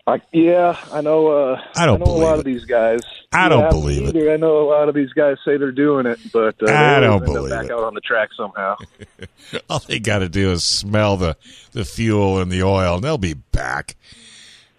I, 0.05 0.21
yeah, 0.33 0.77
I 0.91 0.99
know. 1.01 1.27
Uh, 1.27 1.61
I 1.77 1.85
don't 1.85 1.99
know 1.99 2.05
a 2.05 2.11
lot 2.11 2.19
believe 2.35 2.39
of 2.39 2.45
these 2.45 2.65
guys. 2.65 2.99
I 3.31 3.47
don't 3.49 3.61
Yeah, 3.63 3.69
believe 3.69 4.15
it. 4.15 4.31
I 4.33 4.35
know 4.35 4.59
a 4.59 4.69
lot 4.69 4.89
of 4.89 4.95
these 4.95 5.11
guys 5.13 5.37
say 5.45 5.55
they're 5.57 5.71
doing 5.71 6.05
it, 6.05 6.19
but 6.33 6.55
uh, 6.61 6.71
I 6.71 6.99
don't 6.99 7.09
always 7.13 7.29
end 7.29 7.29
up 7.29 7.33
believe 7.35 7.49
back 7.51 7.65
it. 7.65 7.71
out 7.71 7.83
on 7.83 7.93
the 7.93 8.01
track 8.01 8.29
somehow. 8.37 8.75
All 9.69 9.79
they 9.79 9.99
got 9.99 10.19
to 10.19 10.29
do 10.29 10.51
is 10.51 10.63
smell 10.65 11.15
the 11.17 11.35
the 11.71 11.85
fuel 11.85 12.39
and 12.39 12.51
the 12.51 12.63
oil, 12.63 12.95
and 12.95 13.03
they'll 13.03 13.17
be 13.17 13.33
back. 13.33 13.95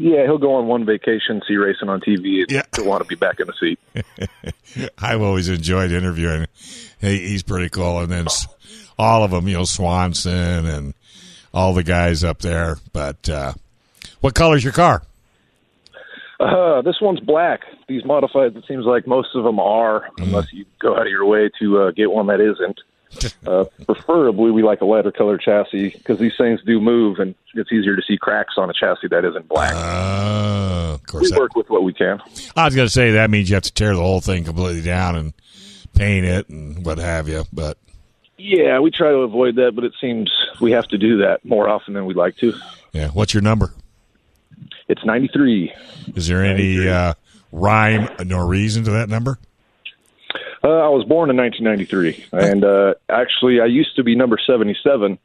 Yeah, 0.07 0.25
he'll 0.25 0.37
go 0.39 0.57
on 0.57 0.67
one 0.67 0.85
vacation, 0.85 1.41
see 1.49 1.57
racing 1.57 1.89
on 1.89 2.01
TV, 2.01 2.43
and 2.43 2.51
Yeah. 2.51 2.63
he'll 2.77 2.85
want 2.85 3.03
to 3.03 3.09
be 3.09 3.15
back 3.15 3.41
in 3.41 3.47
the 3.47 3.55
seat. 3.59 3.79
I've 4.99 5.23
always 5.23 5.49
enjoyed 5.49 5.93
interviewing. 5.93 6.47
He, 7.01 7.19
he's 7.21 7.43
pretty 7.43 7.71
cool, 7.71 8.01
and 8.01 8.13
then 8.13 8.27
all 8.99 9.25
of 9.25 9.31
them, 9.31 9.49
you 9.49 9.55
know, 9.55 9.65
Swanson 9.65 10.67
and 10.67 10.95
all 11.55 11.73
the 11.73 11.83
guys 11.83 12.23
up 12.23 12.41
there. 12.41 12.77
But 12.93 13.29
uh, 13.31 13.55
what 14.21 14.35
color's 14.35 14.63
your 14.63 14.73
car? 14.75 15.03
Uh, 16.39 16.83
this 16.83 16.97
one's 17.01 17.21
black. 17.21 17.61
These 17.89 18.03
modifieds, 18.03 18.57
it 18.57 18.65
seems 18.69 18.85
like 18.85 19.07
most 19.07 19.29
of 19.35 19.45
them 19.45 19.59
are, 19.61 20.09
unless 20.19 20.53
you 20.53 20.65
go 20.81 20.95
out 20.97 21.03
of 21.03 21.09
your 21.09 21.25
way 21.25 21.49
to 21.61 21.79
uh, 21.81 21.91
get 21.93 22.11
one 22.11 22.27
that 22.27 22.41
isn't. 22.41 22.79
Uh, 23.47 23.65
preferably, 23.85 24.51
we 24.51 24.63
like 24.63 24.81
a 24.81 24.85
lighter 24.87 25.13
color 25.13 25.37
chassis 25.37 25.91
because 25.91 26.19
these 26.19 26.33
things 26.39 26.61
do 26.65 26.81
move, 26.81 27.19
and 27.19 27.35
it's 27.55 27.71
easier 27.71 27.95
to 27.95 28.03
see 28.03 28.17
cracks 28.17 28.55
on 28.57 28.71
a 28.71 28.73
chassis 28.73 29.09
that 29.09 29.23
isn't 29.25 29.47
black. 29.49 29.75
Uh, 29.75 30.95
of 30.95 31.01
we 31.01 31.07
course, 31.07 31.31
that, 31.31 31.39
work 31.39 31.55
with 31.55 31.69
what 31.69 31.83
we 31.85 31.93
can. 31.93 32.23
I 32.57 32.65
was 32.65 32.75
going 32.75 32.87
to 32.87 32.93
say 32.93 33.13
that 33.13 33.31
means 33.31 33.51
you 33.51 33.55
have 33.57 33.65
to 33.65 33.73
tear 33.73 33.95
the 33.95 34.01
whole 34.01 34.23
thing 34.23 34.45
completely 34.45 34.81
down 34.81 35.17
and 35.17 35.35
paint 35.95 36.25
it 36.25 36.49
and 36.49 36.85
what 36.87 36.97
have 36.99 37.29
you. 37.29 37.45
But 37.53 37.77
Yeah, 38.39 38.81
we 38.81 38.91
try 38.91 39.11
to 39.11 39.19
avoid 39.19 39.57
that, 39.57 39.73
but 39.75 39.85
it 39.85 39.93
seems 40.01 40.33
we 40.61 40.73
have 40.73 40.89
to 40.89 40.99
do 40.99 41.19
that 41.19 41.45
more 41.45 41.69
often 41.69 41.93
than 41.95 42.07
we'd 42.07 42.17
like 42.17 42.37
to. 42.39 42.55
yeah, 42.93 43.09
what's 43.09 43.35
your 43.35 43.43
number? 43.43 43.75
It's 44.89 45.05
93. 45.05 45.73
Is 46.15 46.29
there 46.29 46.45
any 46.45 46.89
uh, 46.89 47.15
rhyme 47.53 48.09
nor 48.25 48.47
reason 48.47 48.85
to 48.85 48.91
that 48.93 49.09
number? 49.09 49.39
Uh, 50.65 50.69
I 50.69 50.89
was 50.89 51.05
born 51.07 51.29
in 51.29 51.37
1993, 51.37 52.27
and 52.33 52.65
uh, 52.65 52.95
actually, 53.11 53.61
I 53.61 53.67
used 53.67 53.95
to 53.97 54.03
be 54.03 54.17
number 54.17 54.39
77. 54.45 55.19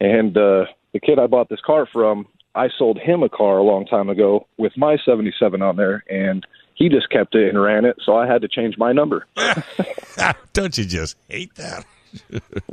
And 0.00 0.36
uh, 0.36 0.66
the 0.92 1.00
kid 1.00 1.18
I 1.18 1.26
bought 1.26 1.48
this 1.48 1.60
car 1.66 1.86
from, 1.92 2.28
I 2.54 2.68
sold 2.78 2.98
him 2.98 3.24
a 3.24 3.28
car 3.28 3.58
a 3.58 3.62
long 3.64 3.86
time 3.86 4.08
ago 4.08 4.46
with 4.56 4.76
my 4.76 4.96
77 5.04 5.62
on 5.62 5.74
there, 5.76 6.04
and 6.08 6.46
he 6.76 6.88
just 6.88 7.10
kept 7.10 7.34
it 7.34 7.48
and 7.48 7.60
ran 7.60 7.84
it, 7.84 7.96
so 8.04 8.16
I 8.16 8.26
had 8.28 8.42
to 8.42 8.48
change 8.48 8.76
my 8.78 8.92
number. 8.92 9.26
Don't 10.52 10.78
you 10.78 10.84
just 10.84 11.16
hate 11.28 11.52
that? 11.56 11.84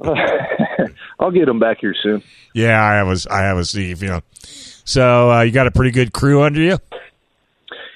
I'll 1.19 1.31
get 1.31 1.47
him 1.47 1.57
back 1.59 1.77
here 1.81 1.95
soon. 2.01 2.21
Yeah, 2.53 2.83
I 2.83 2.93
have 2.93 3.07
a, 3.07 3.33
I 3.33 3.41
have 3.41 3.57
a 3.57 3.65
Steve. 3.65 4.03
You 4.03 4.09
know, 4.09 4.21
so 4.33 5.31
uh, 5.31 5.41
you 5.41 5.51
got 5.51 5.65
a 5.67 5.71
pretty 5.71 5.91
good 5.91 6.13
crew 6.13 6.43
under 6.43 6.61
you. 6.61 6.77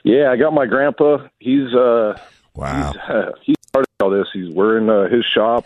Yeah, 0.04 0.32
I 0.32 0.38
got 0.38 0.54
my 0.54 0.66
grandpa. 0.66 1.28
He's 1.40 1.74
uh, 1.74 2.18
Wow. 2.56 2.92
he's, 2.94 3.02
uh, 3.10 3.32
he 3.44 3.55
all 4.02 4.10
this. 4.10 4.28
He's 4.34 4.54
we're 4.54 4.78
in 4.78 4.90
uh, 4.90 5.08
his 5.10 5.26
shop. 5.26 5.66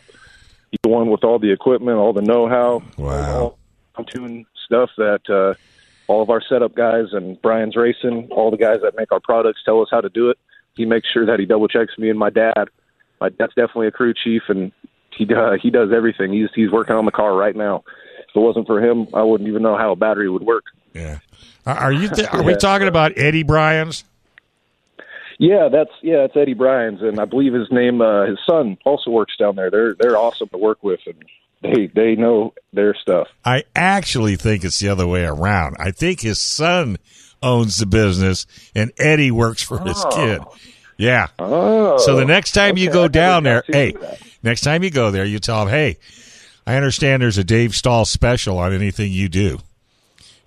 He's 0.72 0.80
the 0.84 0.90
one 0.90 1.10
with 1.10 1.24
all 1.24 1.40
the 1.40 1.52
equipment, 1.52 1.98
all 1.98 2.14
the 2.14 2.22
know-how, 2.22 2.84
Wow. 2.98 3.56
all 3.96 4.04
tune 4.06 4.46
stuff 4.66 4.92
that 4.98 5.28
uh, 5.28 5.56
all 6.08 6.22
of 6.22 6.30
our 6.30 6.42
setup 6.48 6.76
guys 6.76 7.06
and 7.12 7.42
Bryan's 7.42 7.76
Racing, 7.76 8.28
all 8.30 8.52
the 8.52 8.58
guys 8.58 8.82
that 8.84 8.96
make 8.96 9.12
our 9.12 9.20
products 9.20 9.62
tell 9.66 9.82
us 9.82 9.88
how 9.90 10.02
to 10.02 10.10
do 10.10 10.30
it. 10.30 10.38
He 10.76 10.86
makes 10.86 11.08
sure 11.10 11.26
that 11.26 11.40
he 11.40 11.46
double 11.48 11.68
checks 11.68 11.98
me 11.98 12.10
and 12.10 12.20
my 12.20 12.30
dad. 12.30 12.70
My 13.20 13.30
dad's 13.30 13.54
definitely 13.56 13.88
a 13.88 13.92
crew 13.92 14.14
chief, 14.14 14.44
and 14.48 14.72
he 15.18 15.28
uh, 15.34 15.54
he 15.62 15.72
does 15.72 15.92
everything. 15.92 16.32
He's 16.32 16.50
he's 16.54 16.72
working 16.72 16.96
on 16.96 17.06
the 17.06 17.12
car 17.12 17.36
right 17.36 17.56
now. 17.56 17.84
If 18.30 18.36
it 18.36 18.40
wasn't 18.40 18.68
for 18.68 18.80
him, 18.80 19.08
I 19.14 19.24
wouldn't 19.24 19.50
even 19.50 19.64
know 19.64 19.76
how 19.76 19.92
a 19.92 19.96
battery 19.96 20.30
would 20.30 20.44
work. 20.44 20.66
Yeah. 20.94 21.20
Are 21.66 21.92
you? 21.92 22.08
Th- 22.10 22.28
are 22.32 22.44
we 22.44 22.56
talking 22.56 22.88
about 22.88 23.18
Eddie 23.18 23.44
Bryans? 23.44 24.04
Yeah, 25.40 25.70
that's 25.72 25.92
yeah, 26.04 26.26
it's 26.26 26.36
Eddie 26.36 26.54
Bryan's, 26.54 27.02
and 27.02 27.18
I 27.20 27.26
believe 27.26 27.54
his 27.54 27.72
name, 27.72 28.02
uh, 28.02 28.26
his 28.26 28.38
son 28.48 28.78
also 28.86 29.10
works 29.10 29.36
down 29.38 29.56
there. 29.56 29.72
They're 29.72 29.94
they're 29.98 30.18
awesome 30.18 30.50
to 30.50 30.58
work 30.58 30.84
with, 30.84 31.00
and 31.08 31.16
they 31.62 31.88
they 31.88 32.16
know 32.16 32.54
their 32.74 32.94
stuff. 32.94 33.28
I 33.46 33.64
actually 33.74 34.36
think 34.36 34.64
it's 34.66 34.80
the 34.80 34.90
other 34.90 35.08
way 35.08 35.24
around. 35.24 35.78
I 35.80 35.92
think 35.92 36.20
his 36.22 36.42
son 36.42 36.98
owns 37.42 37.78
the 37.78 37.86
business, 37.86 38.46
and 38.76 38.92
Eddie 39.00 39.32
works 39.32 39.64
for 39.64 39.80
his 39.80 40.06
kid. 40.12 40.42
Yeah. 40.98 41.28
Oh, 41.40 41.98
So 42.00 42.18
the 42.18 42.26
next 42.26 42.52
time 42.52 42.76
you 42.78 42.92
go 42.92 43.06
I 43.06 43.08
down 43.08 43.44
there, 43.44 43.64
hey, 43.66 43.94
that. 43.94 44.20
next 44.44 44.62
time 44.62 44.84
you 44.84 44.90
go 44.92 45.10
there, 45.12 45.24
you 45.24 45.40
tell 45.40 45.62
him, 45.62 45.70
hey, 45.70 45.98
I 46.68 46.76
understand 46.76 47.22
there's 47.22 47.38
a 47.38 47.46
Dave 47.46 47.74
Stahl 47.74 48.04
special 48.04 48.58
on 48.58 48.74
anything 48.74 49.10
you 49.14 49.30
do, 49.30 49.60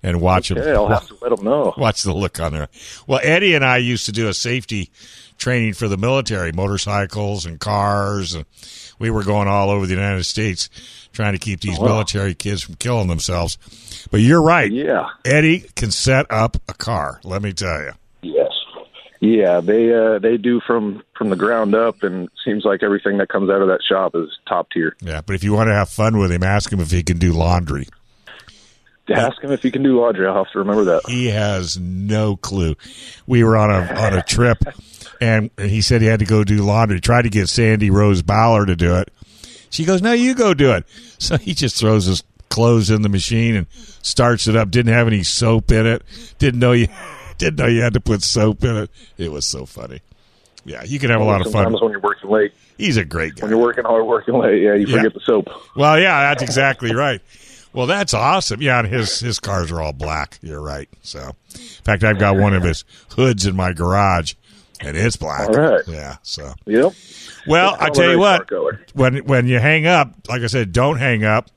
and 0.03 0.21
watch. 0.21 0.51
Okay, 0.51 0.71
I'll 0.71 0.87
have 0.87 1.07
to 1.07 1.17
let 1.21 1.35
them 1.35 1.45
know. 1.45 1.73
Watch 1.77 2.03
the 2.03 2.13
look 2.13 2.39
on 2.39 2.51
there. 2.51 2.67
Well, 3.07 3.21
Eddie 3.23 3.55
and 3.55 3.65
I 3.65 3.77
used 3.77 4.05
to 4.05 4.11
do 4.11 4.27
a 4.27 4.33
safety 4.33 4.91
training 5.37 5.73
for 5.73 5.87
the 5.87 5.97
military, 5.97 6.51
motorcycles 6.51 7.45
and 7.45 7.59
cars, 7.59 8.35
and 8.35 8.45
we 8.99 9.09
were 9.09 9.23
going 9.23 9.47
all 9.47 9.69
over 9.69 9.87
the 9.87 9.93
United 9.93 10.25
States 10.25 10.69
trying 11.13 11.33
to 11.33 11.39
keep 11.39 11.61
these 11.61 11.79
military 11.79 12.33
kids 12.33 12.61
from 12.61 12.75
killing 12.75 13.07
themselves. 13.07 13.57
But 14.11 14.21
you're 14.21 14.41
right. 14.41 14.71
Yeah. 14.71 15.07
Eddie 15.25 15.61
can 15.75 15.91
set 15.91 16.29
up 16.29 16.57
a 16.67 16.73
car. 16.73 17.19
Let 17.23 17.41
me 17.41 17.53
tell 17.53 17.81
you. 17.81 17.91
Yes. 18.21 18.51
Yeah, 19.19 19.61
they 19.61 19.93
uh, 19.93 20.19
they 20.19 20.35
do 20.35 20.59
from 20.67 21.01
from 21.17 21.29
the 21.29 21.37
ground 21.37 21.75
up, 21.75 22.03
and 22.03 22.25
it 22.25 22.31
seems 22.43 22.65
like 22.65 22.83
everything 22.83 23.19
that 23.19 23.29
comes 23.29 23.49
out 23.49 23.61
of 23.61 23.69
that 23.69 23.79
shop 23.81 24.15
is 24.15 24.27
top 24.49 24.67
tier. 24.69 24.97
Yeah, 25.01 25.21
but 25.25 25.33
if 25.33 25.45
you 25.45 25.53
want 25.53 25.69
to 25.69 25.73
have 25.73 25.87
fun 25.87 26.17
with 26.17 26.29
him, 26.29 26.43
ask 26.43 26.69
him 26.69 26.81
if 26.81 26.91
he 26.91 27.03
can 27.03 27.19
do 27.19 27.31
laundry. 27.31 27.87
Ask 29.13 29.41
him 29.41 29.51
if 29.51 29.63
he 29.63 29.71
can 29.71 29.83
do 29.83 29.99
laundry. 29.99 30.27
I'll 30.27 30.43
have 30.43 30.51
to 30.53 30.59
remember 30.59 30.83
that. 30.85 31.01
He 31.07 31.27
has 31.27 31.77
no 31.77 32.35
clue. 32.35 32.75
We 33.27 33.43
were 33.43 33.55
on 33.57 33.69
a 33.71 33.93
on 33.99 34.13
a 34.13 34.21
trip, 34.23 34.57
and 35.21 35.49
he 35.59 35.81
said 35.81 36.01
he 36.01 36.07
had 36.07 36.19
to 36.19 36.25
go 36.25 36.43
do 36.43 36.63
laundry. 36.63 36.99
Tried 36.99 37.23
to 37.23 37.29
get 37.29 37.49
Sandy 37.49 37.89
Rose 37.89 38.21
Bauer 38.21 38.65
to 38.65 38.75
do 38.75 38.95
it. 38.95 39.09
She 39.69 39.85
goes, 39.85 40.01
"No, 40.01 40.11
you 40.13 40.35
go 40.35 40.53
do 40.53 40.71
it." 40.71 40.85
So 41.23 41.37
he 41.37 41.53
just 41.53 41.77
throws 41.79 42.03
his 42.03 42.21
clothes 42.49 42.89
in 42.89 43.01
the 43.01 43.07
machine 43.07 43.55
and 43.55 43.65
starts 44.01 44.45
it 44.49 44.57
up. 44.57 44.69
Didn't 44.69 44.91
have 44.93 45.07
any 45.07 45.23
soap 45.23 45.71
in 45.71 45.87
it. 45.87 46.01
Didn't 46.37 46.59
know 46.59 46.73
you 46.73 46.89
didn't 47.37 47.57
know 47.59 47.67
you 47.67 47.81
had 47.81 47.93
to 47.93 48.01
put 48.01 48.21
soap 48.23 48.61
in 48.65 48.75
it. 48.75 48.89
It 49.17 49.31
was 49.31 49.45
so 49.45 49.65
funny. 49.65 50.01
Yeah, 50.65 50.83
you 50.83 50.99
can 50.99 51.09
have 51.11 51.21
a 51.21 51.23
lot 51.23 51.45
of 51.45 51.51
fun. 51.53 51.71
When 51.71 51.91
you're 51.91 52.01
working 52.01 52.29
late, 52.29 52.51
He's 52.77 52.97
a 52.97 53.05
great 53.05 53.35
guy. 53.35 53.43
when 53.45 53.51
you're 53.51 53.61
working 53.61 53.85
hard, 53.85 54.05
working 54.05 54.33
late, 54.35 54.61
yeah, 54.63 54.73
you 54.73 54.85
Yeah. 54.87 54.97
forget 54.97 55.13
the 55.13 55.19
soap. 55.21 55.47
Well, 55.77 55.97
yeah, 55.99 56.21
that's 56.29 56.43
exactly 56.43 56.93
right. 56.95 57.21
Well, 57.73 57.87
that's 57.87 58.13
awesome. 58.13 58.61
Yeah, 58.61 58.79
and 58.79 58.87
his 58.87 59.19
his 59.19 59.39
cars 59.39 59.71
are 59.71 59.81
all 59.81 59.93
black. 59.93 60.37
You're 60.41 60.61
right. 60.61 60.87
So, 61.01 61.31
in 61.55 61.59
fact, 61.83 62.03
I've 62.03 62.19
got 62.19 62.37
one 62.37 62.53
of 62.53 62.63
his 62.63 62.85
hoods 63.15 63.45
in 63.45 63.55
my 63.55 63.73
garage, 63.73 64.33
and 64.79 64.95
it's 64.95 65.15
black. 65.15 65.49
All 65.49 65.55
right. 65.55 65.81
Yeah. 65.87 66.17
So, 66.21 66.53
Yep. 66.65 66.93
well, 67.47 67.75
I 67.79 67.89
tell 67.89 68.11
you 68.11 68.19
what, 68.19 68.49
when 68.93 69.17
when 69.25 69.47
you 69.47 69.59
hang 69.59 69.87
up, 69.87 70.13
like 70.29 70.41
I 70.43 70.47
said, 70.47 70.71
don't 70.71 70.97
hang 70.99 71.23
up, 71.23 71.49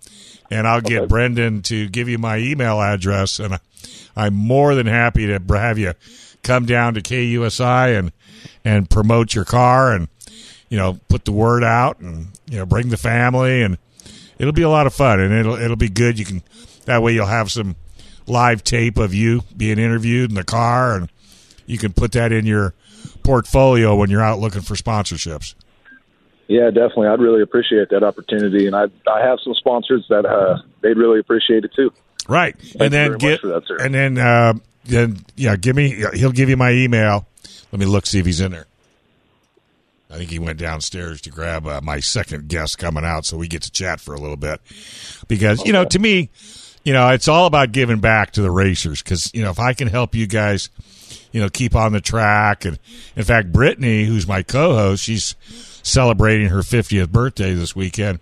and 0.51 0.67
I'll 0.67 0.81
get 0.81 1.09
Brendan 1.09 1.63
to 1.63 1.89
give 1.89 2.09
you 2.09 2.19
my 2.19 2.39
email 2.39 2.81
address, 2.81 3.39
and 3.39 3.59
I'm 4.17 4.35
more 4.35 4.75
than 4.75 4.87
happy 4.87 5.27
to 5.27 5.39
have 5.51 5.79
you 5.79 5.93
come 6.43 6.65
down 6.65 6.95
to 6.95 7.03
KUSI 7.03 7.99
and 7.99 8.13
and 8.65 8.89
promote 8.89 9.35
your 9.35 9.45
car 9.45 9.93
and 9.93 10.09
you 10.71 10.79
know 10.79 10.99
put 11.09 11.25
the 11.27 11.33
word 11.33 11.63
out 11.63 11.99
and 12.01 12.29
you 12.49 12.57
know 12.59 12.65
bring 12.67 12.89
the 12.89 12.97
family 12.97 13.63
and 13.63 13.77
it'll 14.39 14.53
be 14.53 14.63
a 14.63 14.69
lot 14.69 14.87
of 14.87 14.95
fun 14.95 15.21
and 15.21 15.33
it'll 15.33 15.57
it'll 15.57 15.77
be 15.77 15.89
good. 15.89 16.19
You 16.19 16.25
can 16.25 16.43
that 16.85 17.03
way 17.03 17.13
you'll 17.13 17.27
have 17.27 17.51
some 17.51 17.77
live 18.27 18.65
tape 18.65 18.99
of 18.99 19.15
you 19.15 19.43
being 19.57 19.79
interviewed 19.79 20.31
in 20.31 20.37
the 20.37 20.45
car 20.45 20.97
and 20.97 21.11
you 21.67 21.79
can 21.79 21.93
put 21.93 22.13
that 22.13 22.33
in 22.33 22.47
your 22.47 22.75
portfolio 23.23 23.95
when 23.95 24.11
you're 24.11 24.23
out 24.23 24.39
looking 24.39 24.63
for 24.63 24.75
sponsorships. 24.75 25.55
Yeah, 26.49 26.71
definitely. 26.71 27.09
I'd 27.09 27.21
really 27.21 27.43
appreciate 27.43 27.91
that 27.91 28.05
opportunity, 28.05 28.67
and 28.67 28.77
I 28.77 28.85
I 29.11 29.27
have 29.27 29.39
some 29.43 29.55
sponsors 29.55 30.07
that 30.09 30.25
uh, 30.25 30.59
they'd 30.81 30.97
really 30.97 31.19
appreciate 31.19 31.65
it 31.65 31.73
too. 31.75 31.93
Right, 32.29 32.55
you 32.61 32.77
and 32.81 32.93
then 32.93 33.19
get 33.19 33.43
that, 33.43 33.65
and 33.81 33.93
then 33.93 34.17
uh, 34.17 34.55
then 34.85 35.19
yeah, 35.35 35.57
give 35.57 35.75
me. 35.75 36.05
He'll 36.15 36.31
give 36.31 36.49
you 36.49 36.57
my 36.57 36.71
email. 36.71 37.27
Let 37.73 37.81
me 37.81 37.87
look 37.87 38.07
see 38.07 38.21
if 38.21 38.27
he's 38.27 38.41
in 38.41 38.53
there. 38.53 38.67
I 40.11 40.19
think 40.19 40.31
he 40.31 40.39
went 40.39 40.59
downstairs 40.59 41.21
to 41.23 41.31
grab 41.31 41.67
uh, 41.67 41.81
my 41.83 42.01
second 42.01 42.49
guest 42.49 42.79
coming 42.79 43.05
out, 43.05 43.25
so 43.25 43.37
we 43.37 43.49
get 43.49 43.63
to 43.63 43.71
chat 43.73 44.01
for 44.01 44.15
a 44.15 44.21
little 44.21 44.37
bit. 44.37 44.61
Because 45.27 45.65
you 45.65 45.73
know, 45.73 45.85
to 45.85 45.99
me, 45.99 46.31
you 46.85 46.93
know, 46.93 47.09
it's 47.09 47.27
all 47.29 47.47
about 47.47 47.73
giving 47.73 47.99
back 47.99 48.33
to 48.33 48.43
the 48.43 48.51
racers. 48.51 49.03
Because 49.03 49.33
you 49.35 49.43
know, 49.43 49.51
if 49.51 49.59
I 49.59 49.73
can 49.73 49.89
help 49.89 50.15
you 50.15 50.27
guys, 50.27 50.71
you 51.33 51.41
know, 51.41 51.49
keep 51.49 51.75
on 51.75 51.93
the 51.93 52.01
track, 52.01 52.65
and 52.65 52.79
in 53.17 53.25
fact, 53.25 53.53
Brittany, 53.53 54.05
who's 54.05 54.29
my 54.29 54.43
co-host, 54.43 55.03
she's 55.03 55.35
celebrating 55.83 56.49
her 56.49 56.61
50th 56.61 57.11
birthday 57.11 57.55
this 57.55 57.75
weekend. 57.75 58.21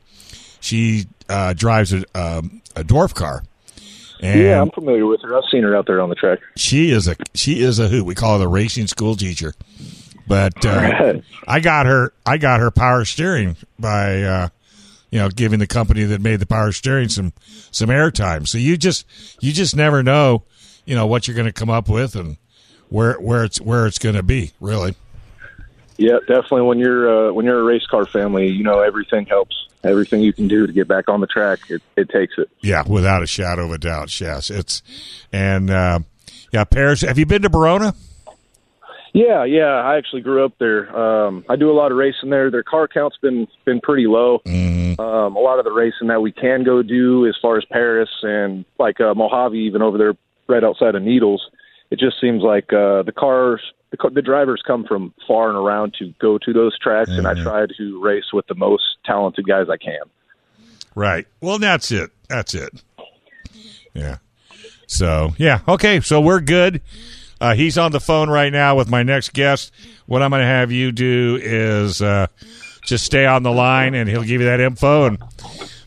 She 0.61 1.07
uh, 1.28 1.53
drives 1.53 1.93
a, 1.93 2.05
um, 2.14 2.62
a 2.74 2.82
dwarf 2.82 3.14
car. 3.14 3.45
And 4.20 4.41
yeah, 4.41 4.61
I'm 4.61 4.70
familiar 4.70 5.05
with 5.07 5.20
her. 5.22 5.37
I've 5.37 5.45
seen 5.51 5.62
her 5.64 5.76
out 5.76 5.87
there 5.87 6.01
on 6.01 6.09
the 6.09 6.14
track. 6.14 6.39
she 6.57 6.91
is 6.91 7.09
a 7.09 7.16
she 7.35 7.61
is 7.61 7.78
a 7.78 7.89
who 7.89 8.05
We 8.05 8.14
call 8.14 8.35
her 8.35 8.39
the 8.39 8.49
racing 8.49 8.87
school 8.87 9.16
teacher. 9.16 9.53
But 10.27 10.64
uh, 10.64 11.20
I 11.49 11.61
got 11.61 11.87
her 11.87 12.12
I 12.25 12.39
got 12.39 12.61
her 12.61 12.70
power 12.70 13.05
steering 13.05 13.57
by 13.79 14.22
uh, 14.22 14.49
you 15.11 15.18
know 15.18 15.29
giving 15.29 15.59
the 15.59 15.66
company 15.66 16.05
that 16.05 16.20
made 16.20 16.41
the 16.41 16.47
power 16.47 16.72
steering 16.72 17.09
some 17.09 17.33
some 17.70 17.89
airtime. 17.89 18.49
So 18.49 18.59
you 18.59 18.77
just 18.77 19.07
you 19.41 19.53
just 19.53 19.77
never 19.77 20.03
know 20.03 20.45
you 20.85 20.95
know 20.95 21.07
what 21.07 21.27
you're 21.27 21.37
going 21.37 21.47
to 21.47 21.53
come 21.53 21.70
up 21.70 21.89
with 21.89 22.16
and 22.16 22.37
where 22.89 23.14
where 23.14 23.45
it's 23.45 23.61
where 23.61 23.87
it's 23.87 23.99
going 23.99 24.16
to 24.16 24.22
be 24.22 24.53
really. 24.61 24.95
Yeah, 25.97 26.18
definitely. 26.27 26.62
When 26.62 26.79
you're 26.79 27.29
uh, 27.29 27.33
when 27.33 27.47
you're 27.47 27.61
a 27.61 27.62
race 27.62 27.87
car 27.87 28.07
family, 28.07 28.49
you 28.49 28.64
know 28.64 28.81
everything 28.81 29.27
helps. 29.27 29.55
Everything 29.85 30.22
you 30.22 30.33
can 30.33 30.49
do 30.49 30.66
to 30.66 30.72
get 30.72 30.89
back 30.89 31.11
on 31.11 31.20
the 31.20 31.27
track, 31.27 31.59
it, 31.68 31.83
it 31.95 32.09
takes 32.09 32.35
it. 32.39 32.49
Yeah, 32.62 32.85
without 32.87 33.22
a 33.22 33.27
shadow 33.27 33.66
of 33.66 33.72
a 33.72 33.79
doubt. 33.79 34.18
Yes, 34.18 34.51
it's 34.51 34.83
and 35.33 35.70
uh, 35.70 36.01
yeah, 36.53 36.64
Perris. 36.64 37.07
Have 37.07 37.18
you 37.18 37.27
been 37.27 37.43
to 37.43 37.51
Barona? 37.51 37.95
Yeah, 39.15 39.45
yeah. 39.45 39.67
I 39.67 39.97
actually 39.97 40.23
grew 40.23 40.45
up 40.45 40.55
there. 40.59 40.95
Um, 40.95 41.45
I 41.49 41.55
do 41.55 41.71
a 41.71 41.73
lot 41.73 41.93
of 41.93 41.97
racing 41.97 42.31
there. 42.31 42.51
Their 42.51 42.65
car 42.65 42.89
count's 42.89 43.17
been 43.23 43.47
been 43.65 43.81
pretty 43.81 44.09
low. 44.09 44.41
Mm-hmm. 44.45 45.01
Um, 45.01 45.37
a 45.37 45.41
lot 45.41 45.61
of 45.61 45.65
the 45.65 45.71
racing 45.71 46.09
that 46.09 46.21
we 46.21 46.33
can 46.33 46.65
go 46.65 46.83
do, 46.83 47.25
as 47.27 47.37
far 47.41 47.57
as 47.57 47.65
Perris 47.73 48.09
and 48.23 48.65
like 48.77 49.01
uh, 49.01 49.15
Mojave, 49.15 49.57
even 49.57 49.83
over 49.83 49.99
there, 49.99 50.15
right 50.49 50.65
outside 50.65 50.97
of 50.97 51.03
Needles, 51.03 51.49
it 51.91 52.01
just 52.01 52.21
seems 52.21 52.43
like 52.43 52.73
uh, 52.73 53.05
the 53.05 53.12
cars, 53.17 53.61
the, 53.93 54.11
the 54.12 54.21
drivers 54.21 54.62
come 54.67 54.85
from 54.85 55.15
far 55.29 55.49
and 55.49 55.57
around 55.57 55.95
to 56.01 56.12
go 56.21 56.37
to 56.39 56.53
those 56.53 56.77
tracks, 56.81 57.11
and 57.11 57.25
I 57.25 57.35
try 57.41 57.67
to 57.79 58.03
race 58.03 58.33
with 58.33 58.49
the 58.49 58.57
most 58.57 58.83
talented 59.05 59.47
guys 59.47 59.69
I 59.71 59.77
can. 59.77 60.03
Right. 60.97 61.27
Well, 61.41 61.61
that's 61.61 61.93
it. 61.93 62.11
That's 62.29 62.53
it. 62.53 62.83
Yeah. 63.95 64.19
So, 64.89 65.35
yeah. 65.39 65.61
Okay. 65.69 66.01
So 66.01 66.21
we're 66.21 66.41
good. 66.41 66.83
Uh, 67.41 67.55
he's 67.55 67.76
on 67.78 67.93
the 67.93 68.01
phone 68.01 68.30
right 68.30 68.53
now 68.53 68.76
with 68.76 68.89
my 68.89 69.03
next 69.03 69.32
guest. 69.32 69.72
What 70.07 70.22
I'm 70.22 70.30
going 70.30 70.41
to 70.41 70.47
have 70.47 70.70
you 70.72 70.93
do 70.93 71.39
is 71.43 72.01
uh, 72.01 72.26
just 72.85 73.05
stay 73.05 73.26
on 73.26 73.43
the 73.43 73.53
line 73.53 73.95
and 73.95 74.09
he'll 74.09 74.22
give 74.22 74.41
you 74.41 74.47
that 74.47 74.61
info 74.61 75.07
and 75.07 75.18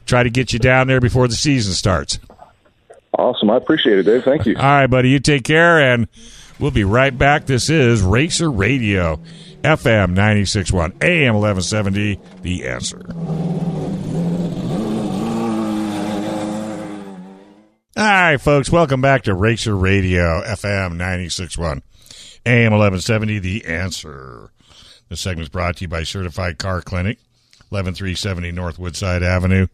try 0.06 0.24
to 0.24 0.30
get 0.30 0.54
you 0.54 0.60
down 0.60 0.88
there 0.88 1.00
before 1.00 1.28
the 1.28 1.36
season 1.36 1.74
starts. 1.74 2.20
Awesome. 3.18 3.50
I 3.50 3.58
appreciate 3.58 4.00
it, 4.00 4.04
Dave. 4.04 4.24
Thank 4.24 4.46
you. 4.46 4.56
All 4.56 4.64
right, 4.64 4.88
buddy. 4.88 5.10
You 5.10 5.20
take 5.20 5.44
care 5.44 5.80
and 5.80 6.08
we'll 6.60 6.72
be 6.72 6.84
right 6.84 7.16
back. 7.18 7.46
This 7.46 7.70
is 7.70 8.02
Racer 8.02 8.52
Radio, 8.52 9.20
FM 9.64 10.10
961, 10.10 10.94
AM 11.02 11.36
1170. 11.36 12.20
The 12.42 12.68
answer. 12.68 13.77
All 17.98 18.04
right, 18.04 18.38
folks, 18.40 18.70
welcome 18.70 19.02
back 19.02 19.24
to 19.24 19.34
Racer 19.34 19.76
Radio, 19.76 20.44
FM 20.44 20.98
961, 20.98 21.82
AM 22.46 22.72
1170, 22.72 23.40
The 23.40 23.66
Answer. 23.66 24.52
This 25.10 25.20
segment 25.20 25.46
is 25.46 25.50
brought 25.50 25.78
to 25.78 25.86
you 25.86 25.88
by 25.88 26.04
Certified 26.04 26.60
Car 26.60 26.84
Clinic, 26.84 27.18
11370 27.72 28.52
North 28.52 28.78
Woodside 28.78 29.24
Avenue. 29.24 29.66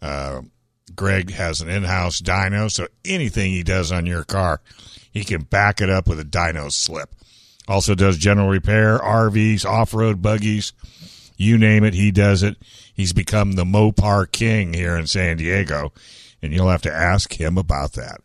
Uh, 0.00 0.42
Greg 0.94 1.32
has 1.32 1.60
an 1.60 1.68
in-house 1.68 2.20
dyno, 2.20 2.70
so 2.70 2.86
anything 3.04 3.50
he 3.50 3.64
does 3.64 3.90
on 3.90 4.06
your 4.06 4.22
car, 4.22 4.60
he 5.10 5.24
can 5.24 5.42
back 5.42 5.80
it 5.80 5.90
up 5.90 6.06
with 6.06 6.20
a 6.20 6.24
dyno 6.24 6.70
slip. 6.70 7.12
Also 7.66 7.96
does 7.96 8.16
general 8.16 8.48
repair, 8.48 8.96
RVs, 9.00 9.64
off-road 9.64 10.22
buggies, 10.22 10.72
you 11.36 11.58
name 11.58 11.82
it, 11.82 11.94
he 11.94 12.12
does 12.12 12.44
it. 12.44 12.58
He's 12.94 13.12
become 13.12 13.52
the 13.52 13.64
Mopar 13.64 14.30
king 14.30 14.72
here 14.72 14.96
in 14.96 15.08
San 15.08 15.38
Diego, 15.38 15.92
and 16.42 16.52
you'll 16.52 16.68
have 16.68 16.82
to 16.82 16.92
ask 16.92 17.40
him 17.40 17.56
about 17.58 17.92
that. 17.92 18.20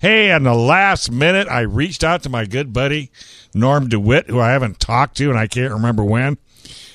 Hey, 0.00 0.30
in 0.30 0.44
the 0.44 0.54
last 0.54 1.10
minute, 1.10 1.48
I 1.48 1.60
reached 1.60 2.04
out 2.04 2.22
to 2.22 2.28
my 2.28 2.44
good 2.44 2.72
buddy 2.72 3.10
Norm 3.52 3.88
DeWitt, 3.88 4.28
who 4.28 4.38
I 4.38 4.50
haven't 4.50 4.78
talked 4.78 5.16
to, 5.16 5.28
and 5.28 5.38
I 5.38 5.48
can't 5.48 5.72
remember 5.72 6.04
when. 6.04 6.38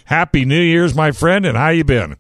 Happy 0.06 0.45
New 0.45 0.62
Year's, 0.62 0.95
my 0.95 1.12
friend, 1.12 1.45
and 1.45 1.58
how 1.58 1.70
you 1.70 1.84
been? 1.84 2.16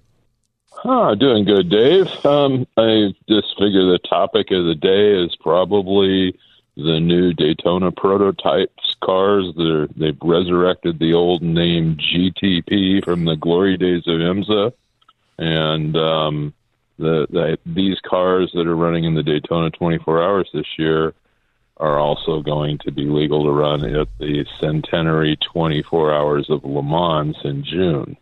Oh, 0.85 1.15
doing 1.15 1.45
good, 1.45 1.69
Dave. 1.69 2.07
Um, 2.25 2.67
I 2.75 3.13
just 3.29 3.57
figure 3.57 3.89
the 3.91 3.99
topic 4.09 4.51
of 4.51 4.65
the 4.65 4.75
day 4.75 5.23
is 5.23 5.35
probably 5.37 6.37
the 6.75 6.99
new 6.99 7.33
Daytona 7.33 7.91
prototypes 7.91 8.95
cars. 9.01 9.45
They're, 9.55 9.87
they've 9.87 10.17
resurrected 10.21 10.99
the 10.99 11.13
old 11.13 11.41
name 11.41 11.97
GTP 11.97 13.03
from 13.03 13.25
the 13.25 13.35
glory 13.35 13.77
days 13.77 14.03
of 14.07 14.15
IMSA, 14.15 14.73
and 15.37 15.95
um, 15.95 16.53
the, 17.03 17.27
the 17.29 17.57
these 17.65 17.99
cars 18.07 18.51
that 18.55 18.65
are 18.65 18.75
running 18.75 19.03
in 19.03 19.13
the 19.13 19.23
Daytona 19.23 19.69
24 19.69 20.23
Hours 20.23 20.49
this 20.53 20.65
year 20.77 21.13
are 21.77 21.99
also 21.99 22.41
going 22.41 22.79
to 22.85 22.91
be 22.91 23.03
legal 23.03 23.43
to 23.43 23.51
run 23.51 23.83
at 23.83 24.07
the 24.19 24.45
Centenary 24.59 25.37
24 25.53 26.13
Hours 26.13 26.49
of 26.49 26.63
Le 26.63 26.81
Mans 26.81 27.35
in 27.43 27.63
June. 27.63 28.17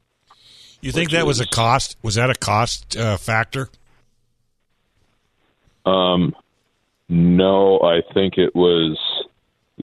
You 0.81 0.91
think 0.91 1.11
that 1.11 1.27
was 1.27 1.39
a 1.39 1.45
cost? 1.45 1.95
Was 2.01 2.15
that 2.15 2.29
a 2.29 2.35
cost 2.35 2.97
uh, 2.97 3.17
factor? 3.17 3.69
Um, 5.85 6.35
no, 7.07 7.79
I 7.81 8.01
think 8.13 8.37
it 8.37 8.55
was 8.55 8.97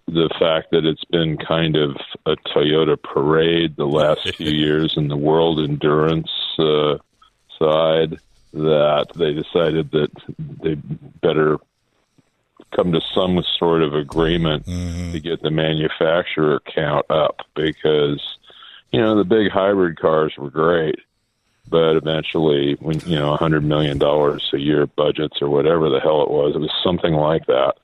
the 0.06 0.30
fact 0.38 0.70
that 0.72 0.84
it's 0.84 1.04
been 1.04 1.36
kind 1.36 1.76
of 1.76 1.96
a 2.26 2.36
Toyota 2.48 3.00
parade 3.00 3.76
the 3.76 3.86
last 3.86 4.34
few 4.36 4.50
years 4.50 4.94
in 4.96 5.08
the 5.08 5.16
world 5.16 5.60
endurance 5.60 6.30
uh, 6.58 6.96
side 7.58 8.18
that 8.52 9.06
they 9.14 9.32
decided 9.32 9.90
that 9.90 10.10
they 10.62 10.74
better 11.20 11.58
come 12.74 12.92
to 12.92 13.00
some 13.14 13.42
sort 13.58 13.82
of 13.82 13.94
agreement 13.94 14.66
to 15.12 15.20
get 15.20 15.42
the 15.42 15.50
manufacturer 15.50 16.60
count 16.66 17.06
up 17.10 17.40
because 17.54 18.38
you 18.92 19.00
know 19.00 19.16
the 19.16 19.24
big 19.24 19.50
hybrid 19.50 19.98
cars 19.98 20.34
were 20.36 20.50
great 20.50 20.96
but 21.68 21.96
eventually 21.96 22.76
when 22.80 22.98
you 23.00 23.16
know 23.16 23.32
a 23.32 23.36
hundred 23.36 23.64
million 23.64 23.98
dollars 23.98 24.50
a 24.52 24.58
year 24.58 24.86
budgets 24.86 25.40
or 25.40 25.48
whatever 25.48 25.88
the 25.88 26.00
hell 26.00 26.22
it 26.22 26.30
was 26.30 26.54
it 26.54 26.58
was 26.58 26.72
something 26.82 27.14
like 27.14 27.46
that 27.46 27.76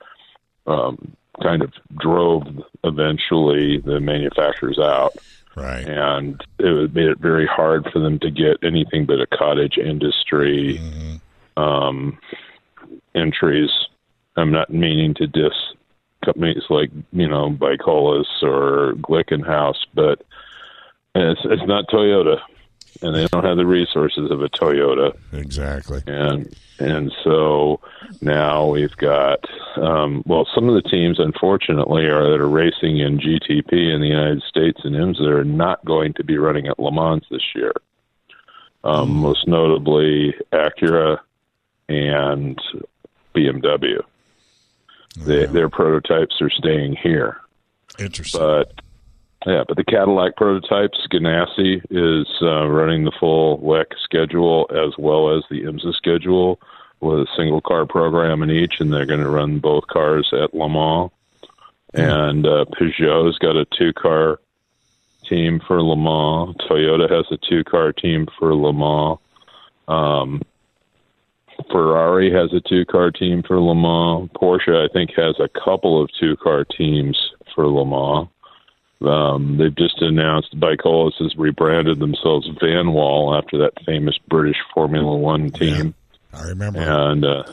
um, 0.66 1.16
kind 1.42 1.62
of 1.62 1.72
drove 1.98 2.46
eventually 2.84 3.78
the 3.78 4.00
manufacturers 4.00 4.78
out 4.78 5.16
right 5.56 5.86
and 5.86 6.42
it 6.58 6.72
would 6.72 6.94
made 6.94 7.08
it 7.08 7.18
very 7.18 7.46
hard 7.46 7.86
for 7.92 7.98
them 7.98 8.18
to 8.18 8.30
get 8.30 8.56
anything 8.62 9.06
but 9.06 9.20
a 9.20 9.26
cottage 9.26 9.78
industry 9.78 10.80
um, 11.56 12.18
entries 13.14 13.70
i'm 14.36 14.50
not 14.50 14.70
meaning 14.70 15.14
to 15.14 15.26
diss 15.26 15.54
companies 16.24 16.62
like 16.70 16.90
you 17.12 17.28
know 17.28 17.50
ByKolles 17.50 18.42
or 18.42 18.94
Glickenhaus, 18.94 19.76
but 19.94 20.22
it's 21.14 21.40
it's 21.44 21.66
not 21.66 21.88
Toyota, 21.88 22.40
and 23.02 23.14
they 23.14 23.26
don't 23.26 23.44
have 23.44 23.56
the 23.56 23.66
resources 23.66 24.30
of 24.30 24.42
a 24.42 24.48
Toyota. 24.48 25.16
Exactly. 25.32 26.02
And 26.06 26.54
and 26.78 27.12
so 27.22 27.80
now 28.20 28.66
we've 28.66 28.96
got 28.96 29.44
um, 29.76 30.22
well, 30.26 30.46
some 30.54 30.68
of 30.68 30.74
the 30.74 30.88
teams, 30.88 31.18
unfortunately, 31.18 32.04
are 32.04 32.30
that 32.30 32.40
are 32.40 32.48
racing 32.48 32.98
in 32.98 33.18
GTP 33.18 33.94
in 33.94 34.00
the 34.00 34.08
United 34.08 34.42
States 34.42 34.80
and 34.84 34.94
IMSA 34.94 35.26
are 35.26 35.44
not 35.44 35.84
going 35.84 36.12
to 36.14 36.24
be 36.24 36.38
running 36.38 36.66
at 36.66 36.78
Le 36.78 36.92
Mans 36.92 37.24
this 37.30 37.54
year. 37.54 37.72
Um, 38.84 39.10
Most 39.10 39.48
notably, 39.48 40.34
Acura 40.52 41.18
and 41.88 42.60
BMW. 43.34 44.02
They, 45.16 45.46
Their 45.46 45.68
prototypes 45.68 46.40
are 46.40 46.50
staying 46.50 46.96
here. 46.96 47.38
Interesting. 47.98 48.40
But 48.40 48.72
yeah, 49.46 49.62
but 49.68 49.76
the 49.76 49.84
Cadillac 49.84 50.36
prototypes, 50.36 51.06
Ganassi 51.12 51.82
is 51.90 52.26
uh, 52.40 52.66
running 52.66 53.04
the 53.04 53.12
full 53.18 53.58
WEC 53.58 53.86
schedule 54.02 54.68
as 54.70 54.94
well 54.98 55.36
as 55.36 55.44
the 55.50 55.62
IMSA 55.62 55.94
schedule 55.94 56.58
with 57.00 57.20
a 57.20 57.26
single 57.36 57.60
car 57.60 57.86
program 57.86 58.42
in 58.42 58.50
each, 58.50 58.80
and 58.80 58.92
they're 58.92 59.06
going 59.06 59.20
to 59.20 59.28
run 59.28 59.58
both 59.58 59.86
cars 59.86 60.32
at 60.32 60.54
Le 60.54 60.68
Mans. 60.68 61.10
And 61.92 62.46
uh, 62.46 62.64
Peugeot's 62.72 63.38
got 63.38 63.56
a 63.56 63.66
two 63.66 63.92
car 63.92 64.40
team 65.28 65.60
for 65.66 65.80
Le 65.82 65.96
Mans. 65.96 66.56
Toyota 66.56 67.10
has 67.10 67.26
a 67.30 67.38
two 67.48 67.62
car 67.64 67.92
team 67.92 68.26
for 68.38 68.54
Le 68.54 68.72
Mans. 68.72 69.18
Um, 69.86 70.42
Ferrari 71.70 72.32
has 72.32 72.52
a 72.52 72.60
two 72.60 72.84
car 72.84 73.10
team 73.10 73.42
for 73.42 73.60
Le 73.60 73.74
Mans. 73.74 74.30
Porsche, 74.32 74.74
I 74.74 74.92
think, 74.92 75.12
has 75.16 75.38
a 75.38 75.48
couple 75.48 76.02
of 76.02 76.10
two 76.18 76.36
car 76.36 76.64
teams 76.64 77.30
for 77.54 77.66
Le 77.66 77.84
Mans. 77.86 78.28
Um, 79.00 79.58
they've 79.58 79.74
just 79.74 80.00
announced 80.00 80.58
ByKolles 80.58 81.14
has 81.18 81.36
rebranded 81.36 81.98
themselves 81.98 82.48
Vanwall 82.48 83.36
after 83.36 83.58
that 83.58 83.84
famous 83.84 84.16
British 84.28 84.56
Formula 84.72 85.14
One 85.16 85.50
team. 85.50 85.94
I 86.34 86.48
remember. 86.48 86.80
And 86.80 87.24
uh, 87.24 87.44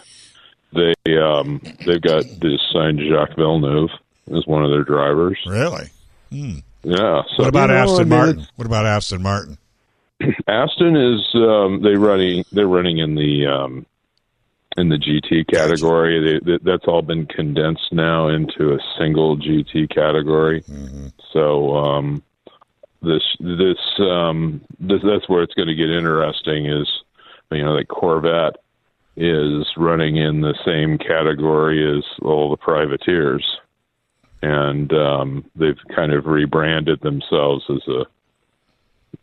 they 0.74 1.18
um, 1.18 1.62
they've 1.86 2.02
got 2.02 2.24
this 2.40 2.60
signed 2.74 3.00
Jacques 3.00 3.36
Villeneuve 3.36 3.90
as 4.36 4.46
one 4.48 4.64
of 4.64 4.72
their 4.72 4.84
drivers. 4.84 5.38
Really? 5.46 5.90
Hmm. 6.30 6.60
Yeah. 6.84 7.24
So 7.36 7.44
what 7.44 7.48
about 7.48 7.70
you 7.70 7.76
know, 7.76 7.82
I 7.82 7.84
Aston 7.84 8.10
mean, 8.10 8.18
Martin? 8.18 8.48
What 8.56 8.66
about 8.66 8.86
Aston 8.86 9.22
Martin? 9.22 9.58
Aston 10.48 10.96
is 10.96 11.28
um, 11.36 11.82
they 11.84 11.96
running 11.96 12.44
they're 12.52 12.68
running 12.68 13.00
in 13.00 13.16
the 13.16 13.48
um, 13.48 13.86
in 14.78 14.90
the 14.90 14.98
GT 14.98 15.48
category. 15.48 16.40
They, 16.40 16.52
that 16.52 16.64
that's 16.64 16.86
all 16.88 17.02
been 17.02 17.26
condensed 17.26 17.92
now 17.92 18.30
into 18.30 18.74
a 18.74 18.80
single 18.98 19.38
GT 19.38 19.94
category. 19.94 20.64
So 21.34 21.76
um, 21.76 22.24
this 23.02 23.24
this 23.40 23.78
um, 24.00 24.62
this 24.80 25.02
that's 25.04 25.28
where 25.28 25.44
it's 25.44 25.54
going 25.54 25.68
to 25.68 25.76
get 25.76 25.90
interesting. 25.90 26.68
Is 26.68 26.88
you 27.52 27.64
know 27.64 27.78
the 27.78 27.86
Corvette 27.86 28.58
is 29.22 29.68
running 29.78 30.18
in 30.18 30.42
the 30.42 30.56
same 30.66 30.98
category 30.98 31.98
as 31.98 32.04
all 32.24 32.50
the 32.50 32.58
privateers, 32.58 33.46
and 34.42 34.92
um, 34.94 35.46
they've 35.56 35.78
kind 35.96 36.12
of 36.12 36.26
rebranded 36.26 37.02
themselves 37.02 37.64
as 37.70 37.88
a 37.88 38.06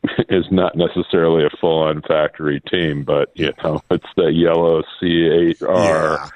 is 0.29 0.47
not 0.51 0.77
necessarily 0.77 1.45
a 1.45 1.57
full 1.61 1.83
on 1.83 2.03
factory 2.03 2.61
team, 2.61 3.05
but 3.05 3.31
you 3.35 3.53
know, 3.63 3.83
it's 3.91 4.07
the 4.17 4.27
yellow 4.27 4.83
C8R. 5.01 6.31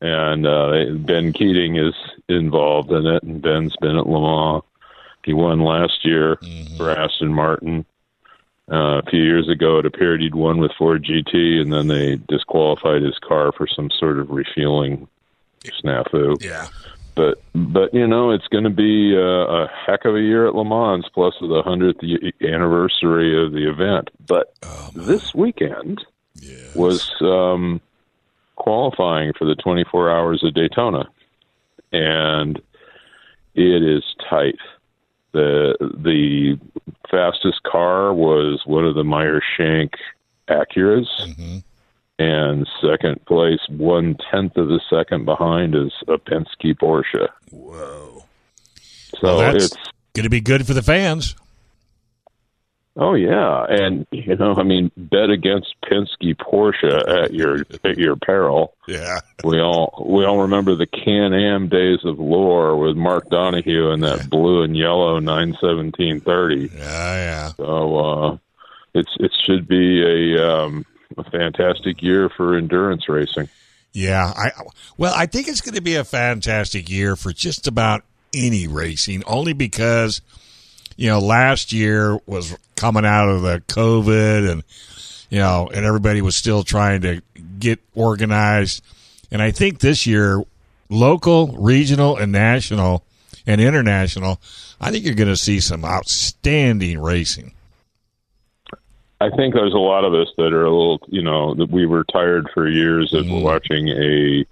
And 0.00 0.46
uh, 0.46 0.84
Ben 0.96 1.32
Keating 1.32 1.76
is 1.76 1.94
involved 2.28 2.90
in 2.90 3.06
it, 3.06 3.22
and 3.22 3.40
Ben's 3.40 3.76
been 3.80 3.96
at 3.96 4.08
Le 4.08 4.20
Mans. 4.20 4.64
He 5.24 5.32
won 5.32 5.60
last 5.60 6.04
year 6.04 6.38
for 6.76 6.90
Aston 6.90 7.32
Martin. 7.32 7.86
Uh, 8.70 8.98
a 8.98 9.02
few 9.10 9.22
years 9.22 9.48
ago, 9.48 9.78
it 9.78 9.86
appeared 9.86 10.20
he'd 10.20 10.34
won 10.34 10.58
with 10.58 10.70
Ford 10.78 11.04
GT, 11.04 11.60
and 11.60 11.72
then 11.72 11.88
they 11.88 12.16
disqualified 12.28 13.02
his 13.02 13.18
car 13.18 13.52
for 13.52 13.66
some 13.66 13.90
sort 13.90 14.18
of 14.18 14.30
refueling 14.30 15.08
snafu. 15.64 16.40
Yeah. 16.42 16.68
But 17.14 17.42
but 17.54 17.92
you 17.92 18.06
know 18.06 18.30
it's 18.30 18.48
going 18.48 18.64
to 18.64 18.70
be 18.70 19.14
a, 19.14 19.20
a 19.20 19.70
heck 19.86 20.04
of 20.04 20.14
a 20.14 20.20
year 20.20 20.46
at 20.46 20.54
Le 20.54 20.64
Mans, 20.64 21.04
plus 21.12 21.34
the 21.40 21.62
hundredth 21.62 22.02
anniversary 22.42 23.44
of 23.44 23.52
the 23.52 23.68
event. 23.68 24.10
But 24.26 24.54
this 24.94 25.34
weekend 25.34 26.04
was 26.74 27.10
um, 27.20 27.80
qualifying 28.56 29.32
for 29.34 29.44
the 29.44 29.54
24 29.56 30.10
Hours 30.10 30.42
of 30.42 30.54
Daytona, 30.54 31.08
and 31.92 32.56
it 33.54 33.82
is 33.82 34.02
tight. 34.30 34.56
The 35.32 35.74
The 35.80 36.58
fastest 37.10 37.62
car 37.64 38.12
was 38.12 38.62
one 38.64 38.84
of 38.84 38.94
the 38.94 39.04
Meyer 39.04 39.40
Shank 39.56 39.92
Acuras 40.48 41.06
mm-hmm. 41.20 41.58
and 42.18 42.68
second 42.80 43.24
place, 43.26 43.60
one 43.68 44.16
tenth 44.30 44.56
of 44.56 44.70
a 44.70 44.80
second 44.90 45.24
behind, 45.24 45.74
is 45.74 45.92
a 46.08 46.18
Penske 46.18 46.74
Porsche. 46.74 47.28
Whoa! 47.50 48.24
So 49.18 49.18
Well, 49.22 49.38
that's 49.38 49.66
it's 49.66 49.76
going 50.14 50.24
to 50.24 50.30
be 50.30 50.40
good 50.40 50.66
for 50.66 50.74
the 50.74 50.82
fans. 50.82 51.36
Oh 52.94 53.14
yeah, 53.14 53.64
and 53.70 54.06
you 54.10 54.36
know, 54.36 54.54
I 54.54 54.64
mean, 54.64 54.90
bet 54.96 55.30
against 55.30 55.74
Penske 55.82 56.36
Porsche 56.36 57.24
at 57.24 57.32
your 57.32 57.64
at 57.84 57.96
your 57.96 58.16
peril. 58.16 58.74
Yeah, 58.86 59.20
we 59.44 59.60
all 59.60 60.06
we 60.06 60.26
all 60.26 60.42
remember 60.42 60.74
the 60.74 60.86
Can 60.86 61.32
Am 61.32 61.68
days 61.68 62.00
of 62.04 62.18
lore 62.18 62.76
with 62.76 62.94
Mark 62.94 63.30
Donohue 63.30 63.92
and 63.92 64.02
that 64.02 64.28
blue 64.28 64.62
and 64.62 64.76
yellow 64.76 65.18
nine 65.20 65.56
seventeen 65.58 66.20
thirty. 66.20 66.70
Yeah, 66.74 67.14
yeah. 67.14 67.48
So 67.56 67.96
uh, 67.98 68.36
it's 68.92 69.16
it 69.18 69.32
should 69.46 69.66
be 69.66 70.36
a 70.36 70.46
um, 70.46 70.84
a 71.16 71.24
fantastic 71.30 72.02
year 72.02 72.28
for 72.28 72.56
endurance 72.56 73.08
racing. 73.08 73.48
Yeah, 73.94 74.32
I 74.36 74.50
well, 74.98 75.14
I 75.16 75.24
think 75.24 75.48
it's 75.48 75.62
going 75.62 75.76
to 75.76 75.82
be 75.82 75.96
a 75.96 76.04
fantastic 76.04 76.90
year 76.90 77.16
for 77.16 77.32
just 77.32 77.66
about 77.66 78.04
any 78.34 78.66
racing, 78.66 79.22
only 79.26 79.54
because 79.54 80.20
you 80.96 81.08
know 81.08 81.18
last 81.18 81.72
year 81.72 82.18
was 82.26 82.56
coming 82.76 83.04
out 83.04 83.28
of 83.28 83.42
the 83.42 83.62
COVID, 83.68 84.50
and 84.50 84.62
you 85.30 85.38
know, 85.38 85.70
and 85.72 85.84
everybody 85.84 86.20
was 86.20 86.36
still 86.36 86.62
trying 86.62 87.02
to 87.02 87.22
get 87.58 87.80
organized, 87.94 88.82
and 89.30 89.40
I 89.40 89.50
think 89.50 89.80
this 89.80 90.06
year, 90.06 90.42
local, 90.88 91.48
regional, 91.56 92.16
and 92.16 92.32
national, 92.32 93.04
and 93.46 93.60
international, 93.60 94.40
I 94.80 94.90
think 94.90 95.04
you're 95.04 95.14
going 95.14 95.28
to 95.28 95.36
see 95.36 95.60
some 95.60 95.84
outstanding 95.84 97.00
racing. 97.00 97.54
I 99.20 99.30
think 99.30 99.54
there's 99.54 99.74
a 99.74 99.78
lot 99.78 100.04
of 100.04 100.14
us 100.14 100.26
that 100.36 100.52
are 100.52 100.64
a 100.64 100.70
little, 100.70 101.00
you 101.06 101.22
know, 101.22 101.54
that 101.54 101.70
we 101.70 101.86
were 101.86 102.02
tired 102.12 102.48
for 102.52 102.68
years 102.68 103.14
of 103.14 103.26
mm-hmm. 103.26 103.40
watching 103.40 103.88
a 103.88 104.44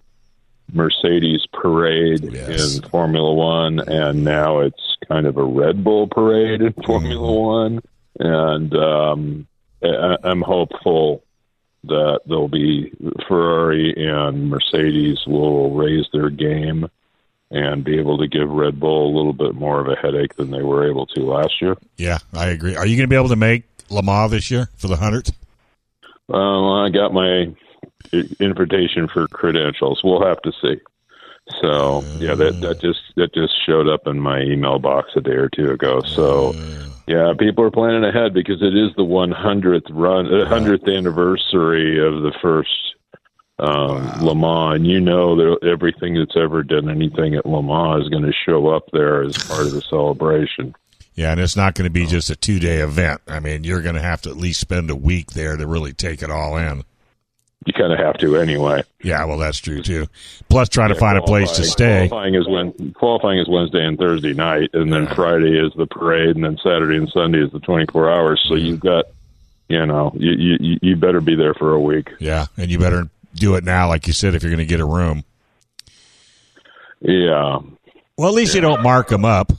Mercedes 0.73 1.45
parade 1.53 2.23
in 2.23 2.83
Formula 2.83 3.35
One, 3.35 3.81
and 3.81 4.23
now 4.23 4.61
it's 4.61 4.97
kind 5.11 5.27
of 5.27 5.37
a 5.37 5.45
Red 5.45 5.83
Bull 5.83 6.07
parade 6.07 6.63
in 6.63 6.73
Formula 6.85 7.33
One. 7.33 7.81
And 8.19 8.75
um, 8.75 9.47
I, 9.83 10.17
I'm 10.23 10.43
hopeful 10.43 11.25
that 11.85 12.21
there'll 12.27 12.49
be 12.49 12.93
Ferrari 13.27 13.95
and 13.97 14.51
Mercedes 14.51 15.19
will 15.27 15.75
raise 15.75 16.07
their 16.13 16.31
game 16.31 16.89
and 17.51 17.83
be 17.83 17.99
able 17.99 18.19
to 18.19 18.29
give 18.29 18.49
Red 18.49 18.79
Bull 18.79 19.13
a 19.13 19.15
little 19.17 19.33
bit 19.33 19.55
more 19.55 19.81
of 19.81 19.89
a 19.89 19.97
headache 19.97 20.37
than 20.37 20.51
they 20.51 20.63
were 20.63 20.89
able 20.89 21.07
to 21.07 21.21
last 21.23 21.61
year. 21.61 21.77
Yeah, 21.97 22.19
I 22.33 22.49
agree. 22.49 22.77
Are 22.77 22.87
you 22.87 22.97
going 22.97 23.09
to 23.09 23.13
be 23.13 23.17
able 23.17 23.31
to 23.31 23.37
make 23.37 23.65
Le 23.89 24.03
Mans 24.03 24.31
this 24.31 24.51
year 24.51 24.69
for 24.77 24.87
the 24.87 24.97
hundredth? 24.97 25.33
Um, 26.29 26.65
I 26.65 26.91
got 26.91 27.13
my 27.13 27.53
invitation 28.39 29.09
for 29.09 29.27
credentials. 29.29 30.03
We'll 30.05 30.25
have 30.25 30.41
to 30.43 30.53
see. 30.63 30.81
So 31.61 32.03
yeah, 32.19 32.35
that 32.35 32.61
that 32.61 32.81
just 32.81 33.01
that 33.17 33.35
just 33.35 33.55
showed 33.67 33.89
up 33.89 34.07
in 34.07 34.21
my 34.21 34.41
email 34.41 34.79
box 34.79 35.11
a 35.17 35.21
day 35.21 35.33
or 35.33 35.49
two 35.49 35.71
ago. 35.71 36.01
So 36.03 36.55
yeah, 37.07 37.33
people 37.39 37.65
are 37.65 37.71
planning 37.71 38.05
ahead 38.05 38.33
because 38.35 38.63
it 38.63 38.77
is 38.77 38.95
the 38.97 39.03
100th 39.03 39.89
run, 39.91 40.27
uh, 40.27 40.49
100th 40.49 40.97
anniversary 40.97 41.99
of 41.99 42.23
the 42.23 42.33
first 42.41 42.71
um, 43.59 44.25
Le 44.25 44.35
Mans, 44.35 44.77
and 44.77 44.87
you 44.87 45.01
know 45.01 45.37
that 45.37 45.69
everything 45.69 46.15
that's 46.15 46.37
ever 46.37 46.63
done 46.63 46.89
anything 46.89 47.35
at 47.35 47.45
Le 47.47 47.63
Mans 47.63 48.05
is 48.05 48.09
going 48.09 48.23
to 48.23 48.33
show 48.33 48.69
up 48.69 48.85
there 48.93 49.23
as 49.23 49.37
part 49.49 49.67
of 49.67 49.73
the 49.73 49.83
celebration. 49.83 50.75
Yeah, 51.15 51.33
and 51.33 51.41
it's 51.41 51.57
not 51.57 51.75
going 51.75 51.85
to 51.85 51.91
be 51.91 52.07
just 52.07 52.31
a 52.31 52.37
two 52.37 52.61
day 52.61 52.79
event. 52.79 53.21
I 53.27 53.41
mean, 53.41 53.65
you're 53.65 53.83
going 53.83 53.97
to 53.97 54.01
have 54.01 54.23
to 54.23 54.31
at 54.31 54.37
least 54.37 54.61
spend 54.61 54.89
a 54.89 54.97
week 54.97 55.33
there 55.33 55.57
to 55.57 55.67
really 55.67 55.93
take 55.93 56.23
it 56.23 56.31
all 56.31 56.57
in. 56.57 56.85
You 57.67 57.75
kind 57.75 57.93
of 57.93 57.99
have 57.99 58.17
to 58.19 58.37
anyway. 58.37 58.83
Yeah, 59.03 59.25
well, 59.27 59.37
that's 59.37 59.59
true 59.59 59.83
too. 59.83 60.07
Plus, 60.49 60.71
trying 60.71 60.89
to 60.89 60.95
find 60.95 61.19
a 61.19 61.23
place 61.23 61.53
to 61.53 61.65
stay. 61.65 62.09
Qualifying 62.09 62.35
is 62.35 62.49
when 62.49 62.93
qualifying 62.93 63.39
is 63.39 63.49
Wednesday 63.49 63.85
and 63.85 63.99
Thursday 63.99 64.33
night, 64.33 64.71
and 64.73 64.91
then 64.91 65.07
Friday 65.09 65.59
is 65.59 65.73
the 65.77 65.87
parade, 65.87 66.37
and 66.37 66.45
then 66.45 66.57
Saturday 66.63 66.97
and 66.97 67.09
Sunday 67.11 67.43
is 67.43 67.53
the 67.53 67.61
twenty 67.61 67.85
four 67.93 68.11
hours. 68.11 68.43
So 68.49 68.55
mm-hmm. 68.55 68.65
you've 68.65 68.81
got, 68.81 69.05
you 69.69 69.85
know, 69.85 70.11
you, 70.17 70.57
you 70.59 70.79
you 70.81 70.97
better 70.97 71.21
be 71.21 71.35
there 71.35 71.53
for 71.53 71.75
a 71.75 71.81
week. 71.81 72.11
Yeah, 72.19 72.47
and 72.57 72.71
you 72.71 72.79
better 72.79 73.11
do 73.35 73.55
it 73.57 73.65
now, 73.65 73.89
like 73.89 74.07
you 74.07 74.15
said, 74.15 74.35
if 74.35 74.43
you're 74.43 74.51
going 74.51 74.59
to 74.59 74.65
get 74.65 74.81
a 74.81 74.85
room. 74.87 75.25
Yeah, 77.03 77.59
Well, 78.17 78.29
at 78.29 78.35
least 78.35 78.55
you 78.55 78.61
don't 78.61 78.83
mark 78.83 79.09
them 79.09 79.25
up. 79.25 79.53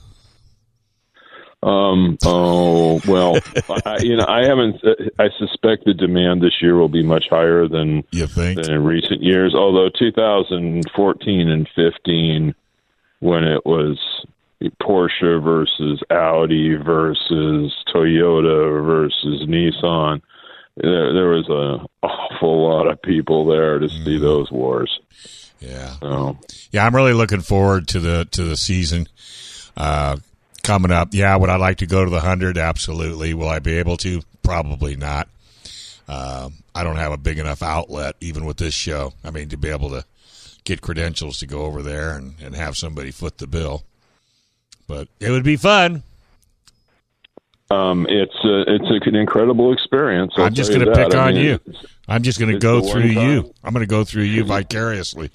Um. 1.62 2.18
Oh 2.24 3.00
well. 3.06 3.38
I, 3.86 3.98
you 4.00 4.16
know, 4.16 4.26
I 4.26 4.44
haven't. 4.44 4.76
I 5.18 5.28
suspect 5.38 5.84
the 5.84 5.94
demand 5.94 6.42
this 6.42 6.60
year 6.60 6.76
will 6.76 6.88
be 6.88 7.02
much 7.02 7.26
higher 7.30 7.68
than 7.68 8.04
you 8.10 8.26
think 8.26 8.60
than 8.60 8.72
in 8.72 8.84
recent 8.84 9.22
years. 9.22 9.54
Although 9.54 9.88
2014 9.96 11.48
and 11.48 11.68
15, 11.74 12.54
when 13.20 13.44
it 13.44 13.64
was 13.64 13.98
Porsche 14.82 15.42
versus 15.42 16.02
Audi 16.10 16.74
versus 16.74 17.74
Toyota 17.94 18.84
versus 18.84 19.46
Nissan, 19.46 20.20
there, 20.76 21.12
there 21.12 21.28
was 21.28 21.46
an 21.48 21.86
awful 22.02 22.68
lot 22.68 22.90
of 22.90 23.00
people 23.02 23.46
there 23.46 23.78
to 23.78 23.88
see 23.88 24.18
those 24.18 24.50
wars. 24.50 25.00
Yeah. 25.60 25.94
So, 26.00 26.38
Yeah, 26.72 26.84
I'm 26.84 26.94
really 26.96 27.12
looking 27.12 27.40
forward 27.40 27.88
to 27.88 28.00
the 28.00 28.24
to 28.32 28.42
the 28.42 28.56
season 28.56 29.06
uh, 29.76 30.16
coming 30.62 30.90
up. 30.90 31.08
Yeah, 31.12 31.36
would 31.36 31.50
I 31.50 31.56
like 31.56 31.78
to 31.78 31.86
go 31.86 32.04
to 32.04 32.10
the 32.10 32.20
hundred? 32.20 32.58
Absolutely. 32.58 33.34
Will 33.34 33.48
I 33.48 33.58
be 33.58 33.78
able 33.78 33.96
to? 33.98 34.22
Probably 34.42 34.96
not. 34.96 35.28
Um, 36.08 36.54
I 36.74 36.84
don't 36.84 36.96
have 36.96 37.12
a 37.12 37.16
big 37.16 37.38
enough 37.38 37.62
outlet, 37.62 38.16
even 38.20 38.44
with 38.44 38.56
this 38.56 38.74
show. 38.74 39.12
I 39.24 39.30
mean, 39.30 39.48
to 39.50 39.56
be 39.56 39.68
able 39.68 39.90
to 39.90 40.04
get 40.64 40.80
credentials 40.80 41.38
to 41.38 41.46
go 41.46 41.62
over 41.62 41.82
there 41.82 42.16
and, 42.16 42.34
and 42.42 42.54
have 42.54 42.76
somebody 42.76 43.10
foot 43.10 43.38
the 43.38 43.46
bill. 43.46 43.84
But 44.86 45.08
it 45.20 45.30
would 45.30 45.44
be 45.44 45.56
fun. 45.56 46.02
um, 47.70 48.06
it's 48.08 48.34
a, 48.44 48.64
it's 48.66 49.06
an 49.06 49.14
incredible 49.14 49.72
experience. 49.72 50.34
I'll 50.36 50.44
I'm 50.44 50.54
just 50.54 50.72
going 50.72 50.84
to 50.84 50.92
pick 50.92 51.14
I 51.14 51.28
on 51.28 51.34
mean, 51.34 51.44
you. 51.44 51.60
I'm 52.08 52.22
just 52.22 52.38
going 52.38 52.52
to 52.52 52.58
go 52.58 52.82
through 52.82 53.04
you. 53.04 53.54
I'm 53.64 53.72
going 53.72 53.84
to 53.84 53.90
go 53.90 54.04
through 54.04 54.22
you 54.24 54.44
vicariously. 54.44 55.30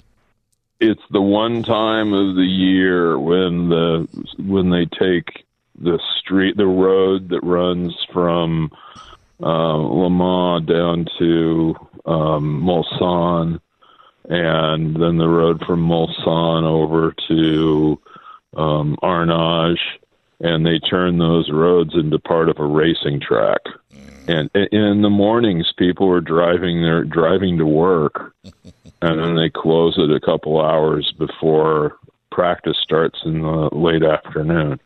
It's 0.80 1.02
the 1.10 1.20
one 1.20 1.62
time 1.62 2.12
of 2.12 2.36
the 2.36 2.42
year 2.46 3.18
when 3.18 3.68
the 3.68 4.08
when 4.38 4.70
they 4.70 4.86
take 4.86 5.44
the 5.80 5.98
street 6.18 6.56
the 6.56 6.66
road 6.66 7.28
that 7.30 7.42
runs 7.42 7.94
from 8.12 8.70
uh, 9.42 9.76
Le 9.76 10.10
Mans 10.10 10.66
down 10.66 11.06
to 11.18 11.74
um, 12.06 12.62
Mulsanne 12.62 13.60
and 14.28 14.94
then 14.96 15.16
the 15.18 15.28
road 15.28 15.62
from 15.66 15.86
Mulsanne 15.86 16.64
over 16.64 17.14
to 17.28 18.00
um, 18.56 18.96
Arnage 19.02 19.78
and 20.40 20.64
they 20.64 20.78
turn 20.78 21.18
those 21.18 21.50
roads 21.50 21.94
into 21.94 22.18
part 22.18 22.48
of 22.48 22.58
a 22.58 22.64
racing 22.66 23.20
track. 23.20 23.60
And 24.28 24.50
i- 24.54 24.68
in 24.70 25.02
the 25.02 25.10
mornings 25.10 25.72
people 25.76 26.08
are 26.10 26.20
driving 26.20 26.82
their 26.82 27.04
driving 27.04 27.58
to 27.58 27.66
work 27.66 28.34
and 29.00 29.22
then 29.22 29.36
they 29.36 29.50
close 29.50 29.96
it 29.98 30.10
a 30.10 30.20
couple 30.20 30.60
hours 30.60 31.12
before 31.18 31.96
practice 32.30 32.76
starts 32.82 33.20
in 33.24 33.42
the 33.42 33.68
late 33.72 34.02
afternoon. 34.02 34.80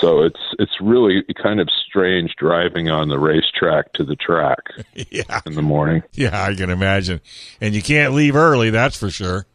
So 0.00 0.22
it's 0.22 0.40
it's 0.58 0.80
really 0.80 1.24
kind 1.42 1.60
of 1.60 1.68
strange 1.86 2.34
driving 2.36 2.90
on 2.90 3.08
the 3.08 3.18
racetrack 3.18 3.92
to 3.94 4.04
the 4.04 4.16
track 4.16 4.60
yeah. 5.10 5.40
in 5.46 5.54
the 5.54 5.62
morning. 5.62 6.02
Yeah, 6.12 6.44
I 6.44 6.54
can 6.54 6.70
imagine. 6.70 7.20
And 7.60 7.74
you 7.74 7.82
can't 7.82 8.14
leave 8.14 8.36
early, 8.36 8.70
that's 8.70 8.96
for 8.96 9.10
sure. 9.10 9.46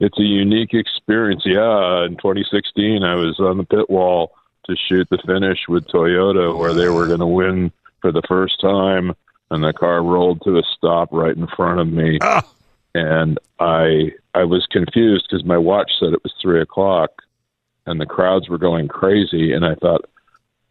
It's 0.00 0.18
a 0.18 0.22
unique 0.22 0.72
experience. 0.72 1.42
Yeah, 1.44 2.06
in 2.06 2.16
2016, 2.16 3.04
I 3.04 3.14
was 3.14 3.38
on 3.38 3.58
the 3.58 3.64
pit 3.64 3.90
wall 3.90 4.32
to 4.64 4.76
shoot 4.88 5.08
the 5.10 5.18
finish 5.26 5.58
with 5.68 5.86
Toyota, 5.88 6.56
where 6.56 6.72
they 6.72 6.88
were 6.88 7.06
going 7.06 7.20
to 7.20 7.26
win 7.26 7.70
for 8.00 8.10
the 8.10 8.22
first 8.26 8.60
time, 8.60 9.14
and 9.50 9.64
the 9.64 9.72
car 9.72 10.02
rolled 10.02 10.42
to 10.42 10.58
a 10.58 10.62
stop 10.62 11.08
right 11.12 11.36
in 11.36 11.46
front 11.48 11.80
of 11.80 11.88
me. 11.88 12.18
Ah. 12.22 12.42
And 12.94 13.38
I 13.60 14.12
I 14.34 14.44
was 14.44 14.66
confused 14.70 15.28
because 15.30 15.44
my 15.44 15.58
watch 15.58 15.92
said 15.98 16.12
it 16.12 16.24
was 16.24 16.34
three 16.42 16.60
o'clock, 16.60 17.22
and 17.86 18.00
the 18.00 18.06
crowds 18.06 18.48
were 18.48 18.58
going 18.58 18.88
crazy, 18.88 19.52
and 19.52 19.64
I 19.64 19.76
thought, 19.76 20.06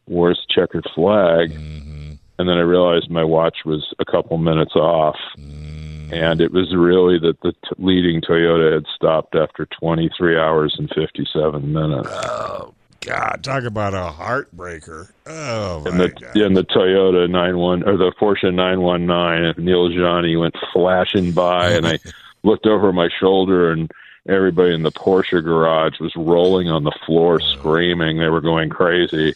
"Where's 0.05 0.45
checkered 0.49 0.85
flag?" 0.93 1.51
Mm-hmm. 1.51 2.13
And 2.37 2.47
then 2.47 2.57
I 2.57 2.61
realized 2.61 3.09
my 3.09 3.23
watch 3.23 3.59
was 3.65 3.93
a 3.99 4.05
couple 4.05 4.37
minutes 4.37 4.73
off 4.73 5.17
mm. 5.37 6.13
and 6.13 6.39
it 6.39 6.53
was 6.53 6.73
really 6.73 7.19
that 7.19 7.41
the 7.41 7.51
t- 7.51 7.75
leading 7.77 8.21
Toyota 8.21 8.73
had 8.73 8.85
stopped 8.95 9.35
after 9.35 9.65
23 9.65 10.39
hours 10.39 10.73
and 10.79 10.89
57 10.89 11.73
minutes. 11.73 12.07
Oh 12.09 12.73
God, 13.01 13.43
talk 13.43 13.63
about 13.63 13.93
a 13.93 14.11
heartbreaker. 14.11 15.09
Oh 15.25 15.83
and 15.85 15.99
the 15.99 16.09
God. 16.09 16.35
and 16.37 16.57
the 16.57 16.63
Toyota 16.63 17.29
91 17.29 17.83
or 17.83 17.97
the 17.97 18.11
Porsche 18.19 18.53
919 18.53 19.63
Neel 19.63 19.91
Jani 19.91 20.35
went 20.35 20.55
flashing 20.73 21.31
by 21.33 21.69
and 21.71 21.87
I 21.87 21.99
looked 22.43 22.65
over 22.65 22.91
my 22.91 23.09
shoulder 23.19 23.71
and 23.71 23.89
everybody 24.27 24.73
in 24.73 24.83
the 24.83 24.91
Porsche 24.91 25.43
garage 25.43 25.99
was 25.99 26.13
rolling 26.15 26.67
on 26.67 26.83
the 26.83 26.97
floor 27.05 27.39
screaming 27.59 28.17
they 28.19 28.27
were 28.27 28.41
going 28.41 28.69
crazy 28.69 29.33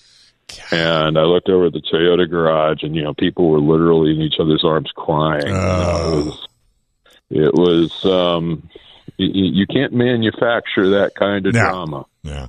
and 0.71 1.17
I 1.17 1.21
looked 1.21 1.49
over 1.49 1.67
at 1.67 1.73
the 1.73 1.81
Toyota 1.81 2.29
garage 2.29 2.83
and 2.83 2.95
you 2.95 3.03
know 3.03 3.13
people 3.13 3.49
were 3.49 3.61
literally 3.61 4.11
in 4.11 4.21
each 4.21 4.35
other's 4.39 4.63
arms 4.65 4.91
crying 4.95 5.47
You 5.47 5.53
know, 5.53 6.19
it 6.19 6.25
was 6.25 6.47
it 7.29 7.53
was 7.53 8.05
um 8.05 8.69
you, 9.17 9.45
you 9.53 9.67
can't 9.67 9.93
manufacture 9.93 10.89
that 10.91 11.11
kind 11.17 11.45
of 11.45 11.53
No. 11.53 11.61
drama 11.61 12.05
Yeah. 12.23 12.47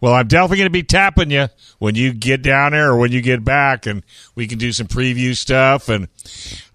Well, 0.00 0.12
I'm 0.12 0.28
definitely 0.28 0.58
going 0.58 0.66
to 0.66 0.70
be 0.70 0.82
tapping 0.82 1.30
you 1.30 1.48
when 1.78 1.94
you 1.94 2.12
get 2.12 2.42
down 2.42 2.72
there 2.72 2.90
or 2.90 2.96
when 2.98 3.12
you 3.12 3.20
get 3.20 3.44
back, 3.44 3.86
and 3.86 4.04
we 4.34 4.46
can 4.46 4.58
do 4.58 4.72
some 4.72 4.86
preview 4.86 5.36
stuff. 5.36 5.88
And 5.88 6.08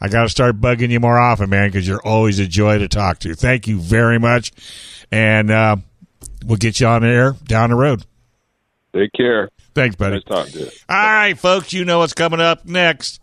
I 0.02 0.10
got 0.10 0.24
to 0.24 0.30
start 0.30 0.60
bugging 0.60 0.90
you 0.90 1.00
more 1.00 1.18
often, 1.18 1.50
man, 1.50 1.70
because 1.70 1.88
you're 1.88 2.06
always 2.06 2.40
a 2.40 2.48
joy 2.48 2.80
to 2.80 2.88
talk 2.88 3.20
to. 3.20 3.34
Thank 3.36 3.68
you 3.68 3.80
very 3.80 4.20
much, 4.20 4.52
and 5.12 5.50
uh, 5.50 5.78
we'll 6.46 6.58
get 6.58 6.80
you 6.80 6.88
on 6.88 7.06
air 7.06 7.36
down 7.46 7.70
the 7.70 7.76
road. 7.76 8.06
take 8.94 9.12
care 9.14 9.50
Thanks, 9.74 9.96
buddy. 9.96 10.16
nice 10.16 10.24
talking 10.26 10.52
to 10.54 10.60
you 10.60 10.72
All 10.90 10.98
right, 10.98 11.38
folks, 11.38 11.72
you 11.72 11.86
know 11.86 12.00
what's 12.00 12.14
coming 12.14 12.42
up 12.42 12.66
next. 12.66 13.22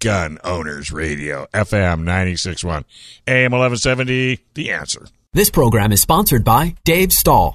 Gun 0.00 0.38
Owners 0.42 0.90
Radio, 0.90 1.46
FM 1.54 2.02
96.1, 2.04 2.84
AM 3.26 3.52
1170, 3.52 4.40
The 4.54 4.70
Answer. 4.72 5.06
This 5.32 5.50
program 5.50 5.92
is 5.92 6.00
sponsored 6.00 6.44
by 6.44 6.74
Dave 6.84 7.12
Stahl. 7.12 7.54